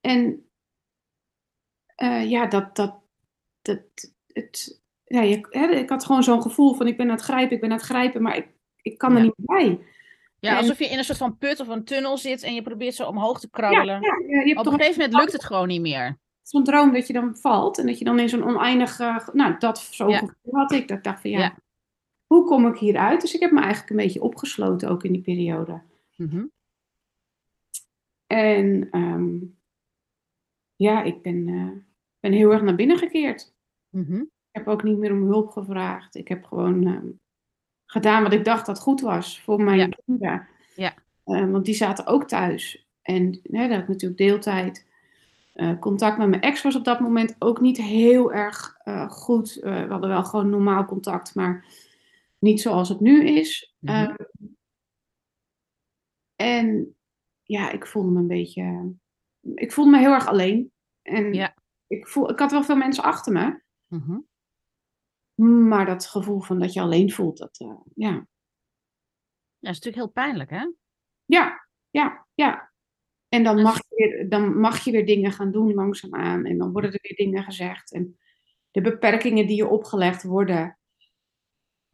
en 0.02 0.50
eh, 1.96 2.30
ja, 2.30 2.46
dat, 2.46 2.76
dat, 2.76 2.96
dat, 3.62 3.80
het, 4.28 4.82
ja, 5.04 5.22
je, 5.22 5.48
hè, 5.50 5.66
ik 5.68 5.90
had 5.90 6.06
gewoon 6.06 6.24
zo'n 6.24 6.42
gevoel 6.42 6.74
van 6.74 6.88
ik 6.88 6.98
ben 6.98 7.06
aan 7.06 7.16
het 7.16 7.22
grijpen, 7.24 7.56
ik 7.56 7.62
ben 7.62 7.72
aan 7.72 7.78
het 7.78 7.86
grijpen, 7.86 8.22
maar 8.22 8.38
ik, 8.38 8.48
ik 8.82 8.98
kan 8.98 9.12
er 9.12 9.18
Ja. 9.18 9.24
niet 9.24 9.34
bij. 9.36 9.80
Ja, 10.40 10.52
En- 10.52 10.58
alsof 10.58 10.80
je 10.80 10.86
in 10.90 10.98
een 10.98 11.04
soort 11.04 11.18
van 11.18 11.38
put 11.38 11.60
of 11.60 11.68
een 11.68 11.84
tunnel 11.84 12.18
zit 12.18 12.44
en 12.44 12.54
je 12.54 12.62
probeert 12.62 12.96
zo 12.96 13.08
omhoog 13.08 13.40
te 13.40 13.50
krabbelen. 13.50 14.02
ja, 14.02 14.16
je 14.28 14.36
hebt 14.46 14.58
Op 14.58 14.64
toch 14.64 14.74
een 14.74 14.80
gegeven 14.80 15.02
moment 15.02 15.20
lukt 15.20 15.34
het 15.34 15.44
gewoon 15.46 15.68
niet 15.68 15.82
meer. 15.82 16.18
zo'n 16.42 16.64
droom 16.64 16.94
dat 16.94 17.08
je 17.08 17.14
dan 17.14 17.36
valt 17.38 17.78
en 17.78 17.86
dat 17.86 18.00
je 18.00 18.06
dan 18.06 18.20
in 18.20 18.30
zo'n 18.30 18.44
oneindig, 18.44 18.98
nou 19.34 19.56
dat 19.60 19.80
gevoel 19.80 20.14
had 20.52 20.72
ik, 20.72 20.88
dat 20.88 20.98
ik 20.98 21.04
dacht 21.04 21.22
van 21.22 21.30
Ja. 21.30 21.56
Hoe 22.28 22.46
kom 22.46 22.68
ik 22.68 22.78
hieruit? 22.78 23.22
Dus 23.22 23.34
ik 23.36 23.40
heb 23.40 23.52
me 23.52 23.60
eigenlijk 23.60 23.90
een 23.90 23.96
beetje 23.96 24.22
opgesloten 24.22 24.90
ook 24.90 25.04
in 25.04 25.12
die 25.12 25.22
periode. 25.22 25.82
Mhm. 26.16 26.46
En 28.28 28.88
ehm, 28.92 29.36
ja, 30.76 31.04
ik 31.04 31.22
ben, 31.22 31.48
eh, 31.48 31.84
ben 32.20 32.32
heel 32.32 32.52
erg 32.52 32.62
naar 32.62 32.76
binnen 32.76 32.98
gekeerd. 32.98 33.54
Mhm. 33.90 34.16
Ik 34.22 34.64
heb 34.64 34.68
ook 34.68 34.84
niet 34.84 34.98
meer 34.98 35.12
om 35.12 35.26
hulp 35.28 35.50
gevraagd. 35.50 36.16
Ik 36.16 36.28
heb 36.28 36.44
gewoon 36.44 36.86
ehm, 36.88 37.08
gedaan 37.86 38.24
wat 38.24 38.34
ik 38.34 38.46
dacht 38.46 38.66
dat 38.66 38.80
goed 38.80 39.02
was 39.02 39.42
voor 39.42 39.64
mijn 39.64 39.78
Ja. 39.78 39.90
kinderen. 40.06 40.48
Ja. 40.76 40.94
Eh, 41.24 41.52
want 41.52 41.66
die 41.66 41.76
zaten 41.76 42.06
ook 42.06 42.28
thuis. 42.28 42.88
En 43.02 43.40
hè, 43.44 43.68
dat 43.68 43.78
had 43.78 43.88
natuurlijk 43.88 44.20
deeltijd. 44.20 44.86
Eh, 45.54 45.80
contact 45.80 46.18
met 46.18 46.30
mijn 46.30 46.42
ex 46.42 46.62
was 46.62 46.76
op 46.76 46.84
dat 46.84 47.00
moment 47.00 47.36
ook 47.40 47.62
niet 47.62 47.78
heel 47.78 48.34
erg 48.34 48.78
goed. 49.10 49.54
We 49.54 49.86
hadden 49.90 50.10
wel 50.10 50.24
gewoon 50.24 50.50
normaal 50.50 50.86
contact, 50.86 51.36
maar 51.36 51.66
niet 52.40 52.62
zoals 52.62 52.90
het 52.90 53.00
nu 53.00 53.28
is. 53.28 53.76
Mhm. 53.80 53.94
Ehm, 53.94 54.16
en 56.36 56.96
ja, 57.44 57.72
ik 57.72 57.88
voelde 57.88 58.12
me 58.12 58.20
een 58.20 58.28
beetje. 58.28 58.94
Ik 59.54 59.72
voelde 59.72 59.92
me 59.92 59.98
heel 59.98 60.14
erg 60.14 60.28
alleen. 60.28 60.72
En 61.02 61.34
Ja. 61.34 61.56
ik, 61.88 62.08
voel, 62.08 62.30
ik 62.30 62.40
had 62.40 62.52
wel 62.52 62.64
veel 62.64 62.76
mensen 62.76 63.04
achter 63.04 63.34
me. 63.34 63.62
Mhm. 63.88 64.20
Maar 65.68 65.86
dat 65.86 66.08
gevoel 66.08 66.42
van 66.42 66.60
dat 66.60 66.74
je 66.74 66.82
alleen 66.82 67.12
voelt, 67.12 67.38
dat 67.38 67.60
eh, 67.60 67.80
ja. 67.96 68.12
Dat 69.60 69.76
is 69.76 69.80
natuurlijk 69.82 69.96
heel 69.96 70.12
pijnlijk, 70.24 70.50
hè? 70.50 70.72
Ja, 71.26 71.68
ja, 71.90 72.28
ja. 72.34 72.72
En 73.30 73.44
dan 73.44 73.62
mag, 73.62 73.78
je 73.78 73.96
weer, 73.96 74.30
dan 74.30 74.60
mag 74.60 74.84
je 74.84 74.92
weer 74.92 75.06
dingen 75.06 75.32
gaan 75.32 75.52
doen 75.52 75.74
langzaamaan. 75.74 76.46
En 76.46 76.58
dan 76.58 76.72
worden 76.72 76.92
er 76.92 77.00
weer 77.02 77.16
dingen 77.16 77.44
gezegd. 77.44 77.94
En 77.94 78.18
de 78.72 78.82
beperkingen 78.82 79.48
die 79.48 79.56
je 79.56 79.68
opgelegd 79.68 80.24
worden. 80.24 80.80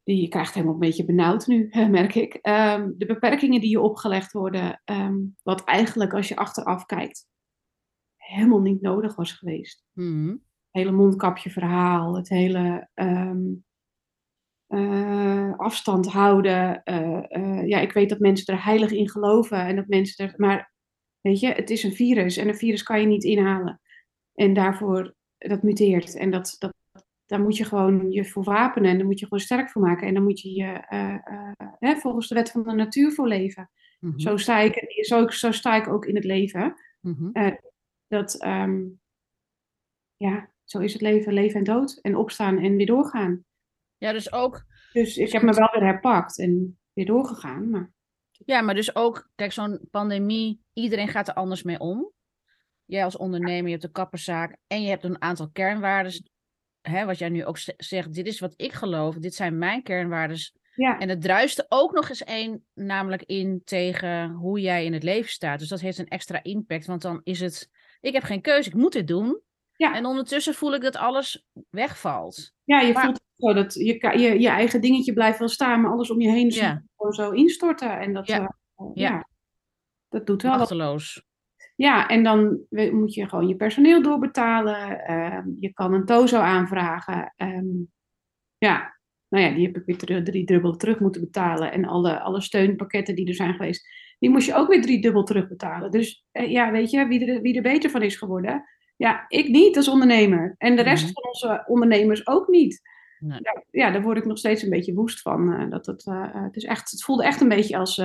Die, 0.03 0.21
je 0.21 0.27
krijgt 0.27 0.53
helemaal 0.53 0.73
een 0.73 0.79
beetje 0.79 1.05
benauwd 1.05 1.47
nu, 1.47 1.69
merk 1.89 2.15
ik. 2.15 2.33
Ehm, 2.33 2.91
de 2.97 3.05
beperkingen 3.05 3.61
die 3.61 3.69
je 3.69 3.81
opgelegd 3.81 4.31
worden. 4.31 4.81
ehm, 4.85 5.17
wat 5.43 5.63
eigenlijk 5.63 6.13
als 6.13 6.27
je 6.27 6.35
achteraf 6.35 6.85
kijkt. 6.85 7.27
helemaal 8.17 8.61
niet 8.61 8.81
nodig 8.81 9.15
was 9.15 9.31
geweest. 9.31 9.83
Mhm. 9.93 10.27
Het 10.29 10.37
hele 10.71 10.91
mondkapje 10.91 11.49
verhaal. 11.49 12.15
Het 12.15 12.29
hele 12.29 12.89
ehm, 12.93 13.41
afstand 15.57 16.07
houden. 16.07 16.83
eh, 16.83 17.23
eh, 17.31 17.67
ja, 17.67 17.79
ik 17.79 17.91
weet 17.93 18.09
dat 18.09 18.19
mensen 18.19 18.53
er 18.53 18.63
heilig 18.63 18.91
in 18.91 19.09
geloven. 19.09 19.57
En 19.65 19.75
dat 19.75 19.87
mensen 19.87 20.27
er. 20.27 20.33
Maar 20.37 20.73
weet 21.21 21.39
je, 21.39 21.47
het 21.47 21.69
is 21.69 21.83
een 21.83 21.93
virus. 21.93 22.37
En 22.37 22.47
een 22.47 22.55
virus 22.55 22.83
kan 22.83 23.01
je 23.01 23.07
niet 23.07 23.23
inhalen. 23.23 23.81
En 24.33 24.53
daarvoor, 24.53 25.15
dat 25.37 25.63
muteert. 25.63 26.15
En 26.15 26.31
dat, 26.31 26.55
dat, 26.59 26.72
daar 27.25 27.41
moet 27.41 27.57
je 27.57 27.65
gewoon 27.65 28.11
je 28.11 28.25
voor 28.25 28.43
wapenen. 28.43 28.91
En 28.91 28.97
daar 28.97 29.05
moet 29.05 29.19
je 29.19 29.25
gewoon 29.25 29.43
sterk 29.43 29.69
voor 29.69 29.81
maken. 29.81 30.07
En 30.07 30.13
dan 30.13 30.23
moet 30.23 30.39
je 30.39 30.53
je 30.53 30.85
eh, 30.87 31.13
eh, 31.13 31.51
hè, 31.79 31.95
volgens 31.95 32.27
de 32.27 32.35
wet 32.35 32.51
van 32.51 32.63
de 32.63 32.71
natuur 32.71 33.11
voor 33.11 33.27
leven. 33.27 33.69
Mhm. 33.99 34.19
Zo, 34.19 34.37
sta 34.37 34.59
ik, 34.59 35.03
zo, 35.05 35.29
zo 35.29 35.51
sta 35.51 35.75
ik 35.75 35.87
ook 35.87 36.05
in 36.05 36.15
het 36.15 36.23
leven. 36.23 36.75
Mhm. 37.01 37.51
Dat, 38.07 38.41
ehm, 38.41 38.81
ja, 40.17 40.49
zo 40.63 40.79
is 40.79 40.93
het 40.93 41.01
leven, 41.01 41.33
leven 41.33 41.57
en 41.57 41.63
dood. 41.63 41.99
En 42.01 42.15
opstaan 42.15 42.57
en 42.57 42.75
weer 42.75 42.85
doorgaan. 42.85 43.45
Ja, 43.97 44.11
dus 44.11 44.31
ook, 44.31 44.65
Dus 44.93 45.17
ik 45.17 45.31
heb 45.31 45.41
me 45.41 45.53
wel 45.53 45.69
weer 45.71 45.83
herpakt 45.83 46.39
en 46.39 46.79
weer 46.93 47.05
doorgegaan. 47.05 47.69
Maar 47.69 47.91
ja, 48.45 48.61
maar 48.61 48.75
dus 48.75 48.95
ook, 48.95 49.29
kijk, 49.35 49.51
zo'n 49.51 49.87
pandemie, 49.91 50.61
iedereen 50.73 51.07
gaat 51.07 51.27
er 51.27 51.33
anders 51.33 51.63
mee 51.63 51.79
om. 51.79 52.11
Jij 52.85 53.03
als 53.03 53.17
ondernemer, 53.17 53.65
je 53.65 53.71
hebt 53.71 53.83
een 53.83 53.91
kapperszaak 53.91 54.57
en 54.67 54.81
je 54.81 54.89
hebt 54.89 55.03
een 55.03 55.21
aantal 55.21 55.49
kernwaarden. 55.49 56.31
Hè, 56.89 57.05
wat 57.05 57.17
jij 57.17 57.29
nu 57.29 57.45
ook 57.45 57.57
zegt, 57.77 58.13
dit 58.13 58.27
is 58.27 58.39
wat 58.39 58.53
ik 58.55 58.71
geloof, 58.73 59.15
dit 59.15 59.35
zijn 59.35 59.57
mijn 59.57 59.83
kernwaarden. 59.83 60.37
Ja. 60.75 60.99
En 60.99 61.09
het 61.09 61.21
druiste 61.21 61.65
ook 61.69 61.91
nog 61.93 62.09
eens 62.09 62.23
één, 62.23 62.65
namelijk 62.73 63.23
in 63.23 63.61
tegen 63.63 64.29
hoe 64.31 64.59
jij 64.61 64.85
in 64.85 64.93
het 64.93 65.03
leven 65.03 65.31
staat. 65.31 65.59
Dus 65.59 65.67
dat 65.67 65.81
heeft 65.81 65.97
een 65.97 66.07
extra 66.07 66.43
impact, 66.43 66.85
want 66.85 67.01
dan 67.01 67.21
is 67.23 67.39
het, 67.39 67.69
ik 68.01 68.13
heb 68.13 68.23
geen 68.23 68.41
keuze, 68.41 68.69
ik 68.69 68.75
moet 68.75 68.91
dit 68.93 69.07
doen. 69.07 69.41
Ja. 69.75 69.95
En 69.95 70.05
ondertussen 70.05 70.53
voel 70.53 70.73
ik 70.73 70.81
dat 70.81 70.95
alles 70.95 71.45
wegvalt. 71.69 72.53
Ja, 72.63 72.79
je 72.79 72.93
Maar- 72.93 73.03
voelt 73.03 73.21
zo 73.37 73.53
dat 73.53 73.73
je, 73.73 74.19
je, 74.19 74.39
je 74.39 74.49
eigen 74.49 74.81
dingetje 74.81 75.13
blijft 75.13 75.39
wel 75.39 75.47
staan, 75.47 75.81
maar 75.81 75.91
alles 75.91 76.11
om 76.11 76.21
je 76.21 76.31
heen 76.31 76.49
Ja. 76.49 76.83
gewoon 76.97 77.13
zo 77.13 77.29
instorten. 77.31 77.99
En 77.99 78.13
dat, 78.13 78.27
Ja. 78.27 78.55
eh, 78.75 78.89
ja. 78.93 79.27
Dat 80.09 80.25
doet 80.25 80.41
wel. 80.41 80.57
Machteloos. 80.57 81.23
Ja, 81.75 82.07
en 82.07 82.23
dan 82.23 82.59
moet 82.69 83.13
je 83.13 83.29
gewoon 83.29 83.47
je 83.47 83.55
personeel 83.55 84.01
doorbetalen. 84.01 85.05
Ehm, 85.05 85.47
je 85.59 85.73
kan 85.73 85.93
een 85.93 86.05
TOZO 86.05 86.37
aanvragen. 86.39 87.33
Ehm, 87.37 87.65
ja, 88.57 88.97
nou 89.27 89.43
ja, 89.45 89.51
die 89.53 89.65
heb 89.65 89.75
ik 89.77 89.85
weer 89.85 89.97
drie, 89.97 90.23
drie 90.23 90.45
dubbel 90.45 90.75
terug 90.75 90.99
moeten 90.99 91.21
betalen. 91.21 91.71
En 91.71 91.85
alle, 91.85 92.19
alle 92.19 92.41
steunpakketten 92.41 93.15
die 93.15 93.27
er 93.27 93.33
zijn 93.33 93.53
geweest, 93.53 93.87
die 94.19 94.29
moest 94.29 94.47
je 94.47 94.55
ook 94.55 94.67
weer 94.67 94.81
drie 94.81 95.01
dubbel 95.01 95.23
terugbetalen. 95.23 95.91
Dus 95.91 96.25
eh, 96.31 96.51
ja, 96.51 96.71
weet 96.71 96.89
je, 96.91 97.07
wie 97.07 97.25
er, 97.25 97.41
wie 97.41 97.55
er 97.55 97.61
beter 97.61 97.89
van 97.89 98.01
is 98.01 98.15
geworden? 98.15 98.63
Ja, 98.95 99.25
ik 99.27 99.47
niet 99.47 99.77
als 99.77 99.87
ondernemer. 99.87 100.55
En 100.57 100.75
de 100.75 100.81
rest 100.81 101.03
Mhm. 101.03 101.13
van 101.13 101.23
onze 101.23 101.63
ondernemers 101.67 102.27
ook 102.27 102.47
niet. 102.47 102.81
Nee. 103.19 103.39
Ja, 103.41 103.63
ja, 103.71 103.91
daar 103.91 104.01
word 104.01 104.17
ik 104.17 104.25
nog 104.25 104.37
steeds 104.37 104.63
een 104.63 104.69
beetje 104.69 104.93
woest 104.93 105.21
van. 105.21 105.53
eh, 105.53 105.69
dat 105.69 105.85
het, 105.85 106.05
eh, 106.07 106.43
het, 106.43 106.55
is 106.55 106.63
echt, 106.63 106.91
het 106.91 107.03
voelde 107.03 107.23
echt 107.23 107.41
een 107.41 107.49
beetje 107.49 107.77
als... 107.77 108.01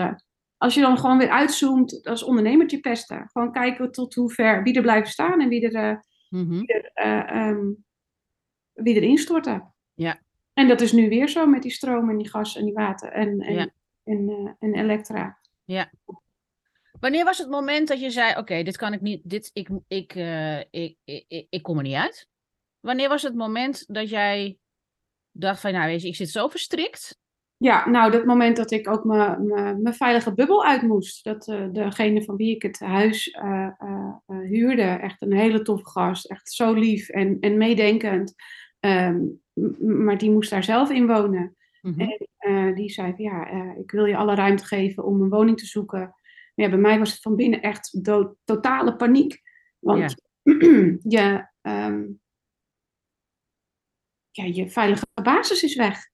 als 0.59 0.75
je 0.75 0.81
dan 0.81 0.99
gewoon 0.99 1.19
weer 1.19 1.31
uitzoomt, 1.31 2.07
als 2.07 2.23
ondernemertje 2.23 2.81
pesten. 2.81 3.29
Gewoon 3.33 3.53
kijken 3.53 3.93
tot 3.93 4.15
hoe 4.15 4.31
ver, 4.33 4.63
wie 4.63 4.75
er 4.75 4.83
blijven 4.83 5.11
staan 5.11 5.41
en 5.41 5.49
wie 5.49 5.71
er, 5.71 6.05
wie 6.29 6.67
er, 6.67 6.91
ehm, 6.95 7.73
wie 8.73 8.97
er 8.97 9.03
instorten. 9.03 9.75
Ja. 9.95 10.21
En 10.53 10.69
dat 10.69 10.81
is 10.81 10.93
nu 10.93 11.09
weer 11.09 11.29
zo 11.29 11.47
met 11.47 11.63
die 11.63 11.71
stroom 11.71 12.11
en 12.11 12.19
die 12.19 12.29
gas 12.29 12.57
en 12.57 12.65
die 12.65 12.75
water 12.75 13.13
en, 13.13 13.41
en, 13.41 13.55
Ja. 13.55 13.69
en, 14.05 14.29
eh, 14.29 14.53
en 14.59 14.75
elektra. 14.75 15.39
Wanneer 17.01 17.25
was 17.25 17.39
het 17.39 17.49
moment 17.49 17.89
dat 17.89 18.01
je 18.01 18.11
zei: 18.11 18.37
Oké, 18.37 18.63
dit 18.63 18.77
kan 18.77 18.93
ik 18.93 19.01
niet, 19.01 19.21
dit, 19.25 19.51
ik, 19.53 19.69
ik, 19.89 20.15
ik, 20.71 20.97
ik, 21.05 21.25
ik, 21.29 21.47
ik 21.51 21.63
kom 21.63 21.77
er 21.77 21.83
niet 21.83 21.95
uit? 21.95 22.29
Wanneer 22.81 23.09
was 23.09 23.23
het 23.23 23.35
moment 23.35 23.95
dat 23.95 24.09
jij 24.09 24.59
dacht: 25.31 25.61
van, 25.61 25.73
Nou, 25.73 25.87
weet 25.87 26.03
je, 26.03 26.09
ik 26.09 26.17
zit 26.17 26.31
zo 26.31 26.49
verstrikt. 26.49 27.19
Ja, 27.59 27.89
nou, 27.89 28.11
dat 28.11 28.25
moment 28.25 28.57
dat 28.57 28.71
ik 28.71 28.89
ook 28.89 29.05
mijn- 29.05 29.95
veilige 29.95 30.35
bubbel 30.35 30.65
uit 30.65 30.83
moest. 30.83 31.25
Dat 31.25 31.49
eh, 31.49 31.67
degene 31.73 32.25
van 32.25 32.37
wie 32.37 32.55
ik 32.55 32.63
het 32.63 32.81
huis 32.81 33.31
eh, 33.31 33.69
eh, 33.79 34.15
huurde, 34.27 34.83
echt 34.83 35.23
een 35.23 35.33
hele 35.33 35.63
toffe 35.63 35.87
gast, 35.89 36.31
echt 36.31 36.53
zo 36.53 36.73
lief 36.73 37.09
en, 37.09 37.37
en 37.41 37.57
meedenkend. 37.57 38.35
Ehm, 38.81 39.21
maar 39.79 40.19
die 40.19 40.31
moest 40.31 40.51
daar 40.51 40.65
zelf 40.65 40.91
in 40.91 41.07
wonen. 41.07 41.57
Mhm. 41.83 42.01
En 42.01 42.75
die 42.75 42.91
zei 42.91 43.15
van 43.17 43.25
ja, 43.25 43.51
ik 43.77 43.91
wil 43.91 44.05
je 44.05 44.17
alle 44.17 44.35
ruimte 44.35 44.65
geven 44.65 45.05
om 45.05 45.23
een 45.23 45.29
woning 45.29 45.59
te 45.59 45.67
zoeken. 45.67 45.99
Maar 45.99 46.67
ja, 46.67 46.69
bij 46.69 46.79
mij 46.79 46.99
was 46.99 47.13
het 47.13 47.21
van 47.23 47.37
binnen 47.37 47.63
echt 47.63 48.05
dood, 48.05 48.35
totale 48.45 48.97
paniek. 48.97 49.41
Want 49.79 50.15
je, 51.17 51.47
ehm, 51.61 52.05
ja, 54.31 54.45
je 54.45 54.69
veilige 54.69 55.07
basis 55.23 55.63
is 55.63 55.75
weg. 55.77 56.09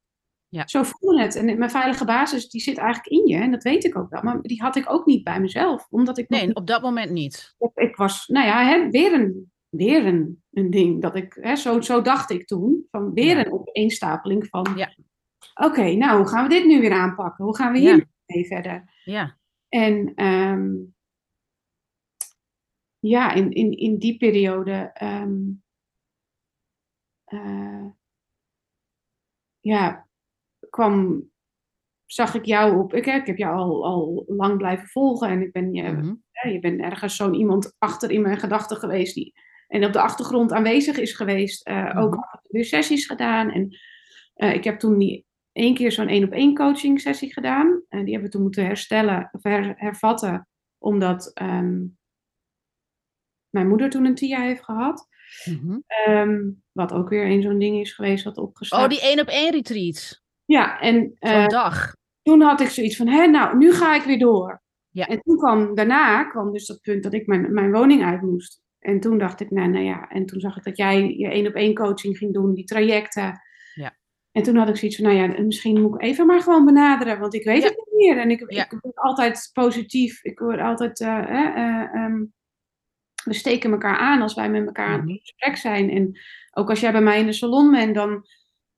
Ja. 0.54 0.66
Zo 0.66 0.82
voelde 0.82 1.22
het. 1.22 1.34
En 1.36 1.58
mijn 1.58 1.70
veilige 1.70 2.04
basis 2.04 2.48
die 2.48 2.60
zit 2.60 2.78
eigenlijk 2.78 3.06
in 3.08 3.26
je. 3.26 3.36
En 3.42 3.50
dat 3.50 3.62
weet 3.62 3.84
ik 3.84 3.96
ook 3.98 4.10
wel. 4.10 4.22
Maar 4.22 4.40
die 4.42 4.62
had 4.62 4.76
ik 4.76 4.90
ook 4.90 5.06
niet 5.06 5.24
bij 5.24 5.40
mezelf. 5.40 5.86
Omdat 5.90 6.18
ik 6.18 6.28
Nee, 6.28 6.54
op 6.54 6.66
dat 6.66 6.82
moment 6.82 7.10
niet. 7.10 7.54
ik, 7.58 7.70
ik 7.74 7.96
was, 7.96 8.26
nou 8.26 8.46
ja, 8.46 8.64
hè, 8.64 8.90
weer, 8.90 9.12
een, 9.12 9.52
weer 9.68 10.06
een, 10.06 10.42
een 10.50 10.70
ding 10.70 11.02
dat 11.02 11.16
ik, 11.16 11.36
hè, 11.40 11.56
zo, 11.56 11.80
zo 11.80 12.02
dacht 12.02 12.30
ik 12.30 12.46
toen, 12.46 12.86
van 12.90 13.12
weer 13.12 13.36
Ja. 13.36 13.44
een 13.44 13.52
opeenstapeling 13.52 14.46
van, 14.46 14.66
Ja. 14.76 14.94
oké, 15.54 15.92
nou, 15.94 16.16
hoe 16.18 16.28
gaan 16.28 16.42
we 16.42 16.54
dit 16.54 16.64
nu 16.66 16.80
weer 16.80 16.92
aanpakken? 16.92 17.44
Hoe 17.44 17.56
gaan 17.56 17.72
we 17.72 17.78
hier 17.78 18.06
mee 18.26 18.46
verder? 18.46 19.00
Ja. 19.04 19.36
En 19.68 20.12
ehm, 20.14 20.72
ja, 22.98 23.32
in, 23.32 23.50
in, 23.50 23.70
in 23.72 23.98
die 23.98 24.16
periode, 24.16 24.90
ehm, 24.94 25.40
eh, 27.24 27.86
ja, 29.60 30.03
kwam, 30.74 31.22
zag 32.06 32.34
ik 32.34 32.44
jou 32.44 32.78
op, 32.82 32.94
ik, 32.94 33.06
ik 33.06 33.26
heb 33.26 33.36
jou 33.36 33.56
al, 33.56 33.84
al 33.84 34.24
lang 34.26 34.56
blijven 34.56 34.88
volgen 34.88 35.28
en 35.28 35.40
ik 35.42 35.52
ben 35.52 35.72
je 35.74 35.82
Mhm. 35.82 36.14
ja, 36.30 36.50
je 36.50 36.58
bent 36.60 36.80
ergens 36.80 37.16
zo'n 37.16 37.34
iemand 37.34 37.74
achter 37.78 38.10
in 38.10 38.22
mijn 38.22 38.38
gedachten 38.38 38.76
geweest 38.76 39.14
die 39.14 39.32
en 39.68 39.84
op 39.84 39.92
de 39.92 40.00
achtergrond 40.00 40.52
aanwezig 40.52 40.96
is 40.98 41.12
geweest. 41.12 41.66
Ook 41.68 41.74
Mhm. 41.74 42.18
af 42.18 42.32
en 42.32 42.38
toe 42.42 42.50
weer 42.50 42.64
sessies 42.64 43.06
gedaan. 43.06 43.50
En 43.50 43.76
eh, 44.34 44.54
ik 44.54 44.64
heb 44.64 44.78
toen 44.78 44.98
die 44.98 45.26
één 45.52 45.74
keer 45.74 45.92
zo'n 45.92 46.08
één 46.08 46.24
op 46.24 46.32
één 46.32 46.54
coaching 46.54 47.00
sessie 47.00 47.32
gedaan. 47.32 47.82
En 47.88 48.04
die 48.04 48.12
hebben 48.12 48.22
we 48.22 48.28
toen 48.36 48.42
moeten 48.42 48.64
herstellen 48.66 49.28
of 49.32 49.42
her- 49.42 49.74
hervatten, 49.76 50.48
omdat 50.78 51.30
ehm, 51.34 51.82
mijn 53.50 53.68
moeder 53.68 53.90
toen 53.90 54.04
een 54.04 54.14
TIA 54.14 54.40
heeft 54.40 54.64
gehad. 54.64 55.08
Mhm. 55.44 55.78
Ehm, 55.86 56.50
wat 56.72 56.92
ook 56.92 57.08
weer 57.08 57.26
een 57.26 57.42
zo'n 57.42 57.58
ding 57.58 57.80
is 57.80 57.92
geweest 57.92 58.24
wat 58.24 58.38
opgestart. 58.38 58.82
Oh, 58.82 58.88
die 58.88 59.00
één 59.00 59.20
op 59.20 59.28
één 59.28 59.50
retreat. 59.50 60.22
Ja, 60.44 60.80
en 60.80 61.12
eh, 61.18 61.46
dag. 61.46 61.94
toen 62.22 62.40
had 62.40 62.60
ik 62.60 62.68
zoiets 62.68 62.96
van, 62.96 63.06
hé, 63.08 63.26
nou, 63.26 63.56
nu 63.56 63.72
ga 63.72 63.94
ik 63.94 64.02
weer 64.02 64.18
door. 64.18 64.62
Ja. 64.90 65.06
En 65.06 65.20
toen 65.22 65.36
kwam, 65.36 65.74
daarna 65.74 66.24
kwam 66.24 66.52
dus 66.52 66.66
dat 66.66 66.80
punt 66.80 67.02
dat 67.02 67.12
ik 67.12 67.26
mijn, 67.26 67.52
mijn 67.54 67.72
woning 67.72 68.04
uit 68.04 68.22
moest. 68.22 68.62
En 68.78 69.00
toen 69.00 69.18
dacht 69.18 69.40
ik, 69.40 69.50
nou, 69.50 69.68
nou 69.68 69.84
ja, 69.84 70.08
en 70.08 70.26
toen 70.26 70.40
zag 70.40 70.56
ik 70.56 70.64
dat 70.64 70.76
jij 70.76 71.14
je 71.16 71.28
één 71.28 71.46
op 71.46 71.54
één 71.54 71.74
coaching 71.74 72.18
ging 72.18 72.32
doen, 72.34 72.54
die 72.54 72.64
trajecten. 72.64 73.40
Ja. 73.74 73.96
En 74.32 74.42
toen 74.42 74.56
had 74.56 74.68
ik 74.68 74.76
zoiets 74.76 74.96
van, 74.96 75.04
nou 75.06 75.16
ja, 75.16 75.42
misschien 75.42 75.80
moet 75.80 75.94
ik 75.94 76.02
even 76.02 76.26
maar 76.26 76.40
gewoon 76.42 76.64
benaderen, 76.64 77.18
want 77.20 77.34
ik 77.34 77.44
weet 77.44 77.62
Ja. 77.62 77.68
het 77.68 77.76
niet 77.76 77.94
meer. 78.08 78.18
En 78.18 78.30
ik, 78.30 78.52
Ja. 78.52 78.64
ik 78.64 78.78
word 78.80 78.96
altijd 78.98 79.50
positief, 79.52 80.22
ik 80.24 80.38
word 80.38 80.60
altijd, 80.60 81.00
eh, 81.00 81.18
eh, 81.18 81.56
eh, 81.56 81.94
ehm, 81.94 82.24
we 83.24 83.34
steken 83.34 83.72
elkaar 83.72 83.96
aan 83.96 84.22
als 84.22 84.34
wij 84.34 84.50
met 84.50 84.66
elkaar 84.66 84.98
Mhm. 84.98 85.08
in 85.08 85.18
gesprek 85.22 85.56
zijn. 85.56 85.90
En 85.90 86.18
ook 86.52 86.68
als 86.70 86.80
jij 86.80 86.92
bij 86.92 87.02
mij 87.02 87.20
in 87.20 87.26
de 87.26 87.32
salon 87.32 87.70
bent, 87.70 87.94
dan, 87.94 88.10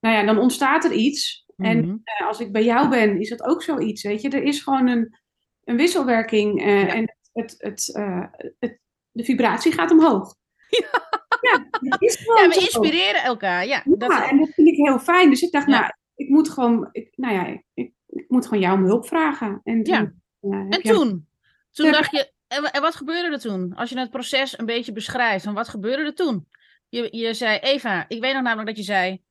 nou 0.01 0.15
ja, 0.15 0.25
dan 0.25 0.39
ontstaat 0.39 0.85
er 0.85 0.93
iets. 0.93 1.46
En 1.57 1.79
Mhm. 1.79 1.97
eh, 2.05 2.27
als 2.27 2.41
ik 2.41 2.53
bij 2.53 2.65
jou 2.65 2.89
ben, 2.89 3.21
is 3.21 3.29
dat 3.29 3.43
ook 3.43 3.63
zoiets, 3.63 4.03
weet 4.03 4.21
je. 4.23 4.29
Er 4.29 4.43
is 4.43 4.63
gewoon 4.63 4.87
een, 4.89 5.19
een 5.65 5.77
wisselwerking 5.77 6.61
eh, 6.63 6.81
Ja. 6.87 6.95
en 6.95 7.17
het, 7.33 7.55
het, 7.59 7.95
eh, 7.95 8.25
het, 8.59 8.79
de 9.11 9.25
vibratie 9.25 9.73
gaat 9.73 9.91
omhoog. 9.91 10.35
Ja, 11.41 11.69
dat 11.81 12.03
is 12.03 12.17
gewoon 12.17 12.43
Ja, 12.43 12.49
we 12.49 12.55
zo. 12.55 12.61
inspireren 12.61 13.23
elkaar. 13.23 13.67
Ja, 13.67 13.83
Ja, 13.85 13.97
dat, 13.97 14.31
en 14.31 14.39
dat 14.39 14.49
vind 14.55 14.69
ik 14.69 14.77
heel 14.77 14.99
fijn. 14.99 15.31
Dus 15.31 15.43
ik 15.43 15.53
dacht, 15.53 15.67
nou, 15.67 15.93
ik 16.15 16.29
moet 16.29 16.49
gewoon, 16.51 16.89
ik, 16.93 17.09
nou 17.17 17.35
ja, 17.35 17.47
ik, 17.75 17.93
ik 18.07 18.25
moet 18.29 18.47
gewoon 18.47 18.63
jou 18.63 18.79
om 18.79 18.85
hulp 18.85 19.07
vragen. 19.07 19.61
En 19.65 19.83
toen, 19.83 20.23
En 20.41 20.83
toen? 20.83 21.29
Toen 21.71 21.93
dacht 21.93 22.11
je, 22.11 22.33
en 22.49 22.81
wat 22.83 22.95
gebeurde 22.95 23.33
er 23.33 23.41
toen? 23.41 23.75
Als 23.75 23.91
je 23.91 23.99
het 23.99 24.11
proces 24.11 24.59
een 24.59 24.67
beetje 24.67 24.93
beschrijft, 24.93 25.45
van 25.45 25.55
wat 25.55 25.69
gebeurde 25.69 26.03
er 26.03 26.15
toen? 26.15 26.49
Je, 26.89 27.09
je 27.17 27.35
zei, 27.35 27.59
Eva, 27.59 28.05
ik 28.09 28.21
weet 28.21 28.33
nog 28.35 28.43
namelijk 28.43 28.67
dat 28.69 28.77
je 28.77 28.93
zei, 28.93 29.23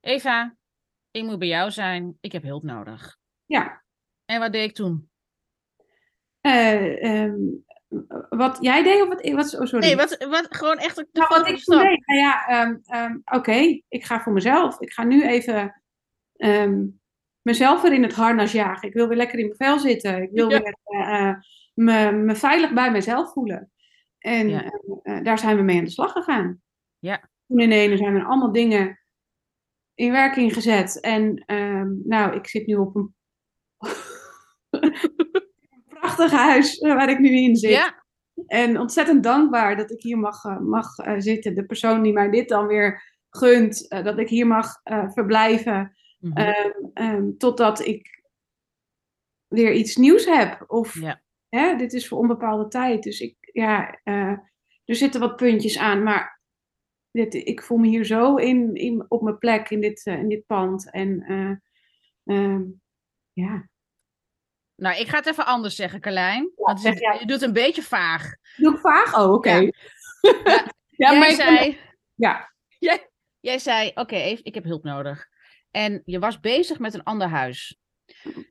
Eva, 0.00 0.56
ik 1.16 1.24
moet 1.24 1.38
bij 1.38 1.48
jou 1.48 1.70
zijn, 1.70 2.16
ik 2.20 2.32
heb 2.32 2.42
hulp 2.42 2.62
nodig. 2.62 3.16
Ja, 3.46 3.82
En 4.24 4.40
wat 4.40 4.52
deed 4.52 4.68
ik 4.68 4.74
toen? 4.74 5.10
eh, 6.40 7.04
ehm, 7.04 7.34
wat 8.28 8.58
jij 8.60 8.82
deed 8.82 9.02
of 9.02 9.08
wat, 9.08 9.28
wat 9.30 9.58
oh, 9.60 9.66
sorry. 9.66 9.86
Nee, 9.86 9.96
wat, 9.96 10.26
wat 10.30 10.46
gewoon 10.50 10.78
echt 10.78 10.96
Nou, 11.12 11.26
wat 11.28 11.40
ik 11.48 11.54
toen 11.54 11.58
stap. 11.58 11.80
deed, 11.82 12.06
nou 12.06 12.20
ja, 12.20 12.46
ehm, 12.46 12.76
ehm, 12.84 13.18
oké, 13.24 13.80
ik 13.88 14.04
ga 14.04 14.20
voor 14.20 14.32
mezelf. 14.32 14.80
Ik 14.80 14.92
ga 14.92 15.04
nu 15.04 15.22
even 15.26 15.82
mezelf 17.42 17.82
weer 17.82 17.92
in 17.92 18.02
het 18.02 18.12
harnas 18.14 18.52
jagen. 18.52 18.88
Ik 18.88 18.94
wil 18.94 19.08
weer 19.08 19.16
lekker 19.16 19.38
in 19.38 19.44
mijn 19.44 19.56
vel 19.56 19.78
zitten. 19.78 20.22
Ik 20.22 20.30
wil 20.32 20.50
Ja. 20.52 20.58
weer 20.60 20.76
eh, 20.84 21.34
me, 21.74 22.12
me 22.12 22.34
veilig 22.34 22.72
bij 22.72 22.90
mezelf 22.90 23.32
voelen. 23.32 23.70
En 24.18 24.48
Ja. 24.48 24.70
eh, 25.02 25.22
daar 25.22 25.38
zijn 25.38 25.56
we 25.56 25.62
mee 25.62 25.78
aan 25.78 25.84
de 25.84 25.90
slag 25.90 26.12
gegaan. 26.12 26.62
Ja. 26.98 27.30
Toen 27.46 27.60
in 27.60 27.72
ene 27.72 27.96
zijn 27.96 28.14
er 28.14 28.24
allemaal 28.24 28.52
dingen 28.52 28.98
in 29.96 30.12
werking 30.12 30.52
gezet. 30.52 31.00
En 31.00 31.42
ehm, 31.46 31.88
nou, 32.04 32.34
ik 32.34 32.46
zit 32.48 32.66
nu 32.66 32.74
op 32.74 32.96
een 32.96 33.14
prachtig 35.88 36.30
huis 36.30 36.78
eh, 36.78 36.94
waar 36.94 37.10
ik 37.10 37.18
nu 37.18 37.28
in 37.30 37.56
zit. 37.56 37.70
Ja, 37.70 38.04
En 38.46 38.78
ontzettend 38.80 39.22
dankbaar 39.22 39.76
dat 39.76 39.90
ik 39.90 40.02
hier 40.02 40.18
mag, 40.18 40.44
eh, 40.44 40.58
mag 40.58 40.98
eh, 40.98 41.14
zitten. 41.18 41.54
De 41.54 41.66
persoon 41.66 42.02
die 42.02 42.12
mij 42.12 42.30
dit 42.30 42.48
dan 42.48 42.66
weer 42.66 43.14
gunt, 43.30 43.88
dat 43.88 44.18
ik 44.18 44.28
hier 44.28 44.46
mag 44.46 44.80
verblijven. 45.12 45.96
Mhm. 46.18 46.36
Ehm, 46.36 46.70
ehm, 46.94 47.30
totdat 47.38 47.86
ik 47.86 48.24
weer 49.46 49.72
iets 49.72 49.96
nieuws 49.96 50.24
heb. 50.24 50.64
Of 50.66 50.94
Ja. 51.00 51.22
hè, 51.48 51.76
dit 51.76 51.92
is 51.92 52.08
voor 52.08 52.18
onbepaalde 52.18 52.68
tijd. 52.68 53.02
Dus 53.02 53.20
ik, 53.20 53.36
ja, 53.40 54.00
er 54.84 54.94
zitten 54.94 55.20
wat 55.20 55.36
puntjes 55.36 55.78
aan. 55.78 56.02
Maar 56.02 56.35
dit, 57.16 57.34
ik 57.34 57.62
voel 57.62 57.78
me 57.78 57.86
hier 57.88 58.04
zo 58.04 58.36
in, 58.36 58.74
in, 58.74 59.04
op 59.08 59.22
mijn 59.22 59.38
plek 59.38 59.70
in 59.70 59.80
dit, 59.80 60.06
eh, 60.06 60.18
in 60.18 60.28
dit 60.28 60.46
pand. 60.46 60.90
En 60.90 61.22
eh, 61.22 61.52
ehm, 62.36 62.62
ja, 63.32 63.68
Nou, 64.74 64.96
ik 65.00 65.08
ga 65.08 65.16
het 65.16 65.26
even 65.26 65.46
anders 65.46 65.76
zeggen, 65.76 66.00
Carlijn. 66.00 66.50
Want 66.56 66.82
jij. 66.82 67.16
je 67.20 67.26
doet 67.26 67.42
een 67.42 67.52
beetje 67.52 67.82
vaag. 67.82 68.32
doe 68.56 68.74
ik 68.74 68.80
vaag? 68.80 69.18
Oh, 69.18 69.32
oké. 69.32 69.50
Ja. 70.96 71.10
Ja, 71.10 71.10
jij 71.10 71.18
maar 71.18 71.28
ik- 71.28 71.34
zei, 71.34 71.78
ja, 72.14 72.52
jij 73.40 73.58
zei, 73.58 73.90
oké, 73.94 74.16
ik 74.16 74.54
heb 74.54 74.64
hulp 74.64 74.84
nodig. 74.84 75.28
En 75.70 76.02
je 76.04 76.18
was 76.18 76.40
bezig 76.40 76.78
met 76.78 76.94
een 76.94 77.02
ander 77.02 77.28
huis. 77.28 77.78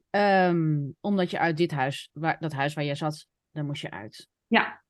Ehm, 0.09 0.79
omdat 1.01 1.29
je 1.31 1.39
uit 1.39 1.57
dit 1.57 1.71
huis, 1.71 2.09
waar, 2.13 2.39
dat 2.39 2.53
huis 2.53 2.73
waar 2.73 2.83
je 2.83 2.95
zat, 2.95 3.27
daar 3.51 3.65
moest 3.65 3.81
je 3.81 3.91
uit. 3.91 4.27
Ja. 4.47 4.83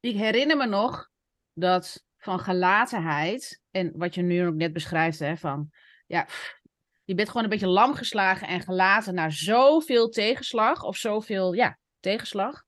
Ik 0.00 0.16
herinner 0.16 0.56
me 0.56 0.66
nog 0.66 1.10
dat 1.52 2.04
van 2.24 2.40
gelatenheid, 2.40 3.60
en 3.70 3.92
wat 3.96 4.14
je 4.14 4.22
nu 4.22 4.46
ook 4.46 4.54
net 4.54 4.72
beschrijft, 4.72 5.18
hè, 5.18 5.36
van 5.36 5.70
ja, 6.06 6.26
je 7.04 7.14
bent 7.14 7.28
gewoon 7.28 7.42
een 7.42 7.50
beetje 7.50 7.66
lam 7.66 7.94
geslagen 7.94 8.48
en 8.48 8.60
gelaten 8.60 9.14
naar 9.14 9.32
zoveel 9.32 10.08
tegenslag, 10.08 10.82
of 10.82 10.96
zoveel, 10.96 11.52
ja, 11.52 11.78
tegenslag. 12.00 12.62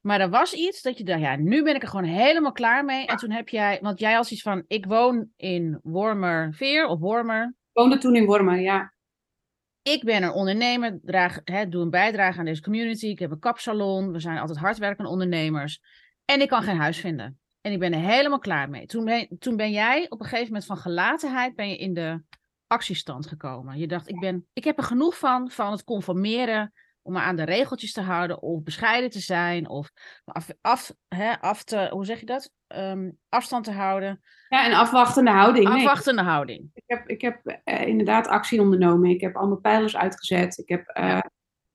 Maar 0.00 0.20
er 0.20 0.30
was 0.30 0.52
iets 0.52 0.82
dat 0.82 0.98
je 0.98 1.04
dacht, 1.04 1.20
ja, 1.20 1.36
nu 1.36 1.62
ben 1.62 1.74
ik 1.74 1.82
er 1.82 1.88
gewoon 1.88 2.04
helemaal 2.04 2.52
klaar 2.52 2.84
mee. 2.84 3.06
En 3.06 3.16
toen 3.16 3.30
heb 3.30 3.48
jij, 3.48 3.78
want 3.82 3.98
jij 3.98 4.16
als 4.16 4.30
iets 4.30 4.42
van, 4.42 4.64
ik 4.66 4.86
woon 4.86 5.28
in 5.36 5.78
Wormerveer 5.82 6.86
of 6.86 6.98
Wormer. 6.98 7.44
Ik 7.44 7.70
woonde 7.72 7.98
toen 7.98 8.16
in 8.16 8.24
Wormer, 8.24 8.60
ja. 8.60 8.94
Ik 9.82 10.04
ben 10.04 10.22
een 10.22 10.32
ondernemer, 10.32 10.98
draag, 11.02 11.40
hè, 11.44 11.68
doe 11.68 11.82
een 11.82 11.90
bijdrage 11.90 12.38
aan 12.38 12.44
deze 12.44 12.62
community. 12.62 13.06
Ik 13.06 13.18
heb 13.18 13.30
een 13.30 13.38
kapsalon, 13.38 14.12
we 14.12 14.20
zijn 14.20 14.38
altijd 14.38 14.58
hardwerkende 14.58 15.10
ondernemers. 15.10 15.80
En 16.24 16.40
ik 16.40 16.48
kan 16.48 16.62
geen 16.62 16.76
huis 16.76 16.98
vinden. 16.98 17.41
En 17.62 17.72
ik 17.72 17.78
ben 17.78 17.92
er 17.92 18.00
helemaal 18.00 18.38
klaar 18.38 18.70
mee. 18.70 18.86
Toen 18.86 19.04
ben, 19.04 19.28
toen 19.38 19.56
ben 19.56 19.70
jij 19.70 20.06
op 20.08 20.20
een 20.20 20.26
gegeven 20.26 20.46
moment 20.46 20.66
van 20.66 20.76
gelatenheid 20.76 21.54
ben 21.54 21.68
je 21.68 21.76
in 21.76 21.94
de 21.94 22.22
actiestand 22.66 23.26
gekomen. 23.26 23.78
Je 23.78 23.86
dacht, 23.86 24.08
ik, 24.08 24.20
ben, 24.20 24.46
ik 24.52 24.64
heb 24.64 24.78
er 24.78 24.84
genoeg 24.84 25.18
van, 25.18 25.50
van 25.50 25.72
het 25.72 25.84
conformeren, 25.84 26.72
om 27.02 27.12
me 27.12 27.18
aan 27.18 27.36
de 27.36 27.44
regeltjes 27.44 27.92
te 27.92 28.00
houden, 28.00 28.42
of 28.42 28.62
bescheiden 28.62 29.10
te 29.10 29.20
zijn, 29.20 29.68
of 29.68 29.90
af, 30.24 30.48
af, 30.60 30.92
hè, 31.08 31.40
af 31.40 31.62
te, 31.64 31.88
hoe 31.90 32.04
zeg 32.04 32.20
je 32.20 32.26
dat? 32.26 32.50
Ehm, 32.66 33.10
afstand 33.28 33.64
te 33.64 33.72
houden. 33.72 34.20
Ja, 34.48 34.66
en 34.66 34.72
afwachtende 34.72 35.30
houding. 35.30 35.68
Nee, 35.68 35.76
Afwachtende 35.76 36.22
houding. 36.22 36.70
ik 36.74 36.82
heb, 36.86 37.08
ik 37.08 37.20
heb 37.20 37.60
eh, 37.64 37.86
inderdaad 37.86 38.26
actie 38.26 38.60
ondernomen. 38.60 39.10
Ik 39.10 39.20
heb 39.20 39.36
allemaal 39.36 39.60
pijlers 39.60 39.96
uitgezet. 39.96 40.58
Ik 40.58 40.68
heb 40.68 40.86
eh, 40.86 41.18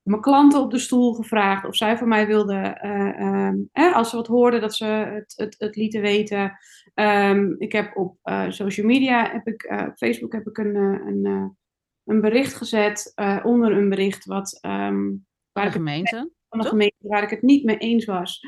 mijn 0.07 0.21
klanten 0.21 0.59
op 0.61 0.71
de 0.71 0.79
stoel 0.79 1.13
gevraagd 1.13 1.65
of 1.65 1.75
zij 1.75 1.97
van 1.97 2.07
mij 2.07 2.27
wilden, 2.27 2.77
eh, 2.79 3.19
ehm, 3.19 3.93
als 3.93 4.09
ze 4.09 4.15
wat 4.15 4.27
hoorden, 4.27 4.61
dat 4.61 4.75
ze 4.75 4.85
het, 4.85 5.33
het, 5.35 5.55
het 5.57 5.75
lieten 5.75 6.01
weten. 6.01 6.57
Ehm, 6.93 7.53
ik 7.57 7.71
heb 7.71 7.97
op 7.97 8.17
eh, 8.21 8.49
social 8.49 8.85
media, 8.87 9.31
heb 9.31 9.47
ik, 9.47 9.63
eh, 9.63 9.85
op 9.87 9.97
Facebook 9.97 10.31
heb 10.33 10.47
ik 10.47 10.57
een, 10.57 10.75
een, 10.75 11.55
een 12.03 12.21
bericht 12.21 12.53
gezet 12.53 13.13
onder 13.43 13.71
een 13.71 13.89
bericht 13.89 14.25
wat, 14.25 14.57
ehm, 14.61 15.05
waar 15.51 15.51
De 15.51 15.59
ik 15.61 15.63
het 15.63 15.73
gemeente. 15.73 16.15
van 16.49 16.57
de 16.59 16.63
Toch? 16.63 16.67
gemeente 16.67 16.95
waar 16.99 17.23
ik 17.23 17.29
het 17.29 17.41
niet 17.41 17.63
mee 17.63 17.77
eens 17.77 18.05
was. 18.05 18.45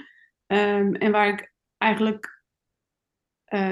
En 0.48 1.12
waar 1.12 1.28
ik 1.28 1.54
eigenlijk, 1.78 2.44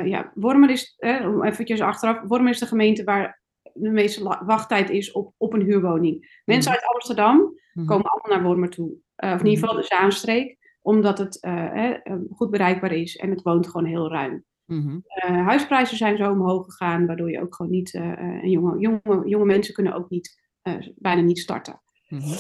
ja, 0.04 0.32
Wormer 0.34 0.69
is, 0.69 0.95
eh, 0.97 1.28
om 1.28 1.43
eventjes 1.43 1.82
achteraf, 1.82 2.21
Wormer 2.28 2.50
is 2.50 2.60
de 2.60 2.65
gemeente 2.65 3.04
waar 3.04 3.41
de 3.73 3.89
meeste 3.89 4.23
wachttijd 4.45 4.89
is 4.89 5.12
op, 5.12 5.34
op 5.38 5.54
een 5.54 5.62
huurwoning. 5.62 6.41
Mensen 6.45 6.71
Mhm. 6.71 6.82
uit 6.82 6.93
Amsterdam. 6.93 7.60
Komen 7.86 8.12
allemaal 8.12 8.38
naar 8.38 8.44
Wormer 8.44 8.70
toe. 8.70 8.96
Eh, 9.16 9.34
of 9.34 9.40
in 9.40 9.46
ieder 9.46 9.63
geval 9.63 9.82
de 9.82 9.88
Zaanstreek, 9.88 10.58
omdat 10.82 11.18
het 11.18 11.40
eh, 11.40 12.06
eh, 12.06 12.20
goed 12.30 12.50
bereikbaar 12.50 12.92
is 12.92 13.16
en 13.16 13.30
het 13.30 13.42
woont 13.42 13.68
gewoon 13.68 13.88
heel 13.88 14.10
ruim. 14.10 14.46
Mhm. 14.66 15.00
Huisprijzen 15.22 15.98
zijn 15.98 16.18
zo 16.18 16.32
omhoog 16.32 16.66
gegaan, 16.66 17.06
waardoor 17.06 17.32
je 17.32 17.42
ook 17.42 17.56
gewoon 17.56 17.72
niet, 17.72 17.94
en 17.94 18.50
jonge, 18.50 18.80
jonge, 18.80 19.22
jonge 19.26 19.46
mensen 19.46 19.74
kunnen 19.74 19.94
ook 19.94 20.10
niet, 20.10 20.42
bijna 20.96 21.22
niet 21.22 21.40
starten. 21.40 21.82
Mhm. 22.08 22.36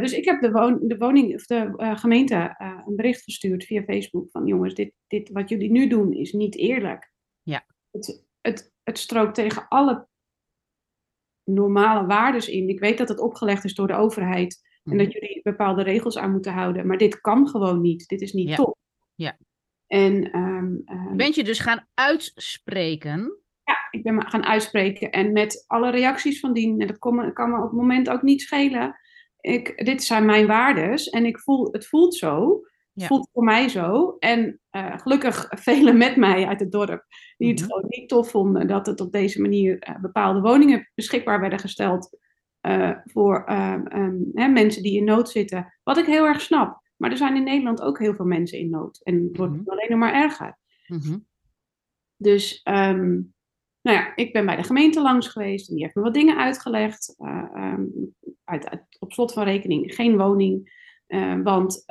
Dus 0.00 0.12
ik 0.12 0.24
heb 0.24 0.40
de, 0.40 0.50
woon, 0.50 0.78
de 0.82 0.96
woning, 0.96 1.34
of 1.34 1.46
de 1.46 1.72
gemeente 1.76 2.54
een 2.86 2.96
bericht 2.96 3.22
gestuurd 3.22 3.64
via 3.64 3.82
Facebook 3.82 4.30
van 4.30 4.46
jongens, 4.46 4.74
dit, 4.74 4.92
dit 5.06 5.30
wat 5.30 5.48
jullie 5.48 5.70
nu 5.70 5.88
doen 5.88 6.12
is 6.12 6.32
niet 6.32 6.56
eerlijk. 6.56 7.12
Ja. 7.42 7.64
Het, 7.90 8.24
het, 8.40 8.72
het 8.82 8.98
strookt 8.98 9.34
tegen 9.34 9.68
alle 9.68 10.08
normale 11.44 12.06
waardes 12.06 12.48
in. 12.48 12.68
Ik 12.68 12.80
weet 12.80 12.98
dat 12.98 13.08
het 13.08 13.20
opgelegd 13.20 13.64
is 13.64 13.74
door 13.74 13.86
de 13.86 13.96
overheid 13.96 14.60
en 14.84 14.94
Mhm. 14.94 15.04
dat 15.04 15.12
jullie 15.12 15.40
bepaalde 15.42 15.82
regels 15.82 16.18
aan 16.18 16.32
moeten 16.32 16.52
houden, 16.52 16.86
maar 16.86 16.98
dit 16.98 17.20
kan 17.20 17.48
gewoon 17.48 17.80
niet. 17.80 18.08
Dit 18.08 18.20
is 18.20 18.32
niet 18.32 18.48
Ja. 18.48 18.54
top. 18.56 18.76
Ja. 19.14 19.36
En 19.86 20.30
ehm, 20.32 20.74
ehm, 20.84 21.16
bent 21.16 21.34
je 21.34 21.44
dus 21.44 21.58
gaan 21.58 21.86
uitspreken. 21.94 23.36
ja, 23.64 23.76
ik 23.90 24.02
ben 24.02 24.14
me 24.14 24.26
gaan 24.26 24.44
uitspreken 24.44 25.10
en 25.10 25.32
met 25.32 25.64
alle 25.66 25.90
reacties 25.90 26.40
van 26.40 26.52
dien, 26.52 26.80
en 26.80 26.86
dat 26.86 26.98
kon 26.98 27.14
me- 27.14 27.32
kan 27.32 27.50
me 27.50 27.56
op 27.56 27.62
het 27.62 27.72
moment 27.72 28.08
ook 28.10 28.22
niet 28.22 28.40
schelen. 28.40 28.96
Ik, 29.40 29.84
dit 29.84 30.02
zijn 30.02 30.24
mijn 30.24 30.46
waardes 30.46 31.10
en 31.10 31.24
ik 31.26 31.38
voel, 31.38 31.68
het 31.72 31.86
voelt 31.86 32.14
zo. 32.14 32.60
Het 32.92 33.02
Ja. 33.02 33.06
voelt 33.06 33.28
voor 33.32 33.44
mij 33.44 33.68
zo. 33.68 34.16
En 34.18 34.60
eh, 34.70 34.98
gelukkig 34.98 35.46
velen 35.50 35.96
met 35.98 36.16
mij 36.16 36.46
uit 36.46 36.60
het 36.60 36.72
dorp 36.72 37.04
die 37.36 37.48
het 37.50 37.58
Mhm. 37.60 37.68
gewoon 37.68 37.84
niet 37.88 38.08
tof 38.08 38.30
vonden 38.30 38.66
dat 38.66 38.86
het 38.86 39.00
op 39.00 39.12
deze 39.12 39.40
manier 39.40 39.78
eh, 39.78 40.00
bepaalde 40.00 40.40
woningen 40.40 40.90
beschikbaar 40.94 41.40
werden 41.40 41.58
gesteld 41.58 42.18
eh, 42.62 42.90
voor 43.04 43.44
ehm, 43.44 43.86
ehm, 43.86 44.16
hè, 44.34 44.48
mensen 44.48 44.82
die 44.82 44.96
in 44.96 45.04
nood 45.04 45.28
zitten. 45.30 45.74
Wat 45.82 45.96
ik 45.98 46.04
heel 46.06 46.26
erg 46.26 46.40
snap. 46.40 46.80
Maar 46.96 47.10
er 47.10 47.16
zijn 47.16 47.36
in 47.36 47.44
Nederland 47.44 47.80
ook 47.82 47.98
heel 47.98 48.14
veel 48.14 48.24
mensen 48.24 48.58
in 48.58 48.70
nood. 48.70 49.00
En 49.02 49.22
het 49.24 49.36
wordt 49.36 49.52
Mhm. 49.56 49.68
alleen 49.70 49.90
nog 49.90 49.98
maar 49.98 50.14
erger. 50.14 50.58
Mhm. 50.86 51.18
Dus 52.16 52.60
ehm, 52.62 53.10
nou 53.82 53.96
ja, 53.96 54.16
ik 54.16 54.32
ben 54.32 54.46
bij 54.46 54.56
de 54.56 54.62
gemeente 54.62 55.00
langs 55.00 55.28
geweest 55.28 55.68
en 55.68 55.74
die 55.74 55.82
heeft 55.84 55.96
me 55.96 56.02
wat 56.02 56.14
dingen 56.14 56.36
uitgelegd. 56.38 57.14
Eh, 57.18 57.74
uit, 58.44 58.68
uit- 58.68 58.96
op 58.98 59.12
slot 59.12 59.32
van 59.32 59.44
rekening 59.44 59.94
geen 59.94 60.16
woning, 60.16 60.80
eh, 61.06 61.40
want 61.42 61.84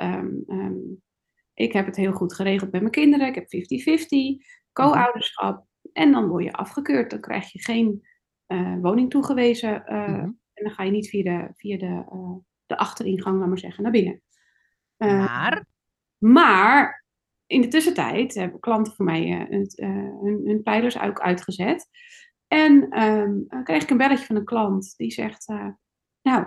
ik 1.54 1.72
heb 1.72 1.86
het 1.86 1.96
heel 1.96 2.12
goed 2.12 2.34
geregeld 2.34 2.70
met 2.72 2.80
mijn 2.80 2.92
kinderen. 2.92 3.26
Ik 3.26 3.34
heb 3.34 3.48
50-50, 3.48 4.46
co-ouderschap. 4.72 5.66
En 5.92 6.12
dan 6.12 6.28
word 6.28 6.44
je 6.44 6.52
afgekeurd. 6.52 7.10
Dan 7.10 7.20
krijg 7.20 7.52
je 7.52 7.62
geen 7.62 8.06
woning 8.80 9.10
toegewezen. 9.10 9.82
Mhm. 9.86 10.30
En 10.62 10.68
dan 10.68 10.76
ga 10.76 10.82
je 10.82 10.90
niet 10.90 11.08
via 11.08 11.22
de, 11.22 11.52
via 11.54 11.78
de, 11.78 12.04
eh, 12.10 12.36
de 12.66 12.76
achteringang, 12.76 13.38
laat 13.38 13.48
maar 13.48 13.58
zeggen, 13.58 13.82
naar 13.82 13.92
binnen. 13.92 14.22
Eh, 14.96 15.18
Maar. 15.18 15.66
maar 16.18 17.04
in 17.46 17.60
de 17.60 17.68
tussentijd 17.68 18.34
hebben 18.34 18.60
klanten 18.60 18.92
van 18.92 19.04
mij 19.04 19.22
eh, 19.22 19.58
het, 19.58 19.76
hun, 20.20 20.40
hun 20.44 20.62
pijlers 20.62 21.00
ook 21.00 21.20
uitgezet. 21.20 21.88
En 22.48 22.90
ehm, 22.90 23.38
dan 23.46 23.64
kreeg 23.64 23.82
ik 23.82 23.90
een 23.90 23.96
belletje 23.96 24.26
van 24.26 24.36
een 24.36 24.44
klant 24.44 24.96
die 24.96 25.10
zegt: 25.10 25.46
Nou, 26.22 26.46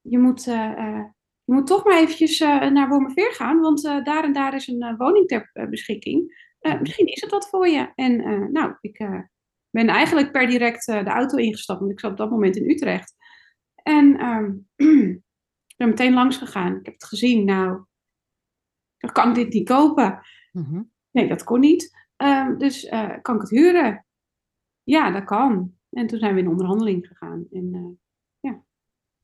je, 0.00 0.18
moet, 0.18 0.44
je 0.44 1.52
moet 1.52 1.66
toch 1.66 1.84
maar 1.84 1.98
eventjes 1.98 2.40
eh, 2.40 2.70
naar 2.70 2.88
Wormerveer 2.88 3.32
gaan, 3.32 3.60
want 3.60 3.82
daar 3.82 4.24
en 4.24 4.32
daar 4.32 4.54
is 4.54 4.66
een 4.66 4.96
woning 4.96 5.26
ter 5.26 5.68
beschikking. 5.70 6.48
Eh, 6.58 6.80
misschien 6.80 7.06
is 7.06 7.20
het 7.20 7.30
wat 7.30 7.48
voor 7.48 7.68
je. 7.68 7.92
En 7.94 8.16
nou, 8.52 8.74
ik 8.80 8.98
ben 9.74 9.88
eigenlijk 9.88 10.32
per 10.32 10.46
direct 10.46 10.88
eh, 10.88 11.04
de 11.04 11.10
auto 11.10 11.36
ingestapt, 11.36 11.80
want 11.80 11.92
ik 11.92 12.00
zat 12.00 12.10
op 12.10 12.16
dat 12.16 12.30
moment 12.30 12.56
in 12.56 12.70
Utrecht. 12.70 13.14
En 13.74 14.18
ehm, 14.18 14.52
ik 14.76 15.76
ben 15.76 15.88
meteen 15.88 16.14
langs 16.14 16.36
gegaan. 16.36 16.76
Ik 16.76 16.84
heb 16.84 16.94
het 16.94 17.04
gezien. 17.04 17.44
Nou, 17.44 17.84
dan 18.98 19.12
kan 19.12 19.28
ik 19.28 19.34
dit 19.34 19.52
niet 19.52 19.68
kopen. 19.68 20.20
Mhm. 20.52 20.82
Nee, 21.10 21.28
dat 21.28 21.44
kon 21.44 21.60
niet. 21.60 22.06
Ehm, 22.16 22.58
dus 22.58 22.84
eh, 22.84 23.12
kan 23.22 23.34
ik 23.34 23.40
het 23.40 23.50
huren? 23.50 24.06
Ja, 24.82 25.10
dat 25.10 25.24
kan. 25.24 25.74
En 25.90 26.06
toen 26.06 26.18
zijn 26.18 26.34
we 26.34 26.40
in 26.40 26.48
onderhandeling 26.48 27.06
gegaan. 27.06 27.46
En, 27.50 27.70
eh, 27.72 28.04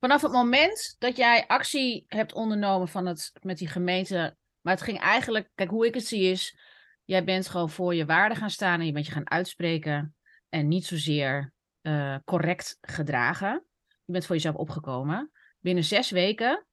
Vanaf 0.01 0.23
het 0.23 0.33
moment 0.33 0.97
dat 0.99 1.17
jij 1.17 1.45
actie 1.47 2.05
hebt 2.09 2.33
ondernomen 2.33 2.89
van 2.89 3.07
het, 3.07 3.33
met 3.43 3.59
die 3.59 3.69
gemeente. 3.69 4.37
Maar 4.61 4.75
het 4.75 4.83
ging 4.83 4.99
eigenlijk, 4.99 5.51
kijk 5.55 5.71
hoe 5.71 5.87
ik 5.87 5.95
het 5.95 6.07
zie 6.07 6.31
is. 6.31 6.59
Jij 7.05 7.25
bent 7.25 7.49
gewoon 7.49 7.71
voor 7.71 7.95
je 7.95 8.07
waarde 8.07 8.35
gaan 8.35 8.51
staan 8.51 8.81
en 8.81 8.87
je 8.87 8.93
bent 8.93 9.07
je 9.07 9.13
gaan 9.13 9.31
uitspreken. 9.31 10.15
En 10.51 10.69
niet 10.69 10.85
zozeer 10.87 11.53
eh, 11.81 12.17
correct 12.25 12.79
gedragen. 12.81 13.65
Je 14.05 14.13
bent 14.13 14.27
voor 14.27 14.35
jezelf 14.35 14.55
opgekomen. 14.57 15.31
Binnen 15.61 15.85
zes 15.85 16.11
weken 16.11 16.67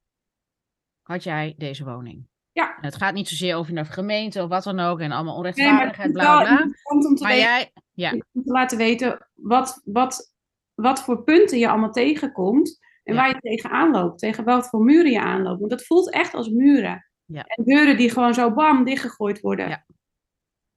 had 1.02 1.24
jij 1.24 1.54
deze 1.58 1.84
woning. 1.84 2.28
ja, 2.52 2.76
En 2.76 2.84
het 2.86 2.96
gaat 2.96 3.14
niet 3.14 3.28
zozeer 3.28 3.56
over 3.56 3.76
de 3.76 3.86
gemeente 3.86 4.44
of 4.44 4.50
wat 4.50 4.64
dan 4.64 4.80
ook. 4.80 5.00
En 5.00 5.12
allemaal 5.12 5.42
nee, 5.42 5.44
maar 5.44 5.54
onrechtvaardigheid, 5.54 6.12
bla 6.12 6.24
bla 6.24 6.42
bla. 6.42 6.60
interessant 6.60 7.06
om 7.06 7.16
te, 7.16 7.24
Maar 7.24 7.32
weten- 7.32 7.48
jij, 7.50 7.72
ja. 7.94 8.12
om 8.12 8.44
te 8.44 8.52
laten 8.52 8.78
weten 8.78 9.28
wat, 9.34 9.82
wat, 9.86 10.34
wat 10.74 11.04
voor 11.04 11.24
punten 11.24 11.58
je 11.60 11.70
allemaal 11.70 11.92
tegenkomt. 11.92 12.80
En 13.04 13.14
Ja. 13.14 13.20
waar 13.20 13.30
je 13.30 13.40
tegenaan 13.40 13.92
loopt. 13.92 14.20
Tegen 14.20 14.44
wat 14.44 14.70
voor 14.70 14.82
muren 14.84 15.12
je 15.12 15.22
aanloopt. 15.22 15.60
Want 15.60 15.72
het 15.72 15.86
voelt 15.86 16.12
echt 16.12 16.34
als 16.34 16.50
muren. 16.50 17.08
Ja. 17.26 17.44
En 17.44 17.64
deuren 17.64 17.98
die 17.98 18.10
gewoon 18.10 18.34
zo 18.34 18.54
bam 18.54 18.84
dichtgegooid 18.84 19.40
worden. 19.40 19.70
Ja. 19.70 19.86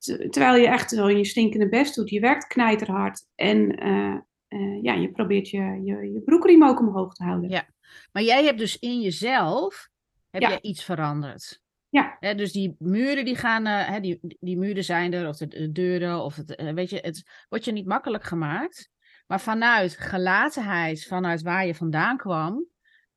Ter- 0.00 0.30
Terwijl 0.30 0.54
je 0.60 0.66
echt 0.68 0.90
zo 0.90 1.10
je 1.10 1.24
stinkende 1.24 1.68
best 1.68 1.94
doet. 1.94 2.10
Je 2.10 2.20
werkt 2.20 2.46
knijterhard. 2.46 3.26
En 3.34 3.76
eh, 3.76 4.16
eh, 4.48 4.82
ja, 4.82 4.92
je 4.94 5.10
probeert 5.10 5.48
je, 5.48 5.80
je, 5.84 6.12
je 6.12 6.20
broekriem 6.24 6.64
ook 6.64 6.78
omhoog 6.80 7.14
te 7.14 7.24
houden. 7.24 7.50
Ja. 7.50 7.68
Maar 8.12 8.22
jij 8.22 8.44
hebt 8.44 8.58
dus 8.58 8.78
in 8.78 9.00
jezelf 9.00 9.88
heb 10.30 10.42
Ja. 10.42 10.48
jij 10.48 10.58
iets 10.60 10.84
veranderd. 10.84 11.60
Ja. 11.88 12.18
Dus 12.20 12.52
die 12.52 12.76
muren 12.78 13.24
die 13.24 13.36
gaan, 13.36 13.66
eh, 13.66 14.00
die, 14.00 14.18
die 14.40 14.58
muren 14.58 14.84
zijn 14.84 15.12
er, 15.12 15.28
of 15.28 15.36
de, 15.36 15.46
de 15.46 15.72
deuren, 15.72 16.22
of 16.22 16.36
het, 16.36 16.62
weet 16.74 16.90
je, 16.90 16.98
het 17.02 17.44
wordt 17.48 17.64
je 17.64 17.72
niet 17.72 17.86
makkelijk 17.86 18.24
gemaakt. 18.24 18.90
Maar 19.26 19.40
vanuit 19.40 19.96
gelatenheid, 19.98 21.06
vanuit 21.06 21.42
waar 21.42 21.66
je 21.66 21.74
vandaan 21.74 22.16
kwam, 22.16 22.66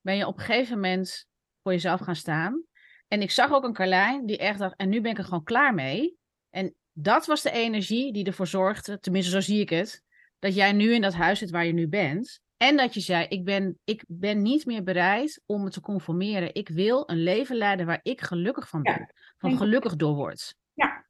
ben 0.02 0.15
je 0.15 0.28
op 0.28 0.38
een 0.38 0.43
gegeven 0.43 0.76
moment 0.76 1.28
voor 1.63 1.72
jezelf 1.72 2.00
gaan 2.00 2.15
staan. 2.15 2.63
En 3.08 3.22
ik 3.22 3.32
zag 3.32 3.52
ook 3.52 3.63
een 3.63 3.74
Carlijn 3.74 4.26
die 4.26 4.38
echt 4.38 4.60
dacht, 4.60 4.76
en 4.76 4.89
nu 4.89 5.02
ben 5.02 5.12
ik 5.12 5.17
er 5.17 5.24
gewoon 5.24 5.43
klaar 5.43 5.74
mee. 5.74 6.17
En 6.54 6.76
dat 6.92 7.26
was 7.26 7.42
de 7.42 7.52
energie 7.52 8.13
die 8.13 8.26
ervoor 8.26 8.48
zorgde, 8.48 9.00
tenminste 9.00 9.32
zo 9.32 9.39
zie 9.39 9.60
ik 9.60 9.70
het, 9.70 10.04
dat 10.39 10.56
jij 10.56 10.72
nu 10.72 10.94
in 10.94 11.02
dat 11.02 11.13
huis 11.13 11.39
zit 11.39 11.50
waar 11.50 11.66
je 11.66 11.74
nu 11.74 11.88
bent. 11.88 12.42
En 12.58 12.78
dat 12.78 12.94
je 12.94 13.00
zei, 13.00 13.26
ik 13.28 13.44
ben, 13.44 13.80
ik 13.84 14.04
ben 14.08 14.42
niet 14.42 14.66
meer 14.66 14.84
bereid 14.84 15.42
om 15.46 15.63
me 15.63 15.70
te 15.70 15.82
conformeren. 15.82 16.56
Ik 16.56 16.70
wil 16.70 17.10
een 17.10 17.24
leven 17.24 17.56
leiden 17.56 17.86
waar 17.86 18.00
ik 18.04 18.22
gelukkig 18.22 18.70
van 18.70 18.82
ben. 18.82 18.94
Ja, 18.94 19.10
van 19.38 19.58
gelukkig 19.58 19.96
door 19.96 20.16
word. 20.16 20.56
Ja. 20.74 21.06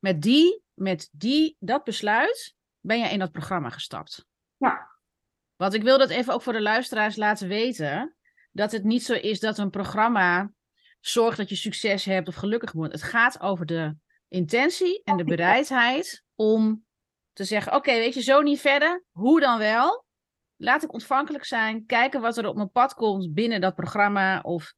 Met, 0.00 0.22
die, 0.22 0.62
met 0.74 1.08
die, 1.12 1.56
dat 1.58 1.84
besluit 1.84 2.54
ben 2.80 2.98
je 2.98 3.08
in 3.08 3.18
dat 3.18 3.32
programma 3.32 3.70
gestapt. 3.70 4.26
Ja. 4.56 4.90
Want 5.56 5.74
ik 5.74 5.82
wil 5.82 5.98
dat 5.98 6.10
even 6.10 6.34
ook 6.34 6.42
voor 6.42 6.52
de 6.52 6.62
luisteraars 6.62 7.16
laten 7.16 7.48
weten. 7.48 8.16
Dat 8.52 8.72
het 8.72 8.84
niet 8.84 9.02
zo 9.02 9.14
is 9.14 9.40
dat 9.40 9.58
een 9.58 9.70
programma 9.70 10.52
zorgt 11.00 11.36
dat 11.36 11.48
je 11.48 11.56
succes 11.56 12.04
hebt 12.04 12.28
of 12.28 12.34
gelukkig 12.34 12.72
wordt. 12.72 12.92
Het 12.92 13.02
gaat 13.02 13.40
over 13.40 13.66
de 13.66 13.96
intentie 14.28 15.02
en 15.04 15.16
de 15.16 15.24
bereidheid 15.24 16.24
om 16.34 16.84
te 17.32 17.44
zeggen: 17.44 17.74
Oké, 17.74 17.92
weet 17.92 18.14
je, 18.14 18.22
zo 18.22 18.40
niet 18.40 18.60
verder. 18.60 19.04
Hoe 19.10 19.40
dan 19.40 19.58
wel? 19.58 20.06
Laat 20.56 20.82
ik 20.82 20.92
ontvankelijk 20.92 21.44
zijn. 21.44 21.86
Kijken 21.86 22.20
wat 22.20 22.36
er 22.36 22.46
op 22.46 22.56
mijn 22.56 22.70
pad 22.70 22.94
komt 22.94 23.34
binnen 23.34 23.60
dat 23.60 23.74
programma. 23.74 24.40
Of... 24.40 24.74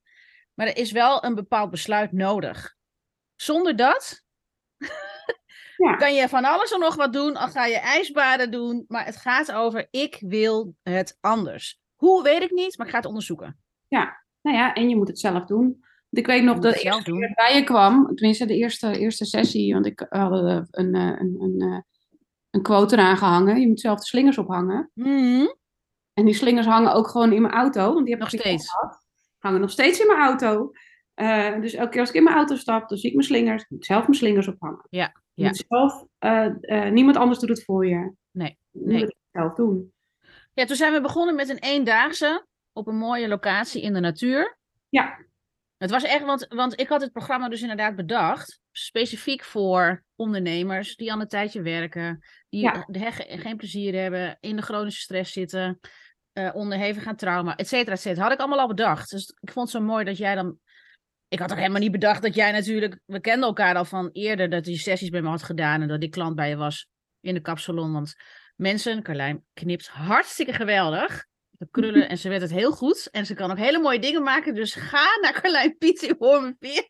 Maar 0.54 0.66
er 0.66 0.76
is 0.76 0.92
wel 0.92 1.24
een 1.24 1.34
bepaald 1.34 1.70
besluit 1.70 2.12
nodig. 2.12 2.74
Zonder 3.36 3.76
dat 3.76 4.22
Ja. 5.76 5.96
kan 6.02 6.14
je 6.14 6.28
van 6.28 6.44
alles 6.44 6.72
en 6.72 6.80
nog 6.80 6.94
wat 6.94 7.12
doen. 7.12 7.36
Al 7.36 7.48
ga 7.48 7.66
je 7.66 7.78
ijsbaden 7.78 8.50
doen. 8.50 8.84
Maar 8.88 9.04
het 9.04 9.16
gaat 9.16 9.52
over: 9.52 9.88
ik 9.90 10.16
wil 10.20 10.74
het 10.82 11.16
anders. 11.20 11.80
Hoe 11.94 12.22
weet 12.22 12.42
ik 12.42 12.50
niet, 12.50 12.76
maar 12.76 12.86
ik 12.86 12.92
ga 12.92 12.98
het 12.98 13.08
onderzoeken. 13.08 13.58
Nou 14.42 14.56
ja, 14.56 14.74
en 14.74 14.88
je 14.88 14.96
moet 14.96 15.08
het 15.08 15.18
zelf 15.18 15.44
doen. 15.44 15.84
Ik 16.10 16.26
weet 16.26 16.42
nog 16.44 16.58
dat 16.58 16.74
keer 16.76 16.90
dat 16.90 17.34
bij 17.34 17.54
je 17.54 17.64
kwam, 17.64 18.06
tenminste 18.14 18.46
de 18.46 18.56
eerste, 18.56 18.98
eerste 18.98 19.24
sessie, 19.24 19.72
want 19.72 19.86
ik 19.86 20.06
had 20.08 20.32
een, 20.32 20.66
een, 20.70 20.94
een, 20.94 21.36
een, 21.40 21.60
eh, 21.60 21.78
een 22.50 22.62
quote 22.62 22.96
eraan 22.96 23.16
gehangen. 23.16 23.60
Je 23.60 23.68
moet 23.68 23.80
zelf 23.80 23.98
de 23.98 24.06
slingers 24.06 24.38
ophangen. 24.38 24.90
Mhm. 24.94 25.46
En 26.14 26.24
die 26.24 26.34
slingers 26.34 26.66
hangen 26.66 26.92
ook 26.92 27.08
gewoon 27.08 27.32
in 27.32 27.42
mijn 27.42 27.54
auto, 27.54 27.92
want 27.92 28.04
die 28.04 28.14
heb 28.14 28.22
Nog 28.22 28.32
ik 28.32 28.40
steeds. 28.40 28.70
gehad. 28.70 29.04
Hangen 29.38 29.60
nog 29.60 29.70
steeds 29.70 30.00
in 30.00 30.06
mijn 30.06 30.18
auto. 30.18 30.70
Eh, 31.14 31.60
dus 31.60 31.74
elke 31.74 31.90
keer 31.90 32.00
als 32.00 32.08
ik 32.08 32.14
in 32.14 32.24
mijn 32.24 32.36
auto 32.36 32.56
stap, 32.56 32.88
dan 32.88 32.98
zie 32.98 33.08
ik 33.08 33.14
mijn 33.14 33.26
slingers. 33.26 33.62
Ik 33.62 33.70
moet 33.70 33.84
zelf 33.84 34.02
mijn 34.02 34.14
slingers 34.14 34.48
ophangen. 34.48 34.86
Ja, 34.90 35.12
ja. 35.34 35.46
moet 35.46 35.64
zelf, 35.68 36.04
eh, 36.18 36.46
eh, 36.60 36.92
niemand 36.92 37.16
anders 37.16 37.38
doet 37.38 37.48
het 37.48 37.64
voor 37.64 37.86
je. 37.86 38.12
Nee, 38.30 38.58
Je 38.70 38.80
nee. 38.84 38.98
moet 38.98 39.06
het 39.06 39.16
zelf 39.32 39.54
doen. 39.54 39.92
Ja, 40.54 40.64
toen 40.64 40.76
zijn 40.76 40.92
we 40.92 41.00
begonnen 41.00 41.34
met 41.34 41.48
een 41.48 41.58
eendaagse 41.58 42.46
op 42.72 42.86
een 42.86 42.96
mooie 42.96 43.28
locatie 43.28 43.82
in 43.82 43.92
de 43.92 44.00
natuur. 44.00 44.58
Ja, 44.88 45.18
Het 45.80 45.90
was 45.90 46.04
echt, 46.04 46.24
want, 46.24 46.46
want 46.48 46.80
ik 46.80 46.88
had 46.88 47.00
het 47.00 47.12
programma 47.12 47.48
dus 47.48 47.60
inderdaad 47.60 47.96
bedacht, 47.96 48.60
specifiek 48.72 49.44
voor 49.44 50.04
ondernemers 50.16 50.96
die 50.96 51.12
al 51.12 51.20
een 51.20 51.28
tijdje 51.28 51.62
werken, 51.62 52.24
die 52.48 52.60
Ja. 52.60 52.84
de 52.86 52.98
he- 52.98 53.38
geen 53.38 53.56
plezier 53.56 54.00
hebben, 54.00 54.36
in 54.40 54.56
de 54.56 54.62
chronische 54.62 55.00
stress 55.00 55.32
zitten, 55.32 55.80
eh 56.32 56.50
onderhevig 56.52 57.06
aan 57.06 57.16
trauma, 57.16 57.56
et 57.56 57.68
cetera, 57.68 57.92
et 57.92 58.00
cetera. 58.00 58.22
Had 58.22 58.32
ik 58.32 58.38
allemaal 58.38 58.58
al 58.58 58.68
bedacht. 58.68 59.10
Dus 59.10 59.34
ik 59.40 59.52
vond 59.52 59.72
het 59.72 59.80
zo 59.82 59.86
mooi 59.86 60.04
dat 60.04 60.16
jij 60.16 60.34
dan... 60.34 60.58
Ik 61.28 61.38
had 61.38 61.50
ook 61.52 61.58
helemaal 61.58 61.80
niet 61.80 61.92
bedacht 61.92 62.22
dat 62.22 62.34
jij 62.34 62.52
natuurlijk... 62.52 63.00
We 63.04 63.20
kenden 63.20 63.48
elkaar 63.48 63.74
al 63.74 63.84
van 63.84 64.08
eerder 64.12 64.50
dat 64.50 64.66
je 64.66 64.76
sessies 64.76 65.08
bij 65.08 65.22
me 65.22 65.28
had 65.28 65.42
gedaan 65.42 65.82
en 65.82 65.88
dat 65.88 66.02
ik 66.02 66.10
klant 66.10 66.34
bij 66.34 66.48
je 66.48 66.56
was 66.56 66.86
in 67.20 67.34
de 67.34 67.40
kapsalon. 67.40 67.92
Want 67.92 68.14
mensen, 68.56 69.02
Carlijn 69.02 69.44
knipt 69.52 69.88
hartstikke 69.88 70.52
geweldig. 70.52 71.28
De 71.60 71.68
krullen 71.70 72.08
en 72.08 72.18
ze 72.18 72.28
werd 72.28 72.42
het 72.42 72.50
heel 72.50 72.72
goed. 72.72 73.08
En 73.10 73.26
ze 73.26 73.34
kan 73.34 73.50
ook 73.50 73.58
hele 73.58 73.78
mooie 73.78 73.98
dingen 73.98 74.22
maken. 74.22 74.54
Dus 74.54 74.74
ga 74.74 75.18
naar 75.20 75.40
Carlijn 75.40 75.76
Piet 75.78 76.02
in 76.02 76.16
Wormerveer. 76.18 76.88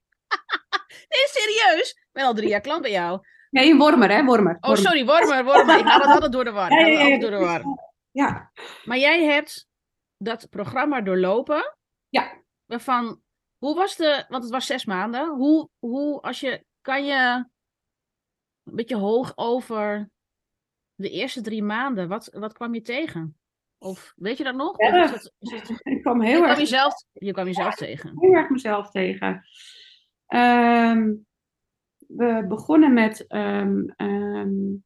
nee, 1.13 1.27
serieus. 1.27 1.91
Ik 1.91 2.09
ben 2.13 2.25
al 2.25 2.35
drie 2.35 2.49
jaar 2.49 2.61
klant 2.61 2.83
bij 2.83 2.91
jou. 2.91 3.21
nee, 3.51 3.77
wormer, 3.77 4.11
hè? 4.11 4.25
Wormer. 4.25 4.57
Oh, 4.61 4.75
sorry, 4.75 5.05
Wormer, 5.05 5.45
Wormer. 5.45 5.79
Ik 5.79 5.85
haal 5.85 6.01
het 6.01 6.09
altijd 6.09 6.33
door 6.33 6.45
de 6.45 6.51
war. 6.51 6.89
Ja, 6.89 7.19
door 7.19 7.31
de 7.31 7.37
war. 7.37 7.63
Ja, 8.11 8.53
Maar 8.85 8.99
jij 8.99 9.25
hebt 9.25 9.67
dat 10.17 10.49
programma 10.49 11.01
doorlopen. 11.01 11.77
Ja. 12.09 12.43
Waarvan, 12.67 13.23
hoe 13.59 13.75
was 13.75 13.97
de, 13.97 14.25
want 14.29 14.43
het 14.43 14.53
was 14.53 14.67
zes 14.67 14.85
maanden. 14.85 15.29
Hoe, 15.29 15.69
hoe 15.79 16.21
als 16.21 16.41
je, 16.41 16.65
kan 16.81 17.05
je 17.05 17.45
een 18.65 18.75
beetje 18.77 18.97
hoog 18.97 19.33
over 19.35 20.11
de 20.95 21.11
eerste 21.11 21.41
drie 21.41 21.63
maanden, 21.63 22.09
wat, 22.09 22.29
wat 22.33 22.53
kwam 22.53 22.75
je 22.75 22.83
tegen? 22.83 23.40
Of 23.83 24.13
weet 24.17 24.37
je 24.37 24.45
dat 24.45 24.55
nog? 24.55 24.79
Ja. 24.79 25.05
is 25.05 25.11
het, 25.11 25.35
is 25.39 25.53
het, 25.69 25.81
ik 25.83 26.03
kwam 26.03 26.23
je, 26.23 26.29
heel 26.29 26.37
kwam 26.37 26.51
erg 26.51 26.59
jezelf, 26.59 26.95
je 27.13 27.33
kwam 27.33 27.47
jezelf 27.47 27.75
tegen. 27.75 28.13
heel 28.19 28.33
erg 28.35 28.49
mezelf 28.49 28.91
tegen. 28.91 29.45
Ehm, 30.27 31.15
we 31.99 32.45
begonnen 32.49 32.93
met 32.93 33.27
ehm, 33.27 33.85
ehm, 33.97 34.77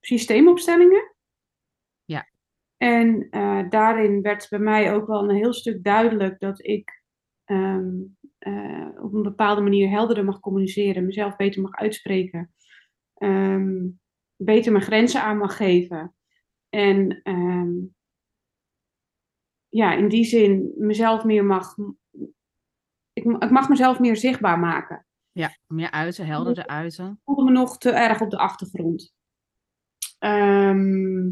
systeemopstellingen. 0.00 1.14
Ja. 2.04 2.28
En 2.76 3.28
eh, 3.30 3.68
daarin 3.68 4.22
werd 4.22 4.48
bij 4.48 4.58
mij 4.58 4.94
ook 4.94 5.06
wel 5.06 5.28
een 5.28 5.36
heel 5.36 5.52
stuk 5.52 5.84
duidelijk 5.84 6.40
dat 6.40 6.64
ik 6.64 7.02
eh, 7.44 7.78
op 8.98 9.12
een 9.12 9.22
bepaalde 9.22 9.60
manier 9.60 9.88
helderder 9.88 10.24
mag 10.24 10.40
communiceren, 10.40 11.06
mezelf 11.06 11.36
beter 11.36 11.62
mag 11.62 11.74
uitspreken, 11.74 12.54
beter 14.36 14.72
mijn 14.72 14.84
grenzen 14.84 15.22
aan 15.22 15.38
mag 15.38 15.56
geven. 15.56 16.16
En 16.68 17.20
ehm, 17.22 17.72
ja, 19.68 19.94
in 19.94 20.08
die 20.08 20.24
zin 20.24 20.72
mezelf 20.76 21.24
meer 21.24 21.44
mag. 21.44 21.74
Ik, 23.12 23.24
ik 23.24 23.50
mag 23.50 23.68
mezelf 23.68 23.98
meer 23.98 24.16
zichtbaar 24.16 24.58
maken. 24.58 25.06
Ja, 25.32 25.56
meer 25.66 25.90
uiten, 25.90 26.26
helderder 26.26 26.66
uiten. 26.66 27.10
Ik 27.10 27.18
voelde 27.24 27.44
me 27.44 27.50
nog 27.50 27.78
te 27.78 27.90
erg 27.90 28.20
op 28.20 28.30
de 28.30 28.38
achtergrond. 28.38 29.14
Ehm, 30.18 31.30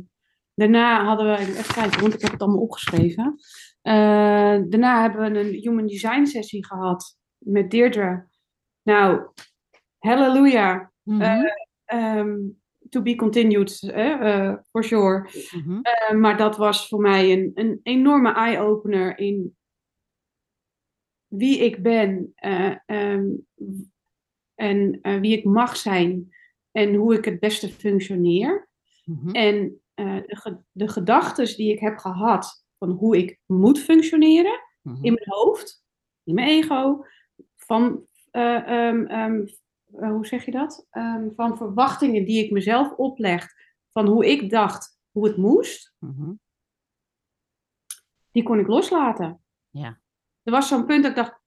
daarna 0.55 1.05
hadden 1.05 1.27
we, 1.27 1.39
even 1.39 1.75
kijken, 1.75 2.01
want 2.01 2.15
ik 2.15 2.21
heb 2.21 2.31
het 2.31 2.41
allemaal 2.41 2.61
opgeschreven. 2.61 3.35
Eh, 3.83 3.95
daarna 4.69 5.01
hebben 5.01 5.33
we 5.33 5.39
een 5.39 5.53
Human 5.53 5.87
Design 5.87 6.25
sessie 6.25 6.67
gehad 6.67 7.17
met 7.39 7.71
Deirdre. 7.71 8.29
Nou, 8.83 9.29
halleluja. 9.99 10.93
Ehm, 11.85 12.37
to 12.95 13.03
be 13.03 13.15
continued, 13.15 13.83
eh, 13.93 14.55
for 14.71 14.85
sure. 14.85 15.29
mhm. 15.53 15.79
Eh, 15.83 16.17
maar 16.17 16.37
dat 16.37 16.57
was 16.57 16.89
voor 16.89 17.01
mij 17.01 17.33
een, 17.33 17.51
een 17.55 17.81
enorme 17.83 18.33
eye-opener 18.33 19.19
in 19.19 19.57
wie 21.27 21.59
ik 21.59 21.83
ben 21.83 22.33
eh, 22.35 22.75
ehm, 22.87 23.27
en 24.55 24.99
eh, 25.03 25.21
wie 25.21 25.39
ik 25.39 25.45
mag 25.45 25.77
zijn 25.77 26.35
en 26.71 26.95
hoe 26.95 27.15
ik 27.15 27.25
het 27.25 27.41
beste 27.41 27.69
functioneer. 27.69 28.69
mhm. 29.05 29.29
En 29.31 29.79
de, 29.95 30.25
ge- 30.27 30.59
de 30.73 30.89
gedachten 30.89 31.57
die 31.57 31.73
ik 31.73 31.79
heb 31.79 31.99
gehad 31.99 32.65
van 32.79 32.91
hoe 32.91 33.17
ik 33.17 33.39
moet 33.47 33.79
functioneren 33.79 34.61
mhm. 34.83 35.05
in 35.05 35.13
mijn 35.13 35.29
hoofd, 35.29 35.85
in 36.25 36.35
mijn 36.35 36.49
ego, 36.49 37.05
van, 37.57 38.07
eh, 38.31 38.69
ehm, 38.69 39.05
ehm, 39.05 39.41
eh, 39.41 39.53
hoe 39.97 40.27
zeg 40.27 40.45
je 40.45 40.51
dat? 40.51 40.87
Ehm, 40.91 41.29
van 41.37 41.57
verwachtingen 41.57 42.25
die 42.25 42.45
ik 42.45 42.51
mezelf 42.51 42.93
opleg, 42.93 43.49
van 43.93 44.07
hoe 44.07 44.27
ik 44.31 44.51
dacht 44.51 44.99
hoe 45.11 45.27
het 45.27 45.37
moest 45.37 45.95
Mhm. 45.99 46.33
die 48.31 48.43
kon 48.43 48.59
ik 48.59 48.67
loslaten. 48.67 49.41
Ja. 49.71 50.01
Er 50.43 50.53
was 50.53 50.69
zo'n 50.69 50.87
punt 50.87 51.03
dat 51.03 51.11
ik 51.11 51.17
dacht, 51.17 51.41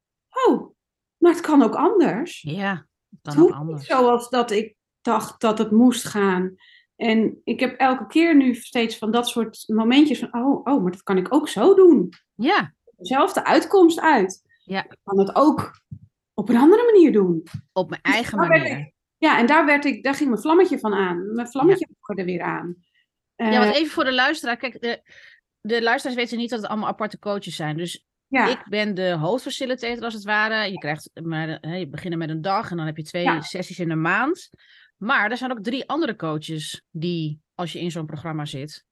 oh, 0.47 0.75
maar 1.17 1.31
het 1.31 1.41
kan 1.41 1.61
ook 1.61 1.75
anders. 1.75 2.41
Ja, 2.41 2.71
het 2.71 2.85
Het 3.21 3.21
kan 3.21 3.33
ook 3.33 3.39
hoeft 3.39 3.49
niet 3.49 3.59
anders. 3.67 3.85
zoals 3.87 4.29
dat 4.29 4.51
ik 4.51 4.75
dacht 5.01 5.41
dat 5.41 5.57
het 5.57 5.71
moest 5.71 6.05
gaan. 6.05 6.55
En 6.95 7.41
ik 7.43 7.59
heb 7.59 7.79
elke 7.79 8.07
keer 8.07 8.35
nu 8.35 8.55
steeds 8.55 8.97
van 8.97 9.11
dat 9.11 9.27
soort 9.27 9.63
momentjes 9.67 10.19
van, 10.19 10.33
oh, 10.33 10.65
oh, 10.65 10.81
maar 10.83 10.91
dat 10.91 11.03
kan 11.03 11.17
ik 11.17 11.33
ook 11.33 11.49
zo 11.49 11.75
doen. 11.75 12.09
Ja, 12.35 12.73
Dezelfde 12.97 13.43
uitkomst 13.45 13.99
uit. 13.99 14.43
Ja. 14.63 14.83
Ik 14.83 14.97
kan 15.03 15.19
het 15.19 15.35
ook 15.35 15.71
op 16.37 16.49
een 16.49 16.57
andere 16.57 16.83
manier 16.91 17.11
doen. 17.11 17.43
op 17.73 17.89
mijn 17.89 18.01
eigen 18.01 18.37
daar 18.37 18.47
werd 18.47 18.63
manier. 18.63 18.91
Ja, 19.17 19.39
en 19.39 19.45
daar, 19.45 19.65
werd 19.65 19.85
ik, 19.85 20.03
daar 20.03 20.15
ging 20.15 20.29
mijn 20.29 20.41
vlammetje 20.41 20.79
van 20.79 20.93
aan. 20.93 21.33
Mijn 21.35 21.47
vlammetje 21.47 21.87
ja. 22.07 22.15
er 22.15 22.25
weer 22.25 22.41
aan. 22.41 22.75
Ja, 23.35 23.51
Eh, 23.51 23.59
want 23.59 23.75
even 23.75 23.91
voor 23.91 24.03
de 24.03 24.13
luisteraar. 24.13 24.57
Kijk, 24.57 24.81
de, 24.81 25.01
de 25.61 25.81
luisteraars 25.81 26.19
weten 26.19 26.37
niet 26.37 26.49
dat 26.49 26.59
het 26.61 26.69
allemaal 26.69 26.87
aparte 26.89 27.19
coaches 27.19 27.55
zijn. 27.55 27.77
Dus 27.77 28.05
ja, 28.27 28.47
ik 28.47 28.63
ben 28.69 28.93
de 28.93 29.11
hoofdfacilitator 29.11 30.03
als 30.03 30.13
het 30.13 30.23
ware. 30.23 30.71
Je 30.71 30.77
krijgt 30.77 31.09
maar, 31.23 31.47
hè, 31.61 31.75
je 31.75 31.87
begint 31.87 32.15
met 32.15 32.29
een 32.29 32.41
dag 32.41 32.71
en 32.71 32.77
dan 32.77 32.85
heb 32.85 32.97
je 32.97 33.03
twee 33.03 33.23
Ja. 33.23 33.41
sessies 33.41 33.79
in 33.79 33.91
een 33.91 34.01
maand. 34.01 34.49
Maar 34.97 35.31
er 35.31 35.37
zijn 35.37 35.51
ook 35.51 35.63
drie 35.63 35.89
andere 35.89 36.15
coaches 36.15 36.83
die, 36.91 37.39
als 37.55 37.73
je 37.73 37.79
in 37.79 37.91
zo'n 37.91 38.05
programma 38.05 38.45
zit, 38.45 38.85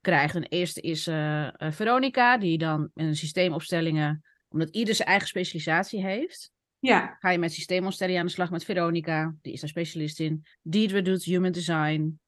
krijgt. 0.00 0.34
En 0.34 0.40
de 0.40 0.48
eerste 0.48 0.80
is 0.80 1.06
eh, 1.06 1.46
eh, 1.46 1.72
Veronica, 1.72 2.38
die 2.38 2.58
dan 2.58 2.90
een 2.94 3.16
systeemopstellingen, 3.16 4.22
omdat 4.48 4.68
ieder 4.68 4.94
zijn 4.94 5.08
eigen 5.08 5.28
specialisatie 5.28 6.04
heeft. 6.04 6.50
Ja, 6.78 7.16
Ga 7.20 7.30
je 7.30 7.38
met 7.38 7.52
systeemopstellingen 7.52 8.20
aan 8.20 8.26
de 8.26 8.32
slag 8.32 8.50
met 8.50 8.64
Veronica, 8.64 9.34
die 9.42 9.52
is 9.52 9.60
daar 9.60 9.68
specialist 9.68 10.20
in. 10.20 10.46
Deidre 10.62 11.02
doet 11.02 11.24
human 11.24 11.52
design. 11.52 12.20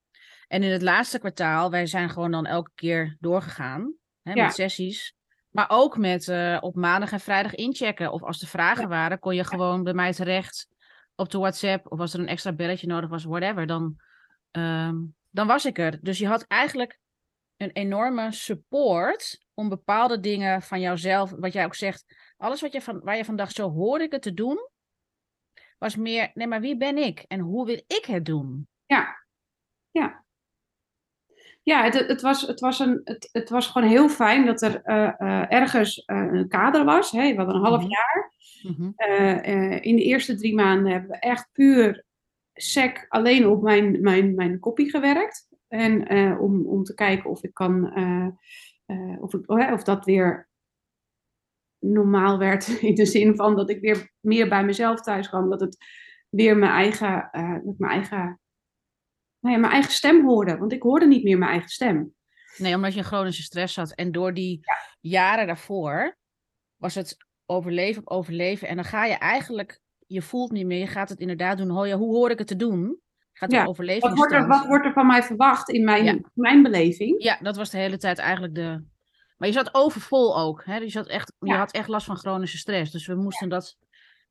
En 0.49 0.63
in 0.63 0.71
het 0.71 0.83
laatste 0.83 1.19
kwartaal, 1.19 1.71
wij 1.71 1.87
zijn 1.87 2.11
gewoon 2.11 2.31
dan 2.31 2.47
elke 2.47 2.71
keer 2.75 3.17
doorgegaan 3.21 3.95
hè, 4.23 4.33
Ja. 4.33 4.45
met 4.45 4.55
sessies. 4.55 5.15
Maar 5.51 5.67
ook 5.69 5.97
met 5.97 6.29
eh, 6.29 6.59
op 6.61 6.75
maandag 6.75 7.13
en 7.13 7.21
vrijdag 7.21 7.55
inchecken. 7.55 8.13
Of 8.13 8.23
als 8.23 8.43
er 8.43 8.49
vragen 8.49 8.89
waren, 8.89 9.19
kon 9.19 9.35
je 9.35 9.45
gewoon 9.45 9.83
bij 9.83 9.95
mij 9.95 10.13
terecht 10.13 10.69
op 11.15 11.31
de 11.31 11.39
WhatsApp. 11.39 11.93
Of 11.93 12.01
als 12.01 12.15
er 12.15 12.21
een 12.21 12.29
extra 12.29 12.53
belletje 12.53 12.87
nodig 12.87 13.11
was, 13.11 13.25
whatever. 13.25 13.67
Dan, 13.67 13.97
ehm, 14.51 14.97
dan 15.31 15.47
was 15.47 15.65
ik 15.65 15.79
er. 15.79 15.99
Dus 16.03 16.19
je 16.19 16.27
had 16.27 16.45
eigenlijk 16.49 16.99
een 17.57 17.71
enorme 17.71 18.33
support 18.33 19.45
om 19.55 19.69
bepaalde 19.69 20.21
dingen 20.21 20.63
van 20.63 20.81
jouzelf, 20.81 21.31
wat 21.31 21.53
jij 21.53 21.65
ook 21.65 21.75
zegt, 21.75 22.05
alles 22.41 22.61
wat 22.61 22.73
je 22.73 22.81
van, 22.81 23.01
waar 23.01 23.17
je 23.17 23.25
van 23.25 23.37
dacht, 23.37 23.55
zo 23.55 23.71
hoor 23.71 24.01
ik 24.01 24.13
het 24.13 24.23
te 24.23 24.35
doen, 24.35 24.69
was 25.79 25.97
meer, 25.97 26.31
nee, 26.35 26.47
maar 26.47 26.61
wie 26.61 26.77
ben 26.77 26.99
ik 26.99 27.25
en 27.29 27.41
hoe 27.41 27.67
wil 27.67 27.83
ik 27.87 28.05
het 28.07 28.25
doen? 28.25 28.69
Ja, 28.87 29.25
ja. 29.91 30.25
Ja, 31.63 31.83
het, 31.85 31.95
het, 31.95 32.21
was, 32.21 32.47
het, 32.47 32.61
was 32.61 32.79
een, 32.79 33.01
het, 33.05 33.29
het 33.33 33.49
was 33.51 33.67
gewoon 33.67 33.89
heel 33.89 34.09
fijn 34.09 34.47
dat 34.47 34.63
er 34.63 34.83
eh, 34.83 35.21
eh, 35.21 35.53
ergens 35.53 36.03
uh, 36.07 36.33
een 36.33 36.49
kader 36.49 36.85
was. 36.85 37.11
Hè? 37.11 37.31
We 37.31 37.37
hadden 37.37 37.55
een 37.55 37.65
half 37.65 37.83
Mhm. 37.83 37.91
jaar. 37.91 38.33
Mhm. 38.63 38.91
in 39.81 39.97
de 39.97 40.03
eerste 40.03 40.35
drie 40.35 40.55
maanden 40.55 40.93
hebben 40.93 41.11
we 41.11 41.17
echt 41.19 41.49
puur 41.53 42.05
sec 42.55 43.07
alleen 43.09 43.47
op 43.47 43.63
mijn, 43.63 44.01
mijn, 44.01 44.35
mijn 44.35 44.59
kopie 44.59 44.91
gewerkt. 44.91 45.49
En 45.69 46.09
om, 46.39 46.67
om 46.67 46.85
te 46.85 46.95
kijken 46.95 47.31
of 47.31 47.43
ik 47.43 47.55
kan, 47.55 47.93
of, 49.21 49.35
ik, 49.35 49.51
of 49.73 49.83
dat 49.83 50.05
weer 50.05 50.50
normaal 51.81 52.39
werd. 52.39 52.69
In 52.81 52.95
de 52.95 53.07
zin 53.07 53.37
van 53.37 53.57
dat 53.57 53.71
ik 53.71 53.81
weer 53.81 54.13
meer 54.21 54.49
bij 54.49 54.65
mezelf 54.65 55.01
thuis 55.01 55.29
kwam. 55.29 55.51
Dat 55.51 55.61
het 55.61 55.77
weer 56.29 56.57
mijn 56.57 56.73
eigen, 56.73 57.29
dat 57.65 57.79
mijn 57.79 57.93
eigen, 57.93 58.41
nou 59.41 59.55
ja, 59.55 59.61
mijn 59.61 59.73
eigen 59.73 59.93
stem 59.93 60.27
hoorde. 60.27 60.57
Want 60.57 60.73
ik 60.73 60.83
hoorde 60.83 61.07
niet 61.07 61.23
meer 61.25 61.39
mijn 61.39 61.51
eigen 61.51 61.71
stem. 61.71 62.15
Nee, 62.57 62.75
omdat 62.75 62.93
je 62.93 62.99
een 62.99 63.05
chronische 63.05 63.43
stress 63.43 63.77
had. 63.77 63.95
En 63.95 64.13
door 64.13 64.35
die 64.35 64.61
jaren 65.01 65.47
daarvoor 65.47 66.17
was 66.77 66.95
het 66.95 67.17
overleven 67.47 68.03
op 68.03 68.09
overleven. 68.11 68.69
En 68.69 68.75
dan 68.77 68.85
ga 68.85 69.05
je 69.05 69.15
eigenlijk, 69.15 69.81
je 70.07 70.23
voelt 70.23 70.53
niet 70.53 70.67
meer, 70.67 70.79
je 70.79 70.87
gaat 70.87 71.09
het 71.09 71.21
inderdaad 71.21 71.59
doen. 71.59 71.71
Oh 71.71 71.87
ja, 71.87 71.97
hoe 71.97 72.15
hoor 72.15 72.31
ik 72.31 72.39
het 72.39 72.47
te 72.47 72.57
doen? 72.57 73.01
Gaat 73.33 73.53
Ja, 73.53 73.63
de 73.63 73.69
overleving 73.69 74.03
Wat 74.03 74.17
wordt, 74.17 74.33
er, 74.33 74.47
wat 74.47 74.67
wordt 74.67 74.85
er 74.85 74.93
van 74.93 75.07
mij 75.07 75.23
verwacht 75.23 75.69
in 75.69 75.85
mijn, 75.85 76.05
Ja. 76.05 76.19
mijn 76.35 76.63
beleving? 76.63 77.23
Ja, 77.23 77.39
dat 77.43 77.57
was 77.57 77.71
de 77.71 77.79
hele 77.79 77.97
tijd 77.97 78.19
eigenlijk 78.19 78.55
de. 78.55 78.85
Maar 79.41 79.49
je 79.49 79.55
zat 79.55 79.75
overvol 79.75 80.39
ook. 80.39 80.65
Hè? 80.65 80.77
Je, 80.77 80.89
zat 80.89 81.07
echt, 81.07 81.33
je 81.39 81.55
had 81.55 81.73
echt 81.73 81.89
last 81.89 82.07
van 82.07 82.17
chronische 82.17 82.59
stress. 82.59 82.93
Dus 82.93 83.07
we 83.07 83.15
moesten 83.15 83.49
dat 83.49 83.77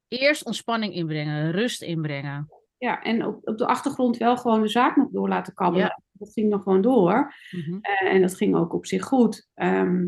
eerst 0.07 0.45
ontspanning 0.45 0.93
inbrengen, 0.93 1.51
rust 1.51 1.81
inbrengen. 1.81 2.49
Ja, 2.77 3.01
en 3.01 3.25
op, 3.25 3.47
op 3.47 3.57
de 3.57 3.65
achtergrond 3.65 4.17
wel 4.17 4.37
gewoon 4.37 4.61
de 4.61 4.67
zaak 4.67 4.95
nog 4.95 5.09
door 5.09 5.27
laten 5.27 5.53
kabbelen. 5.53 5.87
Ja. 5.87 6.01
Dat 6.11 6.33
ging 6.33 6.49
nog 6.49 6.63
gewoon 6.63 6.81
door. 6.81 7.33
Mhm. 7.51 7.77
Eh, 7.81 8.13
en 8.13 8.21
dat 8.21 8.35
ging 8.35 8.55
ook 8.55 8.73
op 8.73 8.85
zich 8.85 9.03
goed. 9.03 9.47
Ehm, 9.53 10.07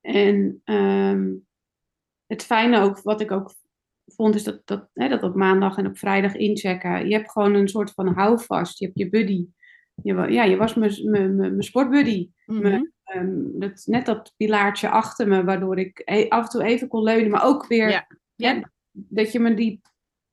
en 0.00 0.60
ehm, 0.64 1.34
het 2.26 2.44
fijne 2.44 2.80
ook, 2.80 3.02
wat 3.02 3.20
ik 3.20 3.30
ook 3.30 3.54
vond, 4.06 4.34
is 4.34 4.44
dat, 4.44 4.60
dat, 4.64 4.88
hè, 4.92 5.08
dat 5.08 5.22
op 5.22 5.34
maandag 5.34 5.76
en 5.76 5.86
op 5.86 5.98
vrijdag 5.98 6.34
inchecken. 6.34 7.08
Je 7.08 7.14
hebt 7.14 7.30
gewoon 7.30 7.54
een 7.54 7.68
soort 7.68 7.90
van 7.90 8.06
houvast. 8.06 8.78
Je 8.78 8.84
hebt 8.84 8.98
je 8.98 9.08
buddy. 9.08 9.46
Je, 10.02 10.14
ja, 10.14 10.44
je 10.44 10.56
was 10.56 10.74
mijn- 10.74 11.62
sportbuddy. 11.62 12.30
Mhm. 12.46 12.82
Dat, 13.58 13.82
net 13.86 14.06
dat 14.06 14.34
pilaartje 14.36 14.88
achter 14.88 15.28
me, 15.28 15.44
waardoor 15.44 15.78
ik 15.78 16.02
e- 16.04 16.28
af 16.28 16.44
en 16.44 16.50
toe 16.50 16.62
even 16.64 16.88
kon 16.88 17.02
leunen, 17.02 17.30
maar 17.30 17.44
ook 17.44 17.66
weer 17.66 17.88
Ja, 18.34 18.70
dat 18.92 19.32
je 19.32 19.40
me 19.40 19.54
die, 19.54 19.80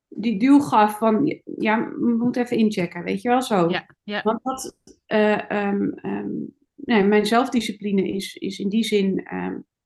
die 0.07 0.39
duw 0.39 0.59
gaf 0.59 0.97
van, 0.97 1.41
ja, 1.57 1.89
we 1.89 2.15
moeten 2.19 2.41
even 2.43 2.57
inchecken, 2.57 3.03
weet 3.03 3.21
je 3.21 3.29
wel 3.29 3.41
zo. 3.41 3.69
Ja. 4.03 4.21
Want 4.23 4.43
dat, 4.43 4.77
eh, 5.05 5.51
ehm, 5.51 5.89
ehm, 5.89 6.29
nee, 6.75 7.03
mijn 7.03 7.25
zelfdiscipline 7.25 8.07
is, 8.07 8.35
is 8.35 8.59
in 8.59 8.69
die 8.69 8.83
zin 8.83 9.27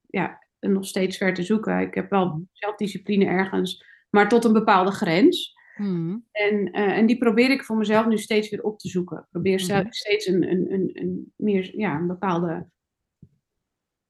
ja, 0.08 0.44
nog 0.60 0.86
steeds 0.86 1.18
ver 1.18 1.34
te 1.34 1.44
zoeken. 1.44 1.80
Ik 1.80 1.94
heb 1.94 2.10
wel 2.10 2.48
zelfdiscipline 2.52 3.26
ergens, 3.26 3.86
maar 4.10 4.30
tot 4.30 4.46
een 4.46 4.54
bepaalde 4.54 4.92
grens. 4.92 5.58
Mhm. 5.80 6.18
En, 6.32 6.72
eh, 6.72 6.98
en 6.98 7.06
die 7.06 7.18
probeer 7.18 7.52
ik 7.52 7.64
voor 7.64 7.78
mezelf 7.78 8.06
nu 8.08 8.18
steeds 8.18 8.50
weer 8.50 8.64
op 8.64 8.80
te 8.80 8.88
zoeken. 8.88 9.18
Ik 9.18 9.26
probeer 9.30 9.66
Mhm. 9.68 9.86
steeds 9.92 10.26
een, 10.26 10.52
een, 10.52 10.74
een, 10.74 10.90
een, 10.94 11.34
meer, 11.36 11.78
ja, 11.78 11.96
een 11.96 12.08
bepaalde 12.08 12.68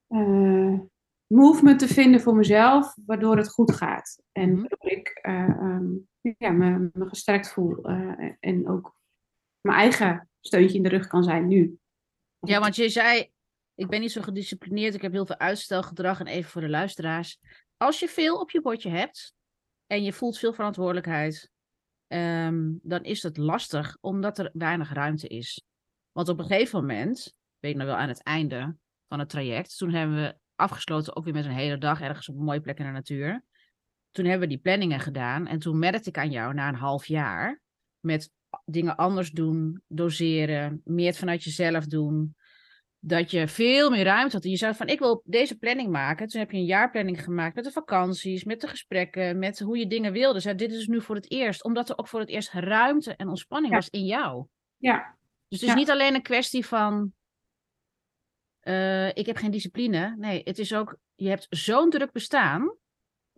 eh, 0.07 0.80
movement 1.28 1.80
te 1.80 1.88
vinden 1.88 2.22
voor 2.22 2.36
mezelf, 2.36 2.95
waardoor 3.05 3.38
het 3.38 3.49
goed 3.49 3.72
gaat. 3.76 4.22
En 4.32 4.49
Mhm. 4.51 4.59
waardoor 4.59 4.91
ik 4.91 5.07
eh, 5.22 5.49
ehm, 5.49 5.88
ja, 6.38 6.51
me, 6.51 6.89
me 6.93 7.07
gesterkt 7.07 7.51
voel 7.51 7.84
en 8.39 8.67
ook 8.67 8.95
mijn 9.61 9.78
eigen 9.78 10.30
steuntje 10.39 10.78
in 10.78 10.84
de 10.84 10.89
rug 10.89 11.07
kan 11.07 11.24
zijn 11.24 11.47
nu. 11.47 11.78
Ja, 12.39 12.59
want 12.59 12.76
je 12.76 12.89
zei, 12.89 13.32
ik 13.76 13.88
ben 13.88 13.99
niet 13.99 14.11
zo 14.11 14.22
gedisciplineerd, 14.22 14.93
ik 14.93 15.01
heb 15.01 15.11
heel 15.11 15.26
veel 15.26 15.38
uitstelgedrag. 15.38 16.20
En 16.20 16.28
even 16.28 16.49
voor 16.51 16.61
de 16.61 16.70
luisteraars. 16.70 17.39
Als 17.78 17.99
je 17.99 18.07
veel 18.07 18.39
op 18.39 18.51
je 18.51 18.61
bordje 18.61 18.89
hebt 18.89 19.34
en 19.88 20.03
je 20.03 20.13
voelt 20.13 20.38
veel 20.38 20.53
verantwoordelijkheid, 20.53 21.51
ehm, 22.10 22.72
dan 22.82 23.03
is 23.03 23.24
het 23.24 23.38
lastig 23.38 23.97
omdat 24.01 24.38
er 24.38 24.49
weinig 24.53 24.93
ruimte 24.93 25.28
is. 25.28 25.64
Want 26.12 26.30
op 26.30 26.39
een 26.39 26.45
gegeven 26.45 26.80
moment, 26.80 27.36
weet 27.60 27.72
ik 27.72 27.78
nog 27.78 27.88
wel 27.88 27.95
aan 27.95 28.07
het 28.07 28.24
einde 28.24 28.76
van 29.07 29.20
het 29.20 29.30
traject, 29.30 29.78
toen 29.78 29.93
hebben 29.93 30.16
we 30.16 30.38
afgesloten 30.55 31.16
ook 31.16 31.24
weer 31.24 31.34
met 31.34 31.45
een 31.45 31.51
hele 31.51 31.78
dag 31.78 32.01
ergens 32.01 32.30
op 32.30 32.36
een 32.36 32.43
mooie 32.43 32.62
plek 32.62 32.80
in 32.80 32.86
de 32.86 32.91
natuur. 32.91 33.43
Toen 34.12 34.26
hebben 34.26 34.47
we 34.47 34.53
die 34.53 34.64
planningen 34.64 34.99
gedaan 34.99 35.47
en 35.47 35.60
toen 35.60 35.80
merkte 35.80 36.10
ik 36.10 36.18
aan 36.18 36.32
jou 36.32 36.53
na 36.53 36.68
een 36.68 36.76
half 36.76 37.05
jaar 37.05 37.62
met 37.99 38.32
dingen 38.66 38.95
anders 38.95 39.32
doen, 39.32 39.82
doseren, 39.88 40.82
meer 40.84 41.07
het 41.07 41.18
vanuit 41.18 41.43
jezelf 41.43 41.86
doen, 41.86 42.36
dat 42.99 43.31
je 43.31 43.47
veel 43.47 43.89
meer 43.89 44.03
ruimte 44.03 44.35
had. 44.35 44.43
En 44.43 44.49
je 44.49 44.57
zei 44.57 44.73
van, 44.73 44.87
ik 44.87 44.99
wil 44.99 45.21
deze 45.25 45.57
planning 45.57 45.89
maken. 45.89 46.27
Toen 46.27 46.39
heb 46.39 46.51
je 46.51 46.57
een 46.57 46.65
jaarplanning 46.65 47.23
gemaakt 47.23 47.55
met 47.55 47.63
de 47.63 47.71
vakanties, 47.71 48.43
met 48.43 48.61
de 48.61 48.67
gesprekken, 48.67 49.39
met 49.39 49.59
hoe 49.59 49.77
je 49.77 49.87
dingen 49.87 50.11
wilde. 50.11 50.39
Zei, 50.39 50.55
dit 50.55 50.71
is 50.71 50.87
nu 50.87 51.01
voor 51.01 51.15
het 51.15 51.31
eerst, 51.31 51.63
omdat 51.63 51.89
er 51.89 51.97
ook 51.97 52.07
voor 52.07 52.19
het 52.19 52.29
eerst 52.29 52.51
ruimte 52.51 53.15
en 53.15 53.27
ontspanning 53.27 53.71
Ja. 53.73 53.79
was 53.79 53.89
in 53.89 54.05
jou. 54.05 54.45
ja, 54.77 55.17
Dus 55.47 55.59
het 55.59 55.61
is 55.61 55.67
Ja. 55.67 55.79
niet 55.79 55.89
alleen 55.89 56.15
een 56.15 56.21
kwestie 56.21 56.65
van, 56.65 57.13
eh, 58.59 59.07
ik 59.07 59.25
heb 59.25 59.37
geen 59.37 59.51
discipline. 59.51 60.15
Nee, 60.17 60.41
het 60.43 60.59
is 60.59 60.73
ook, 60.73 60.97
je 61.15 61.29
hebt 61.29 61.47
zo'n 61.49 61.89
druk 61.89 62.11
bestaan. 62.11 62.75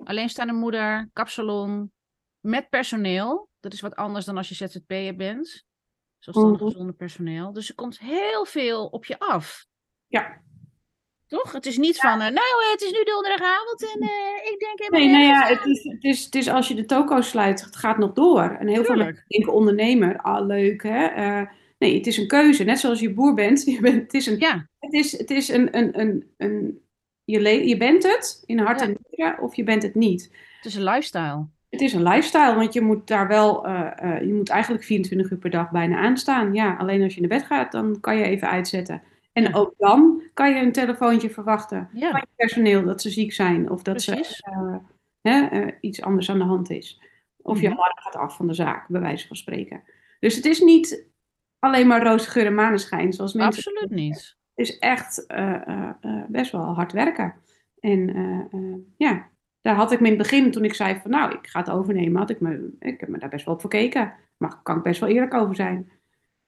Alleenstaande 0.03 0.53
moeder, 0.53 1.09
kapsalon, 1.14 1.91
met 2.39 2.70
personeel. 2.70 3.49
Dat 3.59 3.74
is 3.74 3.82
wat 3.82 3.95
anders 3.95 4.26
dan 4.26 4.38
als 4.38 4.49
je 4.49 4.55
ZZP'er 4.55 5.16
bent. 5.16 5.66
Zelfstandig 6.22 6.62
Mhm. 6.62 6.72
zonder 6.72 6.96
personeel. 6.96 7.54
Dus 7.54 7.70
er 7.70 7.76
komt 7.76 8.00
heel 8.00 8.46
veel 8.46 8.86
op 8.88 9.06
je 9.06 9.20
af. 9.20 9.66
ja. 10.08 10.42
Toch? 11.28 11.52
Het 11.52 11.66
is 11.66 11.78
niet 11.78 11.98
van, 11.98 12.12
eh, 12.12 12.18
nou, 12.18 12.36
eh, 12.64 12.72
het 12.72 12.82
is 12.82 12.92
nu 12.92 13.04
donderdagavond 13.04 13.82
en 13.94 14.02
eh, 14.02 14.52
ik 14.52 14.60
denk 14.60 14.80
helemaal 14.80 15.00
Nee, 15.00 15.10
nou 15.10 15.24
ja, 15.24 15.48
het 15.48 15.66
is, 15.66 15.84
het, 15.84 16.04
is, 16.04 16.26
het 16.26 16.36
is 16.36 16.48
als 16.48 16.68
je 16.68 16.74
de 16.76 16.86
toko 16.86 17.22
sluit, 17.22 17.66
het 17.66 17.76
gaat 17.76 17.98
nog 17.98 18.14
door. 18.14 18.42
En 18.60 18.68
heel 18.68 18.84
veel 18.84 18.96
mensen 18.96 19.24
denken 19.28 19.54
ondernemer, 19.54 20.18
ah 20.22 20.46
leuk 20.46 20.84
hè. 20.84 21.44
Nee, 21.78 21.96
het 21.98 22.08
is 22.08 22.18
een 22.18 22.28
keuze. 22.28 22.64
Net 22.64 22.80
zoals 22.80 23.00
je 23.00 23.14
boer 23.14 23.34
bent. 23.34 23.64
Je 23.72 23.80
bent 23.82 24.02
het 24.02 24.14
is 24.14 24.26
een, 24.26 24.40
Ja, 24.40 24.68
het 24.80 24.94
is, 24.94 25.18
het 25.18 25.32
is 25.32 25.48
een, 25.50 25.78
een, 25.78 26.00
een, 26.00 26.34
een 26.38 26.82
je, 27.24 27.68
je 27.68 27.78
bent 27.78 28.04
het 28.04 28.44
in 28.46 28.60
hart 28.60 28.80
Ja. 28.80 28.86
en 28.86 28.98
nieren 29.10 29.40
of 29.40 29.56
je 29.56 29.64
bent 29.64 29.84
het 29.84 29.96
niet. 29.96 30.24
het 30.56 30.66
is 30.66 30.76
een 30.76 30.84
lifestyle. 30.84 31.48
Het 31.72 31.82
is 31.82 31.94
een 31.94 32.04
lifestyle, 32.04 32.56
want 32.56 32.74
je 32.74 32.82
moet 32.82 33.08
daar 33.08 33.28
wel, 33.28 33.66
eh, 33.66 33.92
eh, 34.16 34.22
je 34.28 34.34
moet 34.34 34.50
eigenlijk 34.50 34.84
24 34.84 35.32
uur 35.32 35.38
per 35.38 35.50
dag 35.50 35.72
bijna 35.72 35.98
aanstaan. 35.98 36.54
Ja, 36.54 36.76
alleen 36.76 37.04
als 37.04 37.14
je 37.16 37.20
naar 37.20 37.30
bed 37.30 37.44
gaat, 37.44 37.72
dan 37.72 38.00
kan 38.00 38.18
je 38.18 38.24
even 38.24 38.50
uitzetten. 38.50 39.02
En 39.34 39.56
ook 39.56 39.74
dan 39.78 40.22
kan 40.34 40.50
je 40.50 40.56
een 40.62 40.72
telefoontje 40.72 41.30
verwachten 41.30 41.90
van 41.92 42.00
je 42.20 42.28
personeel 42.36 42.84
dat 42.86 43.02
ze 43.02 43.10
ziek 43.10 43.34
zijn 43.34 43.70
of 43.70 43.82
dat 43.84 44.02
ze 44.02 44.40
eh, 44.42 44.76
hè, 45.22 45.68
iets 45.82 46.02
anders 46.02 46.30
aan 46.30 46.38
de 46.38 46.44
hand 46.44 46.70
is. 46.70 47.02
Of 47.42 47.62
je 47.62 47.68
Mhm. 47.68 47.78
alarm 47.78 47.98
gaat 47.98 48.16
af 48.16 48.36
van 48.36 48.48
de 48.48 48.54
zaak, 48.54 48.88
bij 48.88 49.02
wijze 49.02 49.28
van 49.28 49.36
spreken. 49.36 49.84
Dus 50.20 50.36
het 50.36 50.46
is 50.46 50.60
niet 50.60 51.06
alleen 51.60 51.88
maar 51.88 52.04
roze 52.04 52.30
geur 52.30 52.46
en 52.46 52.56
maneschijn, 52.56 53.14
zoals 53.14 53.34
mensen. 53.34 53.64
Absoluut 53.72 53.92
niet. 53.92 54.36
Het 54.56 54.68
is 54.68 54.78
echt 54.80 55.26
best 56.28 56.52
wel 56.52 56.74
hard 56.74 56.92
werken. 56.92 57.34
En 57.80 58.10
ja, 58.98 59.30
daar 59.62 59.76
had 59.76 59.91
ik 59.91 59.99
me 59.99 60.05
in 60.07 60.14
het 60.14 60.22
begin, 60.22 60.51
toen 60.51 60.64
ik 60.66 60.74
zei 60.74 60.99
van 61.01 61.12
nou, 61.12 61.32
ik 61.34 61.47
ga 61.47 61.59
het 61.59 61.70
overnemen, 61.70 62.20
had 62.20 62.30
ik 62.30 62.39
me, 62.39 62.76
ik 62.80 62.99
heb 62.99 63.09
me 63.09 63.18
daar 63.18 63.30
best 63.30 63.45
wel 63.45 63.53
op 63.53 63.62
gekeken. 63.62 64.14
Maar 64.38 64.62
kan 64.64 64.78
ik 64.78 64.84
best 64.84 64.99
wel 64.99 65.09
eerlijk 65.09 65.34
over 65.34 65.55
zijn. 65.55 65.91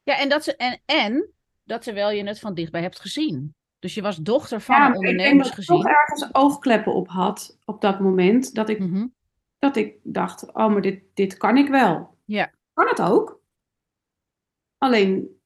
Ja, 0.03 0.17
en, 0.19 0.29
dat 0.29 0.43
ze, 0.43 0.55
en, 0.55 0.81
en 0.85 1.29
dat 1.63 1.81
terwijl 1.81 2.11
je 2.11 2.23
het 2.23 2.39
van 2.39 2.53
dichtbij 2.53 2.81
hebt 2.81 2.99
gezien. 2.99 3.55
Dus 3.79 3.93
je 3.93 4.01
was 4.01 4.17
dochter 4.17 4.61
van 4.61 4.75
Ja, 4.75 4.85
een 4.85 4.91
ik 4.91 4.97
ondernemers 4.97 5.49
dat 5.49 5.57
ik 5.59 5.65
toch 5.65 5.81
gezien. 5.81 5.95
ergens 5.97 6.33
oogkleppen 6.33 6.93
op 6.93 7.07
had 7.07 7.57
op 7.65 7.81
dat 7.81 7.99
moment. 7.99 8.53
Dat 8.55 8.69
ik 8.69 8.79
Mhm. 8.79 9.07
dat 9.59 9.75
ik 9.75 9.95
dacht, 10.03 10.47
oh, 10.53 10.67
maar 10.71 10.81
dit, 10.81 11.01
dit 11.13 11.37
kan 11.37 11.57
ik 11.57 11.67
wel. 11.69 12.17
Ja. 12.25 12.51
Kan 12.73 12.87
het 12.87 13.01
ook. 13.01 13.41
Alleen 14.77 15.41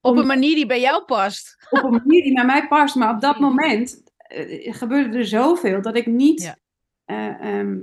Op 0.00 0.12
Om- 0.12 0.18
een 0.18 0.26
manier 0.26 0.54
die 0.54 0.66
bij 0.66 0.80
jou 0.80 1.04
past. 1.04 1.66
op 1.70 1.82
een 1.82 1.90
manier 1.90 2.22
die 2.22 2.34
bij 2.34 2.44
mij 2.44 2.68
past. 2.68 2.94
Maar 2.94 3.14
op 3.14 3.20
dat 3.20 3.38
moment 3.38 4.02
eh, 4.16 4.74
gebeurde 4.74 5.18
er 5.18 5.26
zoveel 5.26 5.82
dat 5.82 5.96
ik 5.96 6.06
niet... 6.06 6.42
Ja. 6.42 6.56
Eh, 7.04 7.58
ehm, 7.58 7.78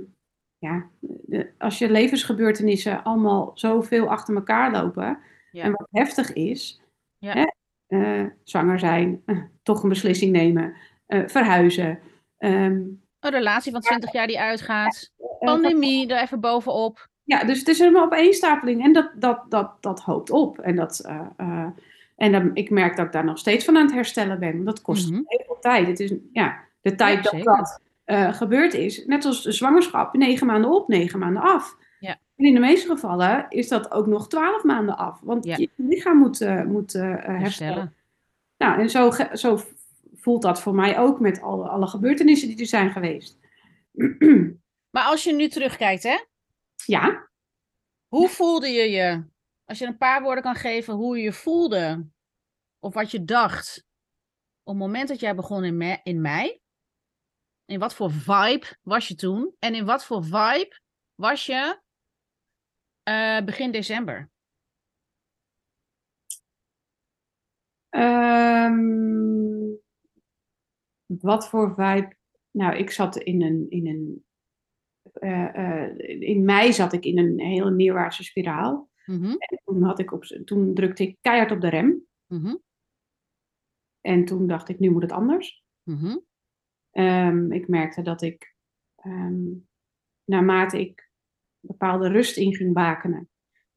ja, 0.58 0.86
de- 1.00 1.50
als 1.58 1.78
je 1.78 1.90
levensgebeurtenissen 1.90 3.02
allemaal 3.04 3.50
zoveel 3.54 4.08
achter 4.10 4.34
elkaar 4.34 4.70
lopen... 4.72 5.18
Ja. 5.50 5.64
En 5.64 5.70
wat 5.72 5.88
heftig 5.90 6.32
is... 6.32 6.80
Ja. 7.18 7.32
Hè, 7.32 7.46
eh, 7.86 8.26
zwanger 8.44 8.78
zijn, 8.78 9.22
toch 9.62 9.82
een 9.82 9.88
beslissing 9.88 10.32
nemen, 10.32 10.74
eh, 11.06 11.22
verhuizen... 11.26 11.98
ehm, 12.38 12.82
Een 13.20 13.30
relatie 13.30 13.72
van 13.72 13.80
20 13.80 14.12
jaar 14.12 14.26
die 14.26 14.40
uitgaat. 14.40 15.12
Pandemie 15.38 16.08
er 16.08 16.22
even 16.22 16.40
bovenop. 16.40 17.08
Ja, 17.22 17.44
dus 17.44 17.58
het 17.58 17.68
is 17.68 17.78
helemaal 17.78 18.04
opeenstapeling 18.04 18.82
en 18.84 18.92
dat, 18.92 19.10
dat, 19.14 19.44
dat, 19.48 19.76
dat 19.80 20.00
hoopt 20.00 20.30
op. 20.30 20.58
En, 20.58 20.76
dat, 20.76 21.10
en 22.16 22.32
dan, 22.32 22.50
ik 22.54 22.70
merk 22.70 22.96
dat 22.96 23.06
ik 23.06 23.12
daar 23.12 23.24
nog 23.24 23.38
steeds 23.38 23.64
van 23.64 23.76
aan 23.76 23.84
het 23.84 23.94
herstellen 23.94 24.38
ben. 24.38 24.52
Want 24.52 24.64
dat 24.66 24.82
kost 24.82 25.10
Mhm. 25.10 25.20
heel 25.26 25.42
veel 25.46 25.58
tijd. 25.60 25.86
Het 25.86 26.00
is 26.00 26.12
ja, 26.32 26.58
de 26.80 26.94
tijd 26.94 27.24
Ja, 27.24 27.30
dat 27.30 27.44
dat 27.44 27.80
eh, 28.10 28.32
gebeurd 28.34 28.74
is, 28.74 29.04
net 29.06 29.24
als 29.24 29.42
de 29.42 29.52
zwangerschap, 29.52 30.14
negen 30.14 30.46
maanden 30.46 30.70
op, 30.70 30.88
negen 30.88 31.18
maanden 31.18 31.42
af. 31.42 31.76
Ja. 31.98 32.18
En 32.36 32.44
in 32.44 32.54
de 32.54 32.60
meeste 32.60 32.88
gevallen 32.88 33.46
is 33.48 33.68
dat 33.68 33.90
ook 33.90 34.06
nog 34.06 34.28
twaalf 34.28 34.64
maanden 34.64 34.96
af. 34.96 35.20
Want 35.20 35.44
Ja. 35.44 35.56
je 35.56 35.70
lichaam 35.76 36.16
moet, 36.16 36.40
eh, 36.40 36.62
moet 36.64 36.94
eh, 36.94 37.02
herstellen. 37.02 37.40
Herstellen. 37.40 37.94
Nou, 38.56 38.80
en 38.80 38.90
zo, 38.90 39.10
zo 39.32 39.60
voelt 40.14 40.42
dat 40.42 40.60
voor 40.60 40.74
mij 40.74 40.98
ook 40.98 41.20
met 41.20 41.40
alle, 41.40 41.68
alle 41.68 41.86
gebeurtenissen 41.86 42.48
die 42.48 42.58
er 42.60 42.66
zijn 42.66 42.90
geweest. 42.90 43.38
Maar 44.90 45.04
als 45.04 45.24
je 45.24 45.32
nu 45.32 45.48
terugkijkt, 45.48 46.02
hè? 46.02 46.16
ja, 46.84 47.28
Hoe 48.08 48.28
voelde 48.28 48.68
je 48.68 48.90
je? 48.90 49.24
Als 49.64 49.78
je 49.78 49.86
een 49.86 49.96
paar 49.96 50.22
woorden 50.22 50.42
kan 50.42 50.54
geven 50.54 50.94
hoe 50.94 51.16
je 51.16 51.22
je 51.22 51.32
voelde. 51.32 52.06
Of 52.78 52.94
wat 52.94 53.10
je 53.10 53.24
dacht. 53.24 53.86
Op 54.62 54.72
het 54.74 54.82
moment 54.82 55.08
dat 55.08 55.20
jij 55.20 55.34
begon 55.34 55.64
in, 55.64 55.76
me- 55.76 56.00
in 56.02 56.20
mei. 56.20 56.59
In 57.70 57.78
wat 57.78 57.94
voor 57.94 58.10
vibe 58.10 58.66
was 58.82 59.08
je 59.08 59.14
toen? 59.14 59.54
En 59.58 59.74
in 59.74 59.84
wat 59.84 60.04
voor 60.04 60.24
vibe 60.24 60.80
was 61.14 61.46
je 61.46 61.80
eh, 63.02 63.44
begin 63.44 63.70
december? 63.70 64.30
Ehm, 67.88 68.74
wat 71.06 71.48
voor 71.48 71.74
vibe? 71.74 72.16
Nou, 72.50 72.76
ik 72.76 72.90
zat 72.90 73.16
in 73.16 73.42
een. 73.42 73.66
In, 73.68 73.86
een 73.86 74.24
eh, 75.12 75.84
eh, 75.86 76.20
in 76.20 76.44
mei 76.44 76.72
zat 76.72 76.92
ik 76.92 77.04
in 77.04 77.18
een 77.18 77.40
hele 77.40 77.70
neerwaartse 77.70 78.24
spiraal. 78.24 78.90
Mhm, 79.04 79.24
En 79.24 79.60
toen, 79.64 79.82
had 79.82 79.98
ik 79.98 80.12
op, 80.12 80.24
toen 80.24 80.74
drukte 80.74 81.02
ik 81.02 81.16
keihard 81.20 81.50
op 81.50 81.60
de 81.60 81.68
rem. 81.68 82.06
mhm, 82.26 82.56
En 84.00 84.24
toen 84.24 84.46
dacht 84.46 84.68
ik, 84.68 84.78
nu 84.78 84.90
moet 84.90 85.02
het 85.02 85.12
anders. 85.12 85.64
mhm, 85.82 86.16
Ehm, 86.90 87.52
ik 87.52 87.68
merkte 87.68 88.02
dat 88.02 88.22
ik, 88.22 88.54
ehm, 88.96 89.44
naarmate 90.24 90.80
ik 90.80 91.10
bepaalde 91.60 92.08
rust 92.08 92.36
in 92.36 92.54
ging 92.54 92.72
bakenen, 92.74 93.28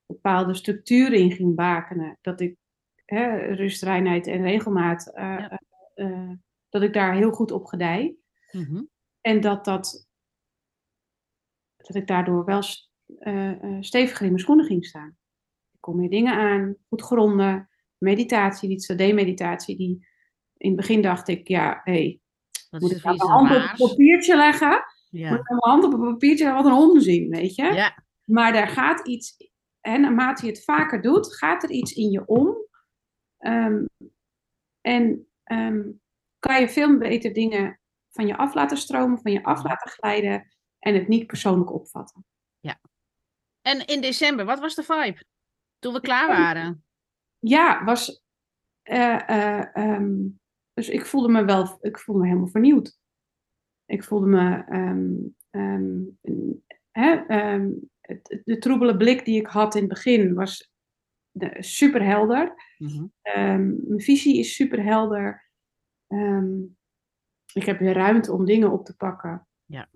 bepaalde 0.05 0.53
structuren 0.53 1.19
in 1.19 1.31
ging 1.31 1.55
bakenen, 1.55 2.17
dat 2.21 2.39
ik 2.41 2.57
hè, 3.05 3.35
rust, 3.53 3.83
reinheid 3.83 4.27
en 4.27 4.41
regelmaat, 4.41 5.07
eh, 5.13 5.23
Ja. 5.23 5.49
eh, 5.93 6.05
eh, 6.05 6.31
dat 6.69 6.81
ik 6.81 6.93
daar 6.93 7.15
heel 7.15 7.31
goed 7.31 7.51
op 7.51 7.65
gedij. 7.65 8.15
mhm. 8.51 8.83
En 9.21 9.41
dat, 9.41 9.65
dat, 9.65 10.07
dat 11.77 11.95
ik 11.95 12.07
daardoor 12.07 12.45
wel 12.45 12.61
st- 12.61 12.91
eh, 13.19 13.63
eh, 13.63 13.77
steviger 13.81 14.21
in 14.21 14.27
mijn 14.31 14.39
schoenen 14.43 14.65
ging 14.65 14.85
staan. 14.85 15.17
Ik 15.71 15.81
kon 15.81 15.95
meer 15.95 16.09
dingen 16.09 16.33
aan, 16.33 16.75
goed 16.89 17.01
gronden, 17.01 17.69
meditatie, 17.97 18.69
die 18.69 18.79
2D-meditatie, 18.93 19.77
die 19.77 20.07
in 20.57 20.67
het 20.67 20.75
begin 20.77 21.01
dacht 21.01 21.27
ik, 21.27 21.47
ja, 21.47 21.81
hé, 21.83 21.91
hey, 21.91 22.19
Dat 22.73 22.81
moet 22.81 22.91
ik 22.91 23.03
mijn 23.03 23.19
hand 23.21 23.49
op 23.51 23.55
een 23.55 23.87
papiertje 23.87 24.35
leggen? 24.35 24.69
Moet 24.69 25.21
Ja. 25.21 25.25
ik 25.27 25.31
nou 25.49 25.59
mijn 25.59 25.59
hand 25.71 25.83
op 25.83 25.93
een 25.93 26.11
papiertje? 26.13 26.51
Wat 26.53 26.65
een 26.65 26.71
onzin, 26.71 27.29
weet 27.29 27.55
je? 27.55 27.63
ja, 27.63 28.03
Maar 28.23 28.53
daar 28.53 28.67
gaat 28.67 29.07
iets, 29.07 29.51
en 29.81 30.01
naarmate 30.01 30.45
je 30.45 30.51
het 30.51 30.63
vaker 30.63 31.01
doet, 31.01 31.35
gaat 31.35 31.63
er 31.63 31.69
iets 31.69 31.93
in 31.93 32.09
je 32.09 32.25
om. 32.25 32.55
Ehm, 33.37 33.85
en 34.81 35.27
ehm, 35.43 35.91
kan 36.39 36.59
je 36.61 36.69
veel 36.69 36.97
beter 36.97 37.33
dingen 37.33 37.79
van 38.09 38.27
je 38.27 38.37
af 38.37 38.53
laten 38.53 38.77
stromen, 38.77 39.19
van 39.21 39.31
je 39.31 39.43
af 39.43 39.63
laten 39.63 39.91
glijden 39.91 40.53
en 40.79 40.93
het 40.93 41.07
niet 41.07 41.27
persoonlijk 41.27 41.73
opvatten. 41.73 42.25
En 43.61 43.85
in 43.85 44.01
december, 44.01 44.45
wat 44.45 44.59
was 44.59 44.75
de 44.75 44.83
vibe? 44.83 45.25
Toen 45.79 45.93
we 45.93 46.01
klaar 46.01 46.27
waren. 46.27 46.85
Ja, 47.39 47.83
was. 47.83 48.21
eh, 48.81 49.29
eh, 49.29 49.75
ehm, 49.75 50.15
dus 50.73 50.89
ik 50.89 51.05
voelde 51.05 51.29
me 51.29 51.45
wel, 51.45 51.77
ik 51.81 51.99
voelde 51.99 52.21
me 52.21 52.27
helemaal 52.27 52.49
vernieuwd. 52.49 52.99
Ik 53.85 54.03
voelde 54.03 54.25
me. 54.27 54.63
ehm, 54.63 55.13
ehm, 55.49 56.01
ehm, 57.27 57.69
het- 58.01 58.41
de 58.45 58.57
troebele 58.57 58.97
blik 58.97 59.25
die 59.25 59.39
ik 59.39 59.47
had 59.47 59.75
in 59.75 59.81
het 59.81 59.89
begin 59.89 60.33
was 60.33 60.71
super 61.59 62.03
helder. 62.03 62.53
Mhm, 62.77 63.05
mijn 63.83 64.01
visie 64.01 64.39
is 64.39 64.55
super 64.55 64.83
helder. 64.83 65.49
Ik 67.53 67.63
heb 67.65 67.79
weer 67.79 67.93
ruimte 67.93 68.31
om 68.33 68.45
dingen 68.45 68.71
op 68.71 68.85
te 68.85 68.95
pakken. 68.95 69.47
Ja. 69.65 69.89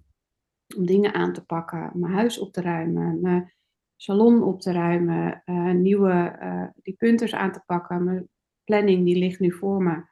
Om 0.77 0.85
dingen 0.85 1.13
aan 1.13 1.33
te 1.33 1.45
pakken. 1.45 1.91
Mijn 1.93 2.13
huis 2.13 2.39
op 2.39 2.53
te 2.53 2.61
ruimen. 2.61 3.21
Mijn 3.21 3.53
salon 3.95 4.43
op 4.43 4.61
te 4.61 4.71
ruimen. 4.71 5.41
eh, 5.45 5.71
nieuwe 5.71 6.11
eh, 6.39 6.67
die 6.81 6.93
punters 6.93 7.33
aan 7.33 7.51
te 7.51 7.61
pakken. 7.65 8.03
Mijn 8.03 8.29
planning 8.63 9.05
die 9.05 9.17
ligt 9.17 9.39
nu 9.39 9.51
voor 9.51 9.83
me. 9.83 10.03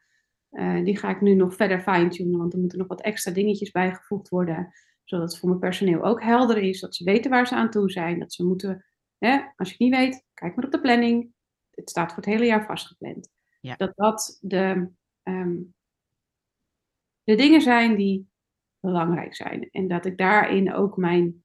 Eh, 0.56 0.84
die 0.84 0.98
ga 0.98 1.10
ik 1.10 1.22
nu 1.22 1.34
nog 1.34 1.56
verder 1.56 1.82
fine-tunen. 1.82 2.38
Want 2.38 2.54
er 2.54 2.60
moeten 2.60 2.78
nog 2.78 2.88
wat 2.88 3.02
extra 3.02 3.32
dingetjes 3.32 3.72
bijgevoegd 3.72 4.30
worden. 4.30 4.74
Zodat 5.04 5.30
het 5.32 5.40
voor 5.40 5.50
mijn 5.50 5.62
personeel 5.62 6.04
ook 6.04 6.24
helder 6.24 6.58
is. 6.58 6.80
Dat 6.80 6.96
ze 6.96 7.04
weten 7.04 7.32
waar 7.32 7.48
ze 7.48 7.56
aan 7.56 7.70
toe 7.70 7.92
zijn. 7.92 8.20
Dat 8.20 8.34
ze 8.34 8.46
moeten... 8.46 8.86
Hè, 9.18 9.42
als 9.56 9.68
je 9.68 9.74
het 9.74 9.80
niet 9.80 9.96
weet, 9.96 10.26
kijk 10.34 10.56
maar 10.56 10.66
op 10.66 10.72
de 10.72 10.82
planning. 10.82 11.34
Het 11.70 11.90
staat 11.90 12.08
voor 12.08 12.24
het 12.24 12.34
hele 12.34 12.46
jaar 12.46 12.66
vastgepland. 12.66 13.30
Ja. 13.60 13.76
Dat 13.76 13.92
dat 13.96 14.38
de, 14.42 14.90
ehm, 15.24 15.58
de 17.24 17.36
dingen 17.36 17.62
zijn 17.62 17.96
die 17.96 18.30
belangrijk 18.80 19.36
zijn. 19.36 19.70
En 19.72 19.88
dat 19.88 20.06
ik 20.06 20.18
daarin 20.18 20.74
ook 20.74 20.98
mijn, 20.98 21.44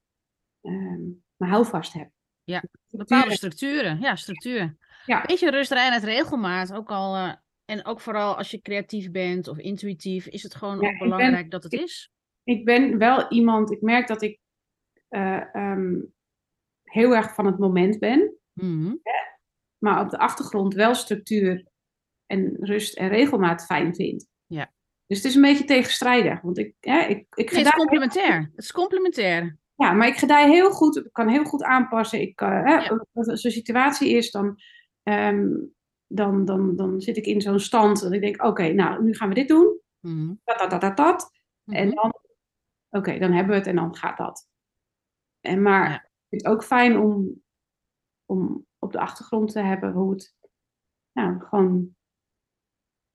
ehm, 0.60 1.02
mijn 1.36 1.50
houvast 1.50 1.92
heb. 1.92 2.10
Ja, 2.44 2.62
Bepaalde 2.90 3.32
structuren. 3.32 4.00
Ja, 4.00 4.16
structuur. 4.16 4.76
Ja. 5.06 5.24
Beetje 5.26 5.50
rust, 5.50 5.70
reinheid, 5.70 6.04
regelmaat. 6.04 6.72
Ook 6.72 6.90
al, 6.90 7.16
eh, 7.16 7.32
en 7.70 7.84
ook 7.84 8.00
vooral 8.00 8.36
als 8.36 8.50
je 8.50 8.60
creatief 8.60 9.10
bent 9.10 9.48
of 9.48 9.58
intuïtief, 9.58 10.26
is 10.26 10.42
het 10.42 10.54
gewoon 10.54 10.80
Ja, 10.80 10.88
ook 10.92 10.98
ben- 10.98 11.08
belangrijk 11.08 11.50
dat 11.50 11.62
het 11.62 11.72
ik- 11.72 11.80
is. 11.80 12.10
Ik 12.44 12.64
ben 12.64 12.98
wel 12.98 13.30
iemand, 13.32 13.70
ik 13.70 13.80
merk 13.80 14.06
dat 14.08 14.22
ik 14.22 14.38
eh, 15.08 15.54
ehm, 15.54 16.00
heel 16.82 17.14
erg 17.16 17.34
van 17.34 17.46
het 17.46 17.58
moment 17.58 17.98
ben. 17.98 18.34
Mhm, 18.52 18.94
Maar 19.78 20.00
op 20.04 20.10
de 20.10 20.18
achtergrond 20.18 20.74
wel 20.74 20.94
structuur 20.94 21.66
en 22.26 22.56
rust 22.60 22.96
en 22.96 23.08
regelmaat 23.08 23.64
fijn 23.64 23.94
vind. 23.94 24.26
Ja. 24.46 24.72
Dus 25.06 25.16
het 25.16 25.26
is 25.26 25.34
een 25.34 25.42
beetje 25.42 25.64
tegenstrijdig. 25.64 26.40
Want 26.40 26.58
ik, 26.58 26.74
hè, 26.80 27.00
ik, 27.00 27.26
ik 27.34 27.50
Nee, 27.50 27.58
het 27.58 27.66
is 27.66 27.70
complementair. 27.70 28.40
Het 28.54 28.64
is 28.64 28.72
complementair. 28.72 29.58
Ja, 29.74 29.92
maar 29.92 30.06
ik 30.08 30.16
gedij 30.16 30.48
heel 30.50 30.70
goed. 30.70 30.96
Ik 30.96 31.12
kan 31.12 31.28
heel 31.28 31.44
goed 31.44 31.62
aanpassen. 31.62 32.20
Ik, 32.20 32.40
eh, 32.40 32.48
hè, 32.48 32.74
Ja. 32.74 33.04
Als 33.12 33.26
er 33.26 33.32
een 33.44 33.52
situatie 33.52 34.10
is, 34.10 34.30
dan, 34.30 34.56
ehm, 35.02 35.48
dan, 36.12 36.44
dan, 36.44 36.76
dan 36.76 37.00
zit 37.00 37.16
ik 37.16 37.26
in 37.26 37.40
zo'n 37.40 37.60
stand. 37.60 38.00
Dat 38.00 38.12
ik 38.12 38.20
denk, 38.20 38.42
oké, 38.42 38.72
nou, 38.72 39.02
nu 39.02 39.14
gaan 39.14 39.28
we 39.28 39.34
dit 39.34 39.48
doen. 39.48 39.80
Mhm, 40.00 40.34
Dat, 40.44 40.58
dat, 40.58 40.70
dat, 40.70 40.80
dat, 40.80 40.96
dat. 40.96 41.30
En 41.64 41.86
mhm. 41.86 41.96
dan, 41.96 42.14
oké, 42.90 43.18
dan 43.18 43.32
hebben 43.32 43.52
we 43.52 43.58
het 43.58 43.66
en 43.66 43.76
dan 43.76 43.96
gaat 43.96 44.16
dat. 44.16 44.48
En 45.40 45.62
maar 45.62 45.88
Ja. 45.88 45.94
ik 45.94 46.28
vind 46.28 46.42
het 46.42 46.52
ook 46.52 46.64
fijn 46.64 46.98
om, 46.98 47.42
om 48.24 48.66
op 48.78 48.92
de 48.92 49.00
achtergrond 49.00 49.52
te 49.52 49.60
hebben 49.60 49.92
hoe 49.92 50.12
het, 50.12 50.34
nou, 51.12 51.40
gewoon, 51.40 51.96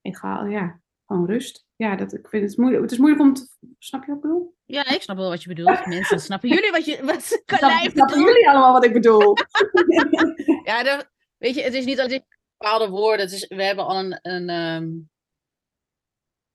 egaal, 0.02 0.46
ja, 0.46 0.82
gewoon 1.06 1.26
rust. 1.26 1.66
Ja, 1.76 1.96
dat, 1.96 2.14
ik 2.14 2.28
vind 2.28 2.50
het 2.50 2.58
moeilijk. 2.58 2.82
Het 2.84 2.92
is 2.92 2.98
moeilijk 2.98 3.22
om 3.22 3.34
te, 3.34 3.48
snap 3.80 4.02
je 4.02 4.08
wat 4.08 4.16
ik 4.16 4.22
bedoel? 4.22 4.56
Ja, 4.66 4.88
ik 4.90 5.02
snap 5.02 5.18
wel 5.18 5.30
wat 5.30 5.44
je 5.44 5.50
bedoelt. 5.50 5.86
Mensen, 5.96 6.20
snappen 6.20 6.50
jullie 6.50 6.72
wat 6.72 6.86
je 6.86 7.06
wat 7.06 7.24
Snap, 7.46 7.72
snappen 7.92 8.20
jullie 8.20 8.50
allemaal 8.50 8.74
wat 8.74 8.86
ik 8.86 8.94
bedoel? 8.94 9.34
Ja, 10.64 11.04
weet 11.38 11.56
je, 11.56 11.62
het 11.62 11.74
is 11.74 11.86
niet 11.86 12.00
ik 12.00 12.35
bepaalde 12.58 12.90
woorden. 12.90 13.28
We 13.30 13.64
hebben 13.64 13.86
al 13.86 14.00
een. 14.00 14.20
een 14.22 14.50
ehm, 14.50 14.88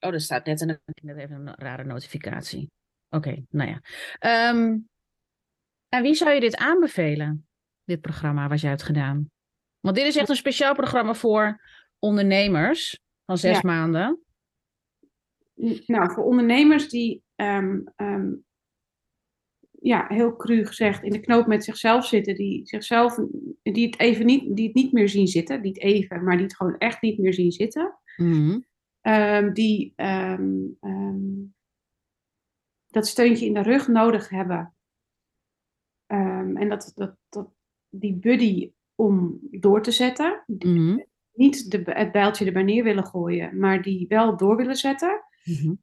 Oh, 0.06 0.12
er 0.12 0.20
staat 0.20 0.46
net, 0.46 0.60
een, 0.60 0.80
net 1.02 1.16
even 1.16 1.46
een 1.46 1.54
rare 1.54 1.84
notificatie. 1.84 2.70
Oké, 3.08 3.44
nou 3.48 3.70
ja. 3.70 3.80
Ehm, 4.18 4.78
aan 5.88 6.02
wie 6.02 6.14
zou 6.14 6.30
je 6.30 6.40
dit 6.40 6.56
aanbevelen? 6.56 7.48
Dit 7.84 8.00
programma 8.00 8.48
wat 8.48 8.60
jij 8.60 8.70
hebt 8.70 8.82
gedaan? 8.82 9.30
Want 9.80 9.96
dit 9.96 10.06
is 10.06 10.16
echt 10.16 10.28
een 10.28 10.36
speciaal 10.36 10.74
programma 10.74 11.14
voor 11.14 11.60
ondernemers 11.98 13.00
van 13.24 13.38
zes 13.38 13.54
Ja. 13.54 13.60
maanden. 13.62 14.22
Nou, 15.86 16.12
voor 16.12 16.24
ondernemers 16.24 16.88
die, 16.88 17.22
ehm, 17.34 17.80
ja, 19.80 20.04
heel 20.08 20.36
cru 20.36 20.66
gezegd, 20.66 21.02
in 21.02 21.10
de 21.10 21.20
knoop 21.20 21.46
met 21.46 21.64
zichzelf 21.64 22.06
zitten, 22.06 22.34
die 22.34 22.66
zichzelf, 22.66 23.18
die 23.62 23.86
het 23.86 24.00
even 24.00 24.26
niet, 24.26 24.56
die 24.56 24.66
het 24.66 24.74
niet 24.74 24.92
meer 24.92 25.08
zien 25.08 25.26
zitten, 25.26 25.60
niet 25.60 25.80
even, 25.80 26.24
maar 26.24 26.34
die 26.36 26.44
het 26.46 26.56
gewoon 26.56 26.78
echt 26.78 27.02
niet 27.02 27.18
meer 27.18 27.34
zien 27.34 27.52
zitten, 27.52 27.98
Mhm, 28.16 28.58
Ehm, 29.00 29.52
die 29.52 29.92
ehm, 29.96 30.52
ehm, 30.80 31.18
dat 32.86 33.06
steuntje 33.06 33.46
in 33.46 33.54
de 33.54 33.62
rug 33.62 33.88
nodig 33.88 34.28
hebben. 34.28 34.74
En 36.06 36.68
dat, 36.68 36.92
dat, 36.94 37.16
dat, 37.28 37.48
die 37.88 38.14
buddy 38.14 38.72
om 38.94 39.38
door 39.50 39.82
te 39.82 39.90
zetten. 39.90 40.44
mhm, 40.46 40.98
Niet 41.32 41.70
de, 41.70 41.82
het 41.84 42.12
bijltje 42.12 42.44
erbij 42.46 42.62
neer 42.62 42.84
willen 42.84 43.06
gooien, 43.06 43.58
maar 43.58 43.82
die 43.82 44.06
wel 44.08 44.36
door 44.36 44.56
willen 44.56 44.76
zetten. 44.76 45.22
mhm. 45.44 45.74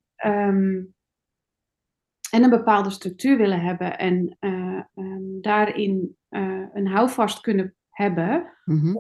En 2.32 2.44
een 2.44 2.50
bepaalde 2.50 2.90
structuur 2.90 3.38
willen 3.38 3.62
hebben 3.62 3.98
en 3.98 4.36
eh, 4.40 4.82
ehm, 4.94 5.42
daarin 5.42 6.18
eh, 6.30 6.66
een 6.74 6.88
houvast 6.88 7.42
kunnen 7.42 7.76
hebben 7.90 8.58
Mhm. 8.66 8.96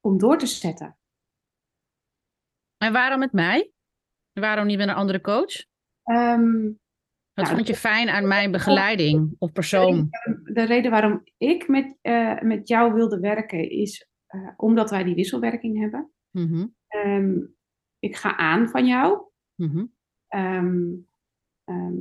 om 0.00 0.18
door 0.18 0.38
te 0.38 0.46
zetten. 0.46 0.96
En 2.76 2.92
waarom 2.92 3.18
met 3.18 3.32
mij? 3.32 3.72
Waarom 4.32 4.66
niet 4.66 4.78
met 4.78 4.88
een 4.88 4.94
andere 4.94 5.20
coach? 5.20 5.64
Ehm, 6.02 6.70
Wat 7.34 7.44
Nou, 7.44 7.56
vond 7.56 7.66
je 7.68 7.74
fijn 7.76 8.08
aan 8.08 8.28
mijn 8.28 8.50
begeleiding 8.50 9.36
of 9.38 9.52
persoon? 9.52 10.08
de 10.52 10.62
reden 10.64 10.90
waarom 10.90 11.22
ik 11.36 11.68
met, 11.68 11.98
eh, 12.00 12.40
met 12.40 12.68
jou 12.68 12.92
wilde 12.92 13.20
werken 13.20 13.70
is 13.70 14.06
eh, 14.26 14.48
omdat 14.56 14.90
wij 14.90 15.04
die 15.04 15.14
wisselwerking 15.14 15.78
hebben. 15.80 16.12
Mhm, 16.30 16.66
Ehm, 16.86 17.38
ik 17.98 18.16
ga 18.16 18.36
aan 18.36 18.68
van 18.68 18.86
jou. 18.86 19.22
mhm, 19.54 19.84
Ehm, 20.28 20.84
ehm, 21.64 21.98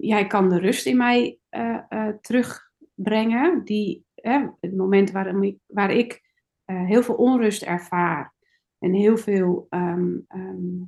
jij 0.00 0.26
kan 0.26 0.48
de 0.48 0.58
rust 0.58 0.86
in 0.86 0.96
mij 0.96 1.38
eh, 1.48 1.78
eh, 1.88 2.14
terugbrengen. 2.20 3.64
Die, 3.64 4.04
hè, 4.14 4.46
het 4.60 4.76
moment 4.76 5.10
waarom 5.10 5.42
ik, 5.42 5.58
waar 5.66 5.90
ik 5.90 6.22
eh, 6.64 6.84
heel 6.84 7.02
veel 7.02 7.14
onrust 7.14 7.62
ervaar 7.62 8.34
en 8.78 8.92
heel 8.92 9.16
veel 9.16 9.66
ehm, 9.68 10.16
ehm, 10.28 10.84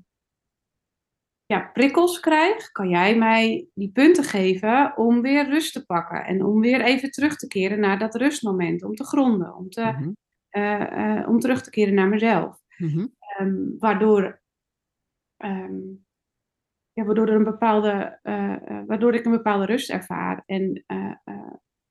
ja, 1.47 1.61
prikkels 1.73 2.21
krijg, 2.21 2.71
kan 2.71 2.89
jij 2.89 3.17
mij 3.19 3.69
die 3.75 3.91
punten 3.93 4.25
geven 4.25 4.97
om 4.97 5.21
weer 5.23 5.49
rust 5.49 5.73
te 5.73 5.85
pakken. 5.87 6.25
En 6.25 6.45
om 6.45 6.61
weer 6.61 6.81
even 6.81 7.11
terug 7.11 7.37
te 7.37 7.47
keren 7.47 7.81
naar 7.81 7.99
dat 7.99 8.15
rustmoment. 8.15 8.83
Om 8.83 8.95
te 8.95 9.05
gronden, 9.05 9.55
om, 9.57 9.71
te, 9.71 10.15
mhm, 10.51 11.29
om 11.29 11.39
terug 11.41 11.63
te 11.63 11.71
keren 11.71 11.95
naar 11.95 12.09
mezelf. 12.09 12.61
mhm. 12.77 13.07
Waardoor, 13.79 14.41
ja, 16.99 17.05
waardoor, 17.05 17.29
er 17.29 17.35
een 17.35 17.45
bepaalde, 17.45 18.19
eh, 18.23 18.55
eh, 18.55 18.87
waardoor 18.87 19.15
ik 19.15 19.25
een 19.25 19.31
bepaalde 19.31 19.65
rust 19.65 19.91
ervaar 19.91 20.43
en 20.47 20.85
eh, 20.87 21.15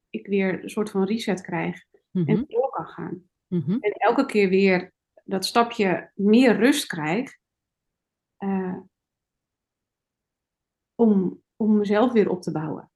ik 0.10 0.28
weer 0.28 0.64
een 0.64 0.70
soort 0.70 0.90
van 0.90 1.04
reset 1.04 1.42
krijg 1.42 1.86
Mhm, 2.12 2.30
en 2.30 2.46
door 2.48 2.70
kan 2.70 2.86
gaan. 2.86 3.30
mhm. 3.48 3.78
En 3.80 3.92
elke 3.92 4.26
keer 4.26 4.50
weer 4.50 4.94
dat 5.24 5.46
stapje 5.46 6.12
meer 6.16 6.56
rust 6.56 6.86
krijg 6.86 7.38
om, 10.96 11.44
om 11.56 11.78
mezelf 11.78 12.12
weer 12.12 12.30
op 12.30 12.42
te 12.42 12.52
bouwen. 12.52 12.92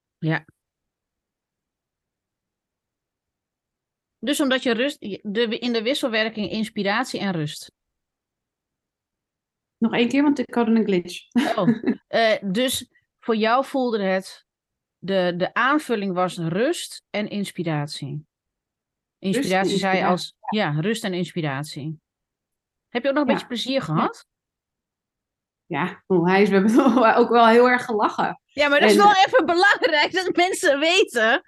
Dus 4.20 4.42
omdat 4.42 4.64
je 4.64 4.72
rust, 4.72 5.00
de, 5.22 5.60
in 5.60 5.74
de 5.74 5.82
wisselwerking 5.82 6.50
inspiratie 6.50 7.20
en 7.20 7.32
rust. 7.32 7.72
Nog 9.82 9.94
één 9.94 10.08
keer, 10.08 10.24
want 10.24 10.40
ik 10.40 10.54
had 10.56 10.68
een 10.68 10.84
glitch. 10.84 11.20
Oh, 11.56 11.70
eh, 12.08 12.38
dus 12.42 12.90
voor 13.20 13.36
jou 13.36 13.66
voelde 13.66 14.04
het, 14.04 14.46
de, 14.98 15.34
de 15.38 15.54
aanvulling 15.54 16.14
was 16.14 16.38
rust 16.38 17.04
en 17.10 17.30
inspiratie. 17.30 18.26
Inspiratie 19.20 19.78
zei 19.78 19.98
je 19.98 20.06
als, 20.06 20.36
ja, 20.50 20.70
rust 20.80 21.04
en 21.04 21.14
inspiratie. 21.14 22.00
Heb 22.90 23.04
je 23.04 23.10
ook 23.10 23.16
nog 23.16 23.24
een 23.24 23.30
Ja. 23.30 23.34
beetje 23.36 23.48
plezier 23.48 23.82
gehad? 23.82 24.26
Ja, 25.66 26.04
oh, 26.08 26.28
hij 26.28 26.42
is, 26.42 26.50
we 26.50 26.56
hebben 26.56 27.16
ook 27.22 27.30
wel 27.30 27.48
heel 27.48 27.70
erg 27.70 27.86
gelachen. 27.86 28.42
Ja, 28.46 28.68
maar 28.68 28.80
dat 28.80 28.90
is 28.90 28.96
En- 28.98 29.04
wel 29.04 29.14
even 29.26 29.46
belangrijk 29.46 30.12
dat 30.12 30.36
mensen 30.36 30.80
weten. 30.80 31.42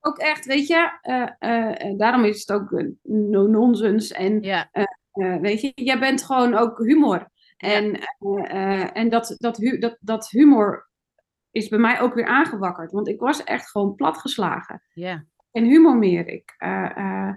Ook 0.00 0.18
echt, 0.18 0.44
weet 0.44 0.66
je, 0.66 0.98
eh, 1.00 1.30
eh, 1.38 1.98
daarom 1.98 2.24
is 2.24 2.40
het 2.40 2.52
ook 2.52 2.70
no 3.02 3.46
nonsens. 3.46 4.10
En 4.12 4.42
Ja, 4.42 4.70
weet 5.40 5.60
je, 5.60 5.72
jij 5.74 5.98
bent 5.98 6.24
gewoon 6.24 6.54
ook 6.54 6.78
humor. 6.78 7.30
En, 7.56 7.94
eh, 8.18 8.82
eh, 8.82 8.90
en 8.92 9.08
dat, 9.08 9.34
dat, 9.38 9.56
hu 9.56 9.78
dat, 9.78 9.96
dat 10.00 10.28
humor 10.30 10.88
is 11.50 11.68
bij 11.68 11.78
mij 11.78 12.00
ook 12.00 12.14
weer 12.14 12.26
aangewakkerd. 12.26 12.92
Want 12.92 13.08
ik 13.08 13.20
was 13.20 13.44
echt 13.44 13.70
gewoon 13.70 13.94
platgeslagen. 13.94 14.82
ja, 14.94 15.24
Geen 15.52 15.64
humor 15.64 15.96
meer. 15.96 16.26
Ik, 16.28 16.54
eh, 16.58 17.30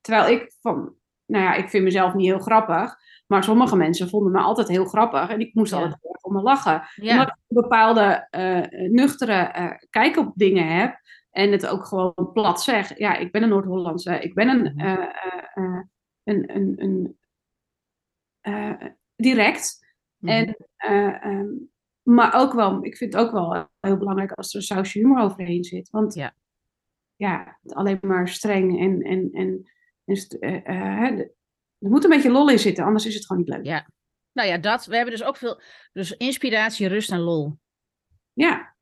terwijl 0.00 0.28
ik 0.28 0.52
van, 0.60 0.94
nou 1.26 1.44
ja, 1.44 1.54
ik 1.54 1.68
vind 1.68 1.84
mezelf 1.84 2.14
niet 2.14 2.26
heel 2.26 2.38
grappig. 2.38 2.96
Maar 3.26 3.44
sommige 3.44 3.76
mensen 3.76 4.08
vonden 4.08 4.32
me 4.32 4.38
altijd 4.38 4.68
heel 4.68 4.84
grappig. 4.84 5.28
En 5.30 5.40
ik 5.40 5.54
moest 5.54 5.72
Ja. 5.72 5.78
altijd 5.78 6.22
om 6.22 6.32
me 6.32 6.42
lachen. 6.42 6.82
ja. 6.94 7.12
Omdat 7.12 7.28
ik 7.28 7.34
een 7.48 7.62
bepaalde 7.62 8.28
nuchtere 8.90 9.78
kijk 9.90 10.16
op 10.16 10.32
dingen 10.34 10.66
heb. 10.76 11.00
En 11.30 11.52
het 11.52 11.66
ook 11.66 11.84
gewoon 11.86 12.30
plat 12.32 12.62
zeg. 12.62 12.98
Ja, 12.98 13.16
ik 13.16 13.32
ben 13.32 13.42
een 13.42 13.48
Noord-Hollandse. 13.48 14.18
Ik 14.18 14.34
ben 14.34 14.48
een, 14.48 14.80
een, 16.24 16.54
een, 16.54 16.74
een 16.82 17.16
eh, 19.18 19.24
direct. 19.32 19.86
Mhm. 20.18 20.32
En, 20.32 20.56
eh, 20.76 21.24
ehm, 21.24 21.48
maar 22.02 22.34
ook 22.34 22.52
wel, 22.52 22.84
ik 22.84 22.96
vind 22.96 23.12
het 23.12 23.22
ook 23.22 23.32
wel 23.32 23.68
heel 23.80 23.96
belangrijk 23.96 24.32
als 24.32 24.50
er 24.50 24.56
een 24.56 24.62
sausje 24.66 24.98
humor 24.98 25.20
overheen 25.20 25.64
zit. 25.64 25.90
Want 25.90 26.14
Ja. 26.14 26.34
ja, 27.16 27.58
alleen 27.68 27.98
maar 28.00 28.28
streng 28.28 28.80
en, 28.80 29.02
en, 29.02 29.30
en, 29.32 29.62
eh, 30.40 30.66
eh, 30.66 31.18
er 31.78 31.88
moet 31.88 32.04
een 32.04 32.10
beetje 32.10 32.30
lol 32.30 32.50
in 32.50 32.58
zitten, 32.58 32.84
anders 32.84 33.06
is 33.06 33.14
het 33.14 33.26
gewoon 33.26 33.42
niet 33.42 33.52
leuk. 33.52 33.64
Ja. 33.64 33.88
Nou 34.32 34.48
ja, 34.48 34.58
dat. 34.58 34.86
We 34.86 34.96
hebben 34.96 35.14
dus 35.14 35.24
ook 35.26 35.36
veel. 35.36 35.60
Dus 35.92 36.16
inspiratie, 36.16 36.86
rust 36.88 37.10
en 37.12 37.20
lol. 37.20 37.58
Ja, 38.32 38.76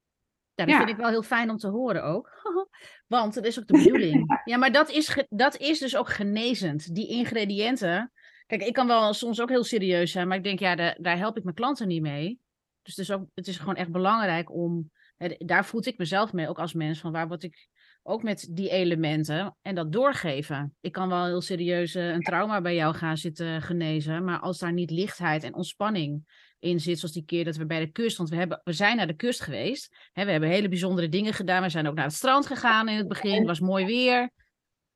Ja, 0.54 0.64
dat 0.66 0.68
Ja. 0.68 0.76
vind 0.78 0.90
ik 0.90 0.96
wel 0.96 1.08
heel 1.08 1.22
fijn 1.22 1.50
om 1.50 1.56
te 1.56 1.68
horen 1.68 2.04
ook. 2.04 2.30
Want 3.06 3.34
dat 3.34 3.44
is 3.44 3.58
ook 3.58 3.66
de 3.66 3.78
bedoeling. 3.82 4.24
ja, 4.44 4.56
maar 4.56 4.72
dat 4.72 4.90
is, 4.90 5.24
dat 5.28 5.56
is 5.56 5.78
dus 5.78 5.96
ook 5.96 6.08
genezend. 6.08 6.94
Die 6.94 7.08
ingrediënten. 7.08 8.12
Kijk, 8.46 8.62
ik 8.62 8.72
kan 8.72 8.86
wel 8.86 9.12
soms 9.12 9.40
ook 9.40 9.48
heel 9.48 9.64
serieus 9.64 10.10
zijn, 10.10 10.28
maar 10.28 10.36
ik 10.36 10.44
denk, 10.44 10.58
ja, 10.58 10.74
daar, 10.74 10.96
daar 11.00 11.16
help 11.16 11.36
ik 11.36 11.42
mijn 11.42 11.56
klanten 11.56 11.88
niet 11.88 12.02
mee. 12.02 12.38
Dus 12.82 12.96
het 12.96 13.08
is, 13.08 13.14
ook, 13.14 13.26
het 13.34 13.46
is 13.46 13.58
gewoon 13.58 13.76
echt 13.76 13.90
belangrijk 13.90 14.52
om. 14.52 14.90
hè, 15.16 15.34
daar 15.38 15.64
voed 15.64 15.86
ik 15.86 15.98
mezelf 15.98 16.32
mee, 16.32 16.48
ook 16.48 16.58
als 16.58 16.72
mens, 16.72 17.00
van 17.00 17.12
waar 17.12 17.28
word 17.28 17.42
ik 17.42 17.68
ook 18.02 18.22
met 18.22 18.48
die 18.50 18.70
elementen 18.70 19.56
en 19.62 19.74
dat 19.74 19.92
doorgeven. 19.92 20.74
Ik 20.80 20.92
kan 20.92 21.08
wel 21.08 21.24
heel 21.24 21.40
serieus 21.40 21.94
eh, 21.94 22.08
een 22.08 22.22
trauma 22.22 22.60
bij 22.60 22.74
jou 22.74 22.94
gaan 22.94 23.16
zitten 23.16 23.62
genezen, 23.62 24.24
maar 24.24 24.38
als 24.38 24.58
daar 24.58 24.72
niet 24.72 24.90
lichtheid 24.90 25.42
en 25.42 25.54
ontspanning 25.54 26.24
in 26.58 26.80
zit, 26.80 26.98
zoals 26.98 27.14
die 27.14 27.24
keer 27.24 27.44
dat 27.44 27.56
we 27.56 27.66
bij 27.66 27.80
de 27.80 27.90
kust, 27.90 28.16
want 28.16 28.28
we, 28.28 28.36
hebben, 28.36 28.60
we 28.64 28.72
zijn 28.72 28.96
naar 28.96 29.06
de 29.06 29.16
kust 29.16 29.40
geweest. 29.40 29.96
Hè, 30.12 30.24
we 30.24 30.30
hebben 30.30 30.48
hele 30.48 30.68
bijzondere 30.68 31.08
dingen 31.08 31.32
gedaan. 31.32 31.62
We 31.62 31.68
zijn 31.68 31.88
ook 31.88 31.94
naar 31.94 32.04
het 32.04 32.14
strand 32.14 32.46
gegaan 32.46 32.88
in 32.88 32.96
het 32.96 33.08
begin. 33.08 33.34
Het 33.34 33.46
was 33.46 33.60
mooi 33.60 33.84
weer. 33.84 34.30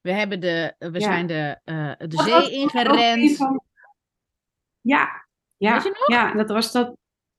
We, 0.00 0.12
hebben 0.12 0.40
de, 0.40 0.74
we 0.78 0.90
Ja. 0.92 1.00
zijn 1.00 1.26
de, 1.26 1.60
eh, 1.64 1.92
de 1.98 2.06
Dat 2.06 2.20
zee 2.24 2.50
ingerend. 2.50 3.36
van- 3.36 3.62
Ja, 4.80 5.26
ja, 5.56 5.72
Weet 5.74 5.82
je 5.82 5.88
nog? 5.88 6.06
ja, 6.06 6.32
dat 6.34 6.50
was 6.50 6.72
dat. 6.72 6.96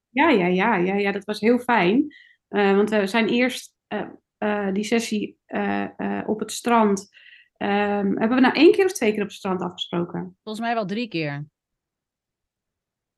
Ja, 0.10 0.30
ja, 0.30 0.46
ja, 0.46 0.76
ja, 0.76 0.94
ja, 0.96 1.12
dat 1.12 1.24
was 1.26 1.40
heel 1.40 1.60
fijn. 1.60 2.16
Eh, 2.48 2.76
want 2.76 2.90
we 2.90 3.08
zijn 3.08 3.28
eerst 3.28 3.76
eh, 3.88 4.10
eh, 4.38 4.74
die 4.74 4.84
sessie 4.84 5.38
eh, 5.46 6.00
eh, 6.00 6.30
op 6.30 6.40
het 6.40 6.52
strand. 6.52 7.10
ehm, 7.58 8.06
hebben 8.18 8.30
we 8.36 8.40
nou 8.40 8.56
één 8.56 8.72
keer 8.72 8.86
of 8.86 8.92
twee 8.94 9.12
keer 9.12 9.22
op 9.22 9.28
het 9.28 9.38
strand 9.38 9.62
afgesproken? 9.62 10.38
Volgens 10.44 10.66
mij 10.66 10.74
wel 10.74 10.86
drie 10.86 11.08
keer. 11.08 11.46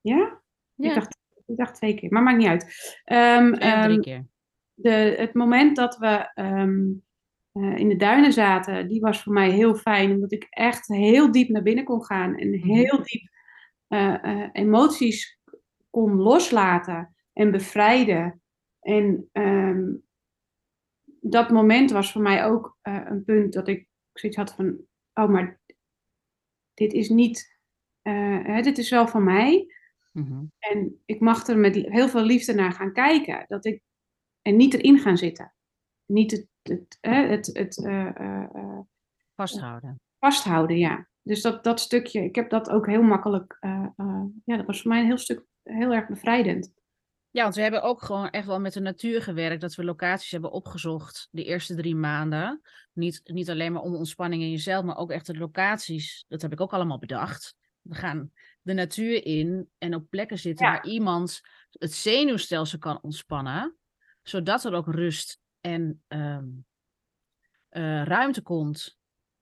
Ja? 0.02 0.42
Ja, 0.76 0.90
Ik, 0.90 0.94
dacht, 0.96 1.18
ik 1.46 1.58
dacht 1.58 1.76
twee 1.76 1.96
keer, 1.96 2.12
maar 2.12 2.24
maakt 2.24 2.38
niet 2.38 2.48
uit. 2.48 2.62
Twee 3.04 3.52
of 3.52 3.58
drie 3.60 3.72
ehm, 3.72 4.00
keer. 4.02 4.26
de, 4.74 4.90
het 5.18 5.34
moment 5.34 5.76
dat 5.76 5.98
we 5.98 6.32
eh, 7.54 7.78
in 7.78 7.90
de 7.90 7.96
duinen 7.96 8.34
zaten, 8.34 8.88
die 8.88 9.00
was 9.00 9.24
voor 9.24 9.34
mij 9.34 9.50
heel 9.52 9.76
fijn. 9.76 10.12
Omdat 10.12 10.32
ik 10.32 10.48
echt 10.50 10.88
heel 10.88 11.32
diep 11.32 11.50
naar 11.50 11.62
binnen 11.62 11.84
kon 11.84 12.06
gaan. 12.06 12.38
En 12.38 12.50
Mhm. 12.50 12.68
heel 12.68 13.04
diep 13.04 13.32
eh, 13.88 14.24
eh, 14.24 14.50
emoties 14.52 15.40
kon 15.90 16.16
loslaten 16.16 17.16
en 17.34 17.52
bevrijden. 17.52 18.42
En 18.80 19.30
ehm, 19.32 19.96
dat 21.22 21.50
moment 21.50 21.92
was 21.92 22.12
voor 22.12 22.22
mij 22.22 22.46
ook 22.46 22.78
een 22.82 23.24
punt 23.24 23.54
dat 23.54 23.68
ik 23.68 23.88
zoiets 24.14 24.38
had 24.38 24.54
van... 24.54 24.86
Oh, 25.14 25.30
maar 25.30 25.62
dit 26.74 26.94
is 26.94 27.10
niet... 27.10 27.58
hè, 28.02 28.62
dit 28.62 28.78
is 28.78 28.90
wel 28.90 29.08
van 29.08 29.24
mij. 29.24 29.68
Mhm. 30.12 30.44
En 30.60 31.02
ik 31.06 31.20
mag 31.20 31.48
er 31.48 31.58
met 31.58 31.76
heel 31.76 32.10
veel 32.10 32.24
liefde 32.24 32.54
naar 32.54 32.72
gaan 32.72 32.94
kijken. 32.94 33.46
Dat 33.48 33.66
ik, 33.66 33.82
en 34.42 34.56
niet 34.56 34.74
erin 34.74 35.00
gaan 35.00 35.18
zitten. 35.18 35.54
Niet 36.06 36.32
het, 36.32 36.48
het, 36.64 36.98
het, 37.02 37.50
het 37.54 37.86
eh, 37.86 38.08
eh, 38.08 38.44
eh, 38.54 38.80
Vasthouden. 39.36 40.02
vasthouden, 40.20 40.78
ja. 40.78 41.08
Dus 41.22 41.42
dat, 41.42 41.64
dat 41.64 41.80
stukje, 41.80 42.24
ik 42.24 42.36
heb 42.36 42.50
dat 42.50 42.70
ook 42.70 42.88
heel 42.88 43.02
makkelijk. 43.02 43.58
ja, 44.46 44.58
dat 44.58 44.66
was 44.66 44.82
voor 44.82 44.90
mij 44.92 45.00
een 45.00 45.06
heel 45.06 45.18
stuk 45.18 45.46
heel 45.64 45.94
erg 45.94 46.08
bevrijdend. 46.08 46.72
Ja, 47.30 47.44
want 47.44 47.56
we 47.56 47.62
hebben 47.62 47.82
ook 47.82 48.02
gewoon 48.02 48.30
echt 48.30 48.48
wel 48.48 48.60
met 48.60 48.74
de 48.74 48.80
natuur 48.80 49.22
gewerkt. 49.22 49.62
Dat 49.62 49.76
we 49.76 49.84
locaties 49.84 50.32
hebben 50.32 50.52
opgezocht 50.52 51.28
de 51.32 51.44
eerste 51.44 51.76
drie 51.76 51.96
maanden. 51.96 52.62
Niet, 52.94 53.22
niet 53.24 53.50
alleen 53.50 53.74
maar 53.74 53.82
om 53.82 53.96
ontspanning 53.96 54.42
in 54.42 54.52
jezelf, 54.52 54.84
maar 54.84 54.98
ook 54.98 55.12
echt 55.12 55.26
de 55.26 55.38
locaties. 55.38 56.26
Dat 56.28 56.42
heb 56.42 56.52
ik 56.52 56.62
ook 56.62 56.74
allemaal 56.74 57.00
bedacht. 57.00 57.56
We 57.82 57.96
gaan 57.96 58.32
de 58.62 58.74
natuur 58.74 59.26
in 59.26 59.70
en 59.78 59.96
op 59.96 60.10
plekken 60.10 60.40
zitten 60.40 60.66
Ja. 60.66 60.72
waar 60.72 60.86
iemand 60.86 61.42
het 61.72 61.94
zenuwstelsel 61.94 62.80
kan 62.80 63.02
ontspannen. 63.02 63.76
Zodat 64.22 64.66
er 64.66 64.74
ook 64.74 64.88
rust 64.88 65.40
en 65.66 66.04
ehm, 66.08 66.46
eh, 67.70 68.04
ruimte 68.04 68.42
komt. 68.42 68.98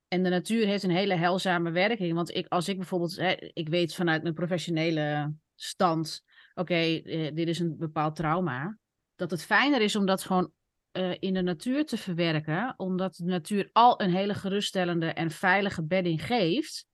En 0.07 0.23
de 0.23 0.29
natuur 0.29 0.65
heeft 0.65 0.83
een 0.83 0.89
hele 0.89 1.15
heilzame 1.15 1.71
werking. 1.71 2.13
Want 2.13 2.35
ik, 2.35 2.47
als 2.47 2.67
ik 2.67 2.77
bijvoorbeeld, 2.77 3.15
hè, 3.15 3.31
ik 3.53 3.69
weet 3.69 3.95
vanuit 3.95 4.21
mijn 4.21 4.33
professionele 4.33 5.33
stand 5.55 6.23
oké, 6.53 6.73
eh, 6.73 7.35
dit 7.35 7.47
is 7.47 7.59
een 7.59 7.77
bepaald 7.77 8.15
trauma. 8.15 8.77
Dat 9.15 9.31
het 9.31 9.45
fijner 9.45 9.81
is 9.81 9.95
om 9.95 10.05
dat 10.05 10.23
gewoon 10.23 10.51
eh, 10.91 11.15
in 11.19 11.33
de 11.33 11.41
natuur 11.41 11.85
te 11.85 11.97
verwerken, 11.97 12.73
omdat 12.77 13.15
de 13.15 13.25
natuur 13.25 13.69
al 13.71 14.01
een 14.01 14.13
hele 14.13 14.33
geruststellende 14.33 15.05
en 15.05 15.31
veilige 15.31 15.83
bedding 15.83 16.25
geeft. 16.25 16.85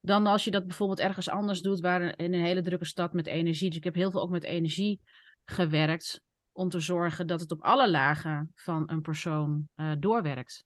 Dan 0.00 0.26
als 0.26 0.44
je 0.44 0.50
dat 0.50 0.66
bijvoorbeeld 0.66 1.00
ergens 1.00 1.28
anders 1.28 1.60
doet, 1.60 1.80
waar 1.80 2.18
in 2.18 2.34
een 2.34 2.44
hele 2.44 2.62
drukke 2.62 2.84
stad 2.84 3.12
met 3.12 3.26
energie. 3.26 3.68
Dus 3.68 3.78
ik 3.78 3.84
heb 3.84 3.94
heel 3.94 4.10
veel 4.10 4.20
ook 4.20 4.30
met 4.30 4.44
energie 4.44 5.00
gewerkt 5.44 6.20
om 6.54 6.68
te 6.68 6.80
zorgen 6.80 7.26
dat 7.26 7.40
het 7.40 7.50
op 7.50 7.62
alle 7.62 7.90
lagen 7.90 8.52
van 8.54 8.82
een 8.86 9.02
persoon 9.02 9.68
eh, 9.74 9.92
doorwerkt. 9.98 10.64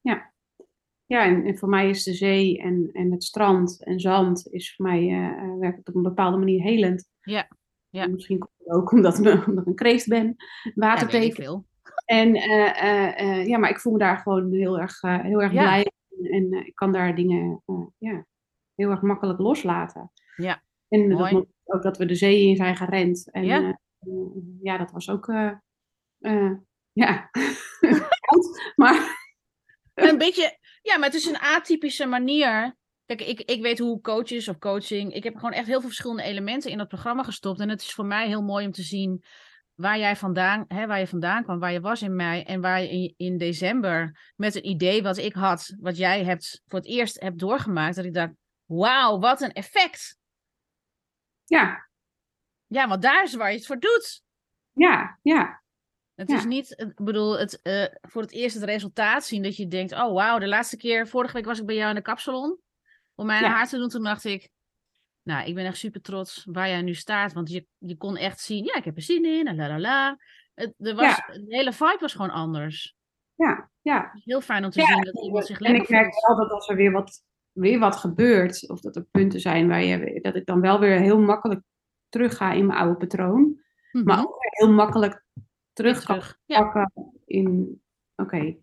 Ja, 0.00 0.32
ja 1.06 1.24
en, 1.24 1.44
en, 1.44 1.58
voor 1.58 1.68
mij 1.68 1.88
is 1.88 2.04
de 2.04 2.14
zee 2.14 2.58
en, 2.58 2.90
en 2.92 3.12
het 3.12 3.24
strand 3.24 3.84
en 3.84 4.00
zand 4.00 4.46
is 4.52 4.74
voor 4.74 4.86
mij 4.86 5.02
uh, 5.02 5.58
werkt 5.58 5.78
het 5.78 5.88
op 5.88 5.94
een 5.94 6.02
bepaalde 6.02 6.36
manier 6.36 6.62
helend. 6.62 7.08
Ja. 7.20 7.48
ja. 7.88 8.06
misschien 8.06 8.38
komt 8.38 8.52
het 8.58 8.68
ook 8.68 8.92
omdat, 8.92 9.18
me, 9.18 9.42
omdat 9.46 9.62
ik 9.62 9.66
een 9.66 9.74
kreeft 9.74 10.08
ben, 10.08 10.36
waterteken. 10.74 11.44
Ja, 11.44 11.62
en 12.04 12.36
uh, 12.36 13.46
ja, 13.46 13.58
maar 13.58 13.70
ik 13.70 13.80
voel 13.80 13.92
me 13.92 13.98
daar 13.98 14.18
gewoon 14.18 14.52
heel 14.52 14.80
erg, 14.80 15.00
heel 15.00 15.42
erg 15.42 15.52
blij 15.52 15.92
en 16.22 16.52
ik 16.52 16.74
kan 16.74 16.92
daar 16.92 17.14
dingen 17.14 17.62
ja, 17.98 18.26
heel 18.74 18.90
erg 18.90 19.02
makkelijk 19.02 19.38
loslaten. 19.38 20.12
Ja. 20.36 20.62
En 20.88 21.08
dat 21.08 21.46
ook 21.64 21.82
dat 21.82 21.98
we 21.98 22.06
de 22.06 22.14
zee 22.14 22.42
in 22.42 22.56
zijn 22.56 22.76
gerend. 22.76 23.30
En 23.30 23.44
ja, 23.44 23.78
ja 24.62 24.78
dat 24.78 24.90
was 24.90 25.08
ook 25.08 25.26
ja, 26.94 27.30
maar 28.76 29.16
een 29.94 30.18
beetje, 30.18 30.58
ja, 30.82 30.96
maar 30.98 31.08
het 31.08 31.16
is 31.16 31.26
een 31.26 31.38
atypische 31.38 32.06
manier. 32.06 32.76
Kijk, 33.06 33.20
ik, 33.20 33.40
ik 33.40 33.62
weet 33.62 33.78
hoe 33.78 34.00
coaches 34.00 34.48
of 34.48 34.58
coaching. 34.58 35.14
Ik 35.14 35.24
heb 35.24 35.34
gewoon 35.34 35.52
echt 35.52 35.66
heel 35.66 35.78
veel 35.78 35.88
verschillende 35.88 36.22
elementen 36.22 36.70
in 36.70 36.78
dat 36.78 36.88
programma 36.88 37.22
gestopt. 37.22 37.60
En 37.60 37.68
het 37.68 37.80
is 37.80 37.92
voor 37.92 38.06
mij 38.06 38.26
heel 38.26 38.42
mooi 38.42 38.66
om 38.66 38.72
te 38.72 38.82
zien 38.82 39.24
waar 39.74 39.98
jij 39.98 40.16
vandaan, 40.16 40.64
hè, 40.68 40.86
waar 40.86 40.98
je 40.98 41.06
vandaan 41.06 41.42
kwam, 41.42 41.58
waar 41.58 41.72
je 41.72 41.80
was 41.80 42.02
in 42.02 42.16
mei 42.16 42.42
en 42.42 42.60
waar 42.60 42.80
je 42.80 42.88
in, 42.88 43.14
in 43.16 43.38
december 43.38 44.32
met 44.36 44.54
een 44.54 44.66
idee 44.66 45.02
wat 45.02 45.16
ik 45.16 45.34
had, 45.34 45.74
wat 45.80 45.96
jij 45.96 46.24
hebt 46.24 46.62
voor 46.66 46.78
het 46.78 46.88
eerst 46.88 47.20
hebt 47.20 47.38
doorgemaakt, 47.38 47.96
dat 47.96 48.04
ik 48.04 48.14
dacht, 48.14 48.32
wauw, 48.64 49.18
wat 49.18 49.40
een 49.40 49.52
effect. 49.52 50.18
Ja. 51.54 51.88
Ja, 52.66 52.88
want 52.88 53.02
daar 53.02 53.22
is 53.22 53.34
waar 53.34 53.50
je 53.50 53.56
het 53.56 53.66
voor 53.66 53.78
doet. 53.78 54.22
Ja, 54.72 55.18
ja. 55.22 55.62
Het 56.14 56.30
is 56.30 56.44
niet, 56.44 56.70
ik 56.70 57.04
bedoel, 57.04 57.38
het, 57.38 57.60
uh, 57.62 57.84
voor 58.00 58.22
het 58.22 58.32
eerst 58.32 58.54
het 58.54 58.64
resultaat 58.64 59.24
zien 59.24 59.42
dat 59.42 59.56
je 59.56 59.68
denkt, 59.68 59.92
oh 59.92 60.12
wauw, 60.12 60.38
de 60.38 60.46
laatste 60.46 60.76
keer, 60.76 61.08
vorige 61.08 61.32
week 61.32 61.44
was 61.44 61.58
ik 61.58 61.66
bij 61.66 61.74
jou 61.74 61.88
in 61.88 61.94
de 61.94 62.02
kapsalon 62.02 62.58
om 63.14 63.26
mijn 63.26 63.44
haar 63.44 63.68
te 63.68 63.76
doen. 63.76 63.88
Toen 63.88 64.02
dacht 64.02 64.24
ik, 64.24 64.50
nou, 65.22 65.46
ik 65.46 65.54
ben 65.54 65.64
echt 65.64 65.76
super 65.76 66.00
trots 66.00 66.46
waar 66.50 66.68
jij 66.68 66.82
nu 66.82 66.94
staat, 66.94 67.32
want 67.32 67.50
je, 67.50 67.66
je 67.78 67.96
kon 67.96 68.16
echt 68.16 68.40
zien, 68.40 68.64
ja, 68.64 68.74
ik 68.74 68.84
heb 68.84 68.96
er 68.96 69.02
zin 69.02 69.24
in, 69.24 69.46
en 69.46 69.56
la 69.56 69.68
la 69.68 69.78
la. 69.78 70.18
Het, 70.54 70.74
er 70.78 70.94
was, 70.94 71.16
De 71.16 71.44
hele 71.48 71.72
vibe 71.72 71.98
was 72.00 72.12
gewoon 72.12 72.30
anders. 72.30 72.94
Ja, 73.34 73.70
ja. 73.80 74.10
Heel 74.24 74.40
fijn 74.40 74.64
om 74.64 74.70
te 74.70 74.82
zien 74.82 75.04
dat 75.04 75.24
iemand 75.24 75.46
zich 75.46 75.58
lekker 75.58 75.78
En 75.78 75.84
ik 75.84 75.90
merk 75.90 76.26
wel 76.26 76.36
dat 76.36 76.50
als 76.50 76.68
er 76.68 76.76
weer 76.76 76.92
wat, 76.92 77.22
weer 77.54 77.78
wat 77.78 77.96
gebeurt, 77.96 78.68
of 78.68 78.80
dat 78.80 78.96
er 78.96 79.06
punten 79.10 79.40
zijn 79.40 79.68
waar 79.68 79.84
je, 79.84 80.20
dat 80.20 80.34
ik 80.34 80.46
dan 80.46 80.60
wel 80.60 80.80
weer 80.80 81.00
heel 81.00 81.20
makkelijk 81.20 81.62
terug 82.08 82.36
ga 82.36 82.52
in 82.52 82.66
mijn 82.66 82.78
oude 82.78 82.96
patroon. 82.96 83.62
Maar 83.92 84.16
mhm. 84.16 84.26
ook 84.26 84.36
heel 84.38 84.72
makkelijk 84.72 85.24
terug, 85.72 86.04
kan 86.04 86.22
pakken 86.46 86.92
in, 87.24 87.80
oké, 88.16 88.56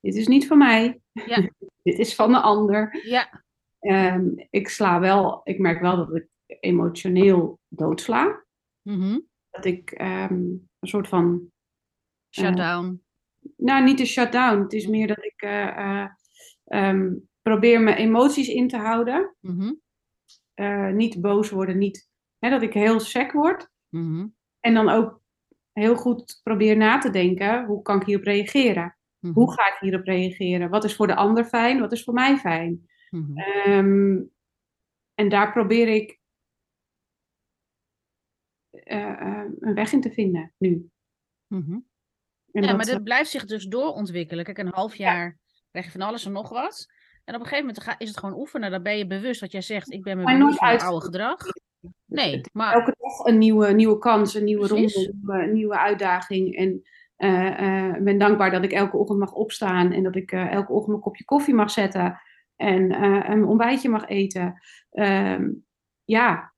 dit 0.00 0.14
is 0.14 0.26
niet 0.26 0.46
van 0.46 0.58
mij, 0.58 1.00
ja. 1.12 1.50
dit 1.82 1.98
is 1.98 2.14
van 2.14 2.32
de 2.32 2.40
ander. 2.40 3.00
Ja. 3.04 3.44
Um, 3.80 4.46
ik 4.50 4.68
sla 4.68 5.00
wel, 5.00 5.40
ik 5.44 5.58
merk 5.58 5.80
wel 5.80 5.96
dat 5.96 6.14
ik 6.14 6.28
emotioneel 6.60 7.58
doodsla. 7.68 8.44
Mm 8.82 9.28
Dat 9.50 9.64
ik 9.64 9.90
um, 10.00 10.68
een 10.78 10.88
soort 10.88 11.08
van... 11.08 11.50
Shutdown. 12.30 12.86
Uh, 12.86 13.50
nou, 13.56 13.84
niet 13.84 14.00
een 14.00 14.06
shutdown. 14.06 14.62
Het 14.62 14.72
is 14.72 14.86
meer 14.86 15.06
dat 15.06 15.24
ik 15.24 15.42
uh, 15.42 15.76
uh, 15.76 16.08
um, 16.64 17.28
probeer 17.50 17.80
mijn 17.80 17.96
emoties 17.96 18.48
in 18.48 18.68
te 18.68 18.76
houden. 18.76 19.36
Mm 19.40 19.80
niet 20.92 21.20
boos 21.20 21.50
worden, 21.50 21.78
niet 21.78 22.08
hè, 22.38 22.50
dat 22.50 22.62
ik 22.62 22.72
heel 22.72 23.00
sec 23.00 23.32
word. 23.32 23.70
Mm 23.88 24.34
En 24.60 24.74
dan 24.74 24.88
ook 24.88 25.20
heel 25.72 25.96
goed 25.96 26.40
probeer 26.42 26.76
na 26.76 26.98
te 26.98 27.10
denken, 27.10 27.64
hoe 27.64 27.82
kan 27.82 28.00
ik 28.00 28.06
hierop 28.06 28.24
reageren? 28.24 28.96
Mhm. 29.18 29.32
Hoe 29.32 29.52
ga 29.52 29.68
ik 29.68 29.76
hierop 29.80 30.04
reageren? 30.04 30.70
Wat 30.70 30.84
is 30.84 30.96
voor 30.96 31.06
de 31.06 31.14
ander 31.14 31.44
fijn? 31.44 31.80
Wat 31.80 31.92
is 31.92 32.04
voor 32.04 32.14
mij 32.14 32.36
fijn? 32.36 32.88
Mhm. 33.10 33.38
Ehm, 33.38 34.22
en 35.14 35.28
daar 35.28 35.52
probeer 35.52 35.88
ik 35.88 36.20
uh, 38.70 39.20
uh, 39.20 39.44
een 39.60 39.74
weg 39.74 39.92
in 39.92 40.00
te 40.00 40.12
vinden 40.12 40.52
nu. 40.58 40.90
Mhm. 41.46 41.78
ja, 42.52 42.76
maar 42.76 42.86
dat 42.86 43.04
blijft 43.04 43.30
zich 43.30 43.44
dus 43.44 43.64
doorontwikkelen. 43.64 44.44
Kijk, 44.44 44.58
een 44.58 44.74
half 44.74 44.94
jaar 44.94 45.26
ja. 45.26 45.36
krijg 45.70 45.84
je 45.86 45.92
van 45.92 46.08
alles 46.08 46.26
en 46.26 46.32
nog 46.32 46.48
wat. 46.48 46.98
En 47.24 47.34
op 47.34 47.40
een 47.40 47.46
gegeven 47.46 47.74
moment 47.74 48.00
is 48.00 48.08
het 48.08 48.18
gewoon 48.18 48.38
oefenen. 48.38 48.70
Dan 48.70 48.82
ben 48.82 48.98
je 48.98 49.06
bewust 49.06 49.40
wat 49.40 49.52
jij 49.52 49.62
zegt. 49.62 49.92
Ik 49.92 50.02
ben 50.02 50.16
me 50.16 50.24
bewust 50.24 50.58
van 50.58 50.68
het 50.68 50.82
oude 50.82 51.04
gedrag. 51.04 51.38
Nee, 52.06 52.40
maar... 52.52 52.72
Elke 52.74 52.94
dag 52.98 53.18
een 53.18 53.38
nieuwe, 53.38 53.72
nieuwe 53.72 53.98
kans, 53.98 54.34
een 54.34 54.44
nieuwe 54.44 54.66
ronde, 54.66 55.14
een 55.26 55.52
nieuwe 55.52 55.78
uitdaging. 55.78 56.56
En 56.56 56.82
uh, 57.18 58.02
ben 58.02 58.18
dankbaar 58.18 58.50
dat 58.50 58.64
ik 58.64 58.72
elke 58.72 58.96
ochtend 58.96 59.18
mag 59.18 59.32
opstaan 59.32 59.92
en 59.92 60.02
dat 60.02 60.16
ik 60.16 60.32
uh, 60.32 60.52
elke 60.52 60.72
ochtend 60.72 60.96
een 60.96 61.02
kopje 61.02 61.24
koffie 61.24 61.54
mag 61.54 61.70
zetten 61.70 62.20
en 62.56 63.02
een 63.30 63.44
ontbijtje 63.44 63.88
mag 63.88 64.06
eten. 64.06 64.60
Ehm, 64.90 65.50
ja, 66.04 66.52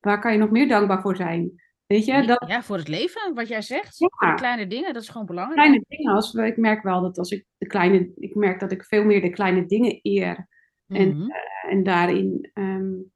waar 0.00 0.20
kan 0.20 0.32
je 0.32 0.38
nog 0.38 0.50
meer 0.50 0.68
dankbaar 0.68 1.00
voor 1.00 1.16
zijn? 1.16 1.62
Weet 1.86 2.04
je, 2.04 2.26
dat... 2.26 2.44
Ja, 2.48 2.62
voor 2.62 2.76
het 2.76 2.88
leven, 2.88 3.34
wat 3.34 3.48
jij 3.48 3.62
zegt. 3.62 3.98
Ja. 3.98 4.08
Voor 4.08 4.28
de 4.28 4.34
kleine 4.34 4.66
dingen, 4.66 4.92
dat 4.92 5.02
is 5.02 5.08
gewoon 5.08 5.26
belangrijk. 5.26 5.60
Kleine 5.60 5.84
dingen, 5.88 6.14
als 6.14 6.34
ik 6.34 6.56
merk 6.56 6.82
wel 6.82 7.00
dat 7.00 7.18
als 7.18 7.30
ik 7.30 7.46
de 7.58 7.66
kleine, 7.66 8.12
ik 8.16 8.34
merk 8.34 8.60
dat 8.60 8.72
ik 8.72 8.84
veel 8.84 9.04
meer 9.04 9.20
de 9.20 9.30
kleine 9.30 9.66
dingen 9.66 9.98
eer. 10.02 10.48
Mm 10.86 10.96
-hmm. 10.96 11.30
en, 11.30 11.32
en 11.70 11.82
daarin 11.82 12.50
um, 12.54 13.12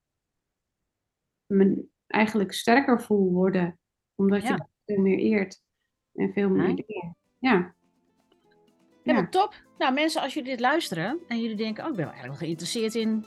me 1.47 1.85
eigenlijk 2.07 2.53
sterker 2.53 3.03
voel 3.03 3.33
worden. 3.33 3.79
Omdat 4.15 4.43
ja. 4.43 4.49
je 4.49 4.65
veel 4.85 5.03
meer 5.03 5.19
eert. 5.19 5.63
En 6.15 6.33
veel 6.33 6.49
meer 6.49 6.75
dingen. 6.75 7.17
Ja. 7.39 7.75
Ja, 9.03 9.29
top. 9.29 9.55
Nou, 9.79 9.95
mensen, 9.95 10.23
als 10.23 10.35
jullie 10.35 10.51
dit 10.51 10.61
luisteren 10.61 11.21
en 11.29 11.41
jullie 11.41 11.57
denken, 11.57 11.85
oh, 11.85 11.91
ik 11.91 11.97
ben 11.97 12.07
wel 12.07 12.23
wel 12.23 12.35
geïnteresseerd 12.35 12.95
in 12.95 13.25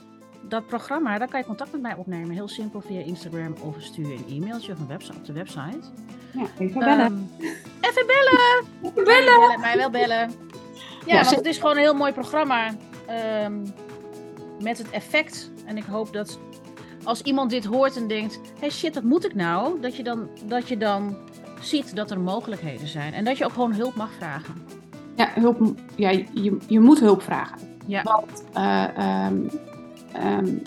dat 0.48 0.68
programma, 0.68 1.18
dan 1.18 1.28
kan 1.28 1.40
je 1.40 1.46
contact 1.46 1.72
met 1.72 1.82
mij 1.82 1.96
opnemen. 1.96 2.30
Heel 2.30 2.48
simpel 2.48 2.82
via 2.82 3.00
Instagram 3.00 3.56
of 3.62 3.76
stuur 3.80 4.06
een 4.06 4.26
e-mailtje 4.30 4.72
of 4.72 4.80
een 4.80 4.88
website 4.88 5.18
op 5.18 5.26
de 5.26 5.34
website. 5.34 5.80
Ja, 6.32 6.46
even 6.58 6.80
bellen. 6.80 7.06
Um, 7.06 7.30
even 7.82 8.06
bellen! 8.08 8.66
Even 8.82 9.04
bellen! 9.04 9.26
bellen! 9.26 9.60
Mij 9.60 9.78
wel 9.78 9.90
bellen. 9.90 10.32
Ja, 11.06 11.16
ja 11.16 11.24
want 11.24 11.36
het 11.36 11.46
is 11.46 11.58
gewoon 11.58 11.76
een 11.76 11.82
heel 11.82 11.96
mooi 11.96 12.12
programma 12.12 12.76
um, 13.44 13.74
met 14.62 14.78
het 14.78 14.90
effect. 14.90 15.52
En 15.66 15.78
ik 15.78 15.84
hoop 15.84 16.14
dat 16.14 16.40
als 17.04 17.22
iemand 17.22 17.50
dit 17.50 17.66
hoort 17.66 17.96
en 17.96 18.08
denkt: 18.08 18.40
hey 18.60 18.70
shit, 18.70 18.94
wat 18.94 19.04
moet 19.04 19.26
ik 19.26 19.36
nou? 19.36 19.80
Dat 19.80 19.96
je, 19.96 20.04
dan, 20.04 20.30
dat 20.46 20.68
je 20.68 20.78
dan 20.78 21.18
ziet 21.62 21.96
dat 21.96 22.12
er 22.12 22.20
mogelijkheden 22.20 22.88
zijn. 22.88 23.14
En 23.14 23.26
dat 23.26 23.38
je 23.38 23.46
ook 23.46 23.54
gewoon 23.54 23.74
hulp 23.74 23.96
mag 23.96 24.12
vragen. 24.18 24.54
Ja, 25.16 25.30
hulp, 25.34 25.80
ja 25.96 26.10
je, 26.10 26.58
je 26.68 26.80
moet 26.80 27.00
hulp 27.00 27.22
vragen. 27.22 27.58
Ja. 27.86 28.04
Want 28.04 28.44
uh, 28.58 29.26
um, 29.28 29.50
um, 30.16 30.62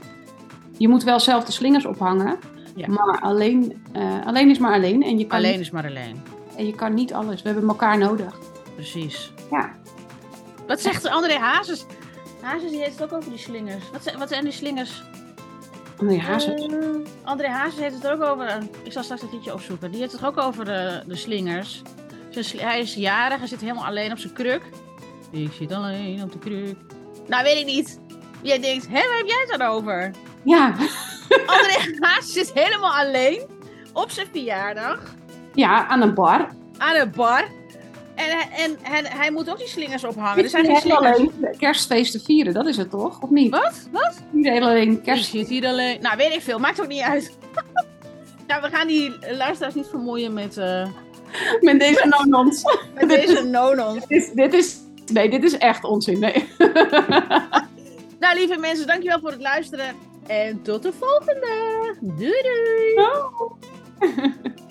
je 0.78 0.88
moet 0.88 1.02
wel 1.02 1.20
zelf 1.20 1.44
de 1.44 1.52
slingers 1.52 1.86
ophangen. 1.86 2.38
Ja. 2.74 2.88
Maar 2.88 3.20
alleen, 3.20 3.82
uh, 3.96 4.26
alleen 4.26 4.50
is 4.50 4.58
maar 4.58 4.72
alleen. 4.72 5.02
En 5.02 5.18
je 5.18 5.26
kan 5.26 5.38
alleen 5.38 5.50
niet, 5.50 5.60
is 5.60 5.70
maar 5.70 5.86
alleen. 5.86 6.22
En 6.56 6.66
je 6.66 6.74
kan 6.74 6.94
niet 6.94 7.12
alles. 7.12 7.42
We 7.42 7.48
hebben 7.48 7.68
elkaar 7.68 7.98
nodig. 7.98 8.38
Precies. 8.74 9.32
Ja. 9.50 9.72
Wat 10.66 10.80
zegt 10.80 11.08
André 11.08 11.38
Hazes? 11.38 11.86
Hazes 12.40 12.70
die 12.70 12.80
heeft 12.80 12.98
het 12.98 13.02
ook 13.02 13.18
over 13.18 13.30
die 13.30 13.38
slingers. 13.38 13.90
Wat, 13.92 14.14
wat 14.18 14.28
zijn 14.28 14.44
die 14.44 14.52
slingers? 14.52 15.02
André 15.98 16.18
Hazes? 16.18 16.66
Uh, 16.66 16.78
André 17.24 17.48
Hazes 17.48 17.80
heeft 17.80 17.94
het 17.94 18.08
ook 18.08 18.22
over. 18.22 18.58
Ik 18.82 18.92
zal 18.92 19.02
straks 19.02 19.22
een 19.22 19.28
liedje 19.32 19.52
opzoeken. 19.52 19.90
Die 19.90 20.00
heeft 20.00 20.12
het 20.12 20.24
ook 20.24 20.38
over 20.38 20.64
de, 20.64 21.02
de 21.06 21.16
slingers. 21.16 21.82
Hij 22.56 22.80
is 22.80 22.94
jarig, 22.94 23.38
hij 23.38 23.46
zit 23.46 23.60
helemaal 23.60 23.84
alleen 23.84 24.12
op 24.12 24.18
zijn 24.18 24.32
kruk. 24.32 24.62
Ik 25.30 25.52
zit 25.52 25.72
alleen 25.72 26.22
op 26.22 26.32
de 26.32 26.38
kruk. 26.38 26.76
Nou, 27.28 27.42
weet 27.42 27.56
ik 27.56 27.66
niet. 27.66 28.00
Jij 28.46 28.60
denkt, 28.60 28.86
hé, 28.86 29.08
waar 29.08 29.16
heb 29.16 29.26
jij 29.26 29.44
het 29.48 29.58
dan 29.58 29.68
over? 29.68 30.10
Ja. 30.44 30.66
André 31.46 31.96
Hazes 32.00 32.32
zit 32.32 32.52
helemaal 32.54 32.92
alleen 32.92 33.42
op 33.92 34.10
zijn 34.10 34.26
verjaardag. 34.32 35.14
Ja, 35.54 35.86
aan 35.86 36.02
een 36.02 36.14
bar. 36.14 36.48
Aan 36.78 36.96
een 36.96 37.10
bar. 37.10 37.44
En, 38.14 38.38
en, 38.50 38.76
en 38.82 39.04
hij 39.04 39.30
moet 39.30 39.50
ook 39.50 39.58
die 39.58 39.68
slingers 39.68 40.04
ophangen. 40.04 40.44
Er 40.44 40.50
zijn 40.50 40.64
geen 40.64 40.76
slingers. 40.76 41.06
alleen 41.06 41.32
kerstfeesten 41.58 42.20
vieren, 42.20 42.54
dat 42.54 42.66
is 42.66 42.76
het 42.76 42.90
toch? 42.90 43.20
Of 43.20 43.30
niet? 43.30 43.50
Wat? 43.50 43.88
Wat? 43.92 44.22
Niet 44.30 44.48
alleen 44.48 45.02
kerst. 45.02 45.30
Zit 45.30 45.48
hier 45.48 45.66
alleen. 45.66 46.00
Nou, 46.00 46.16
weet 46.16 46.34
ik 46.34 46.42
veel. 46.42 46.58
Maakt 46.58 46.80
ook 46.80 46.88
niet 46.88 47.02
uit. 47.02 47.36
nou, 48.46 48.62
we 48.62 48.68
gaan 48.68 48.86
die 48.86 49.12
luisteraars 49.36 49.74
niet 49.74 49.86
vermoeien 49.86 50.32
met... 50.32 50.56
Uh... 50.56 50.86
met 51.60 51.78
deze 51.78 52.06
nonons. 52.08 52.62
met 52.94 53.08
deze 53.08 53.44
nonons. 53.44 54.06
dit, 54.08 54.22
is, 54.22 54.32
dit 54.32 54.54
is... 54.54 54.76
Nee, 55.12 55.30
dit 55.30 55.44
is 55.44 55.58
echt 55.58 55.84
onzin. 55.84 56.18
Nee. 56.18 56.48
Nou, 58.26 58.38
lieve 58.38 58.56
mensen, 58.60 58.86
dankjewel 58.86 59.20
voor 59.20 59.30
het 59.30 59.40
luisteren. 59.40 59.94
En 60.26 60.62
tot 60.62 60.82
de 60.82 60.92
volgende. 60.92 61.96
Doei 62.00 62.42
doei. 62.42 62.94